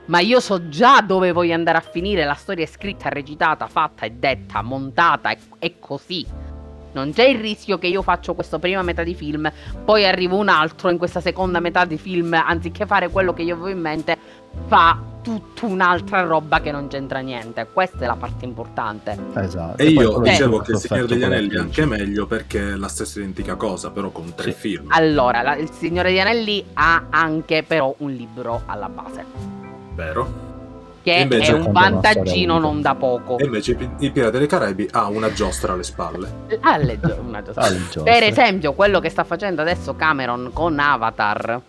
Ma 0.06 0.20
io 0.20 0.40
so 0.40 0.68
già 0.70 1.02
dove 1.02 1.30
voglio 1.30 1.54
andare 1.54 1.78
a 1.78 1.82
finire. 1.82 2.24
La 2.24 2.34
storia 2.34 2.64
è 2.64 2.66
scritta, 2.66 3.10
recitata, 3.10 3.66
fatta 3.68 4.06
e 4.06 4.10
detta, 4.12 4.62
montata. 4.62 5.28
È, 5.28 5.38
è 5.58 5.78
così. 5.78 6.26
Non 6.92 7.12
c'è 7.12 7.24
il 7.28 7.38
rischio 7.38 7.78
che 7.78 7.86
io 7.86 8.02
faccio 8.02 8.34
questa 8.34 8.58
prima 8.58 8.82
metà 8.82 9.02
di 9.02 9.14
film, 9.14 9.50
poi 9.84 10.04
arriva 10.06 10.34
un 10.34 10.48
altro 10.48 10.90
in 10.90 10.98
questa 10.98 11.20
seconda 11.20 11.60
metà 11.60 11.84
di 11.84 11.98
film, 11.98 12.32
anziché 12.34 12.86
fare 12.86 13.08
quello 13.08 13.32
che 13.32 13.42
io 13.42 13.54
avevo 13.54 13.68
in 13.68 13.80
mente, 13.80 14.16
fa 14.66 14.98
tutta 15.22 15.66
un'altra 15.66 16.22
roba 16.22 16.60
che 16.60 16.72
non 16.72 16.88
c'entra 16.88 17.20
niente. 17.20 17.68
Questa 17.72 17.98
è 17.98 18.06
la 18.06 18.16
parte 18.16 18.44
importante. 18.46 19.16
Esatto. 19.34 19.76
E 19.82 19.92
poi 19.92 20.04
io 20.04 20.18
dicevo 20.20 20.58
che 20.60 20.72
il 20.72 20.78
Signore 20.78 21.06
degli 21.06 21.22
Anelli 21.22 21.54
è 21.54 21.58
anche 21.58 21.84
meglio 21.86 22.26
perché 22.26 22.72
è 22.72 22.76
la 22.76 22.88
stessa 22.88 23.18
identica 23.20 23.54
cosa, 23.54 23.90
però 23.90 24.10
con 24.10 24.34
tre 24.34 24.52
Sì. 24.52 24.58
film. 24.58 24.86
Allora, 24.88 25.42
la- 25.42 25.56
il 25.56 25.70
Signore 25.70 26.08
degli 26.08 26.20
Anelli 26.20 26.64
ha 26.74 27.04
anche 27.10 27.62
però 27.62 27.94
un 27.98 28.10
libro 28.12 28.62
alla 28.66 28.88
base, 28.88 29.24
Vero? 29.94 30.48
Che 31.02 31.12
Invece 31.12 31.52
è 31.52 31.54
un 31.54 31.72
vantaggino 31.72 32.58
non 32.58 32.80
da 32.82 32.94
poco. 32.94 33.38
E 33.38 33.44
invece 33.44 33.72
i 33.72 33.74
Pi- 33.76 33.90
i 34.00 34.10
Pirati 34.10 34.38
dei 34.38 34.46
Caraibi 34.46 34.88
ha 34.92 35.06
una 35.08 35.32
giostra 35.32 35.72
alle 35.72 35.82
spalle. 35.82 36.30
Ah, 36.60 36.76
legge- 36.76 37.18
una 37.26 37.40
giostra. 37.44 37.64
Ah, 37.64 37.68
il 37.68 37.82
giostra. 37.90 38.02
Per 38.02 38.22
esempio, 38.22 38.72
quello 38.74 39.00
che 39.00 39.08
sta 39.08 39.24
facendo 39.24 39.62
adesso 39.62 39.94
Cameron 39.96 40.50
con 40.52 40.78
Avatar, 40.78 41.60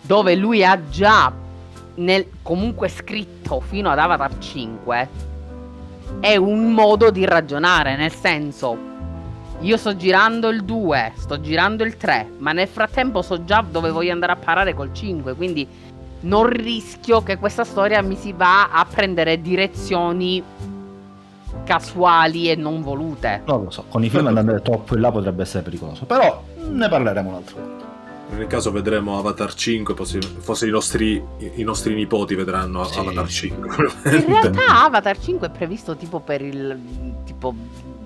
dove 0.00 0.34
lui 0.34 0.64
ha 0.64 0.78
già 0.88 1.32
nel- 1.96 2.26
comunque 2.42 2.88
scritto 2.88 3.60
fino 3.60 3.90
ad 3.90 3.98
Avatar 3.98 4.38
5, 4.38 5.08
è 6.20 6.36
un 6.36 6.72
modo 6.72 7.10
di 7.10 7.24
ragionare, 7.24 7.96
nel 7.96 8.12
senso, 8.12 8.76
io 9.60 9.76
sto 9.76 9.96
girando 9.96 10.48
il 10.48 10.64
2, 10.64 11.12
sto 11.16 11.40
girando 11.40 11.84
il 11.84 11.96
3, 11.96 12.32
ma 12.38 12.52
nel 12.52 12.68
frattempo 12.68 13.22
so 13.22 13.44
già 13.44 13.64
dove 13.68 13.90
voglio 13.90 14.12
andare 14.12 14.32
a 14.32 14.36
parare 14.36 14.74
col 14.74 14.92
5, 14.92 15.34
quindi 15.34 15.66
non 16.22 16.46
rischio 16.46 17.22
che 17.22 17.36
questa 17.38 17.64
storia 17.64 18.02
mi 18.02 18.16
si 18.16 18.32
va 18.32 18.70
a 18.70 18.84
prendere 18.84 19.40
direzioni 19.40 20.42
casuali 21.64 22.50
e 22.50 22.56
non 22.56 22.82
volute. 22.82 23.42
Non 23.46 23.64
lo 23.64 23.70
so, 23.70 23.84
con 23.88 24.02
i 24.04 24.08
film 24.10 24.26
andando 24.26 24.60
troppo 24.62 24.94
in 24.94 25.00
là 25.00 25.10
potrebbe 25.10 25.42
essere 25.42 25.62
pericoloso, 25.62 26.04
però 26.04 26.42
ne 26.68 26.88
parleremo 26.88 27.28
un 27.28 27.34
altro 27.34 27.56
volta. 27.60 27.80
Nel 28.30 28.46
caso 28.46 28.72
vedremo 28.72 29.18
Avatar 29.18 29.52
5, 29.52 29.92
possi- 29.94 30.18
forse 30.38 30.66
i 30.66 30.70
nostri, 30.70 31.22
i 31.56 31.62
nostri 31.62 31.94
nipoti 31.94 32.34
vedranno 32.34 32.82
Sì. 32.84 32.98
Avatar 32.98 33.28
5. 33.28 33.68
In 34.10 34.24
realtà 34.26 34.84
Avatar 34.84 35.18
5 35.18 35.48
è 35.48 35.50
previsto 35.50 35.96
tipo 35.96 36.18
per 36.20 36.40
il 36.40 36.78
tipo 37.26 37.54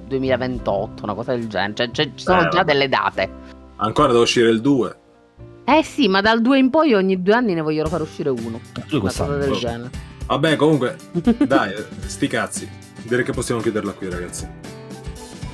2028, 0.09 1.05
una 1.05 1.15
cosa 1.15 1.33
del 1.33 1.47
genere. 1.47 1.75
Cioè, 1.75 1.91
cioè, 1.93 2.11
ci 2.15 2.25
sono 2.25 2.45
Eh, 2.45 2.49
già 2.49 2.65
delle 2.65 2.89
date. 2.89 3.31
Ancora 3.77 4.09
deve 4.09 4.21
uscire 4.23 4.51
il 4.51 4.61
2. 4.61 4.97
Eh 5.69 5.83
sì, 5.83 6.07
ma 6.09 6.21
dal 6.21 6.41
2 6.41 6.59
in 6.59 6.71
poi 6.71 6.95
ogni 6.95 7.21
due 7.23 7.35
anni 7.35 7.53
ne 7.55 7.61
vogliono 7.61 7.89
far 7.89 8.01
uscire 8.01 8.29
uno. 8.31 8.61
Tu 8.73 8.83
Una 8.93 9.01
quest'anno. 9.01 9.35
cosa 9.35 9.47
del 9.49 9.59
genere. 9.59 9.91
Vabbè, 10.27 10.57
comunque, 10.57 10.97
dai, 11.45 11.73
eh, 11.73 11.85
sti 12.07 12.27
cazzi. 12.29 12.69
Direi 13.03 13.25
che 13.25 13.33
possiamo 13.33 13.61
chiuderla 13.61 13.93
qui, 13.93 14.09
ragazzi. 14.09 14.47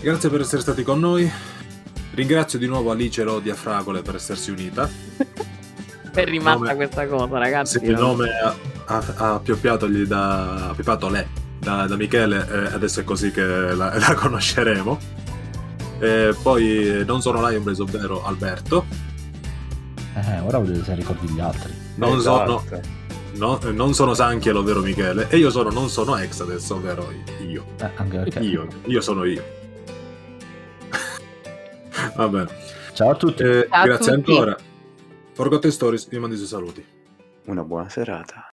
Grazie 0.01 0.29
per 0.29 0.41
essere 0.41 0.61
stati 0.63 0.83
con 0.83 1.01
noi. 1.01 1.31
Ringrazio 2.15 2.59
di 2.59 2.67
nuovo 2.67 2.91
Alice 2.91 3.23
Rodia 3.23 3.55
Fragole 3.55 4.03
per 4.03 4.17
essersi 4.17 4.51
unita. 4.51 4.89
È 6.13 6.25
rimasta 6.25 6.59
Nome- 6.59 6.75
questa 6.75 7.07
cosa, 7.07 7.39
ragazzi. 7.39 7.79
Se 7.79 7.85
il 7.87 7.93
nome 7.95 8.29
ha, 8.29 8.55
ha, 8.85 9.03
ha 9.17 9.39
pioppiatogli 9.39 10.03
da. 10.05 10.69
ha 10.69 10.75
pippato 10.75 11.09
lei 11.09 11.25
da, 11.59 11.87
da 11.87 11.97
Michele, 11.97 12.47
eh, 12.51 12.75
adesso 12.75 13.01
è 13.01 13.05
così 13.05 13.31
che 13.31 13.41
la, 13.43 13.97
la 13.99 14.15
conosceremo. 14.15 14.99
E 16.01 16.35
poi 16.43 16.89
eh, 17.01 17.05
non 17.05 17.23
sono 17.23 17.49
Lion 17.49 17.63
Blaze, 17.63 17.81
ovvero 17.81 18.27
Alberto. 18.27 18.85
Eh, 20.15 20.41
ora 20.41 20.59
vedete 20.59 20.85
se 20.85 20.95
ricordi 20.95 21.27
gli 21.33 21.41
altri. 21.41 21.73
Non 21.97 22.19
Esatto. 22.19 22.63
sono. 22.69 22.81
no, 23.35 23.61
eh, 23.63 23.73
non 23.73 23.95
sono 23.95 24.15
Sanchiel, 24.15 24.57
ovvero 24.57 24.81
Michele. 24.81 25.29
E 25.31 25.37
io 25.39 25.51
sono 25.51 25.71
non 25.71 25.89
sono 25.89 26.17
Ex 26.17 26.41
adesso, 26.41 26.75
ovvero 26.77 27.11
io. 27.47 27.65
Eh, 27.81 27.91
anche 27.97 28.19
perché. 28.19 28.39
Io, 28.41 28.67
io 28.85 29.01
sono 29.01 29.25
io. 29.25 29.43
Va 32.17 32.29
bene. 32.29 32.49
Ciao 32.95 33.11
a 33.11 33.15
tutti. 33.15 33.43
Eh, 33.43 33.67
Ciao 33.71 33.81
a 33.83 33.85
grazie 33.85 34.15
tutti. 34.15 34.31
ancora. 34.33 34.57
Forgotten 35.35 35.71
Stories, 35.71 36.09
vi 36.09 36.19
mando 36.19 36.35
i 36.35 36.39
suoi 36.39 36.49
saluti. 36.49 36.85
Una 37.47 37.63
buona 37.65 37.89
serata. 37.89 38.51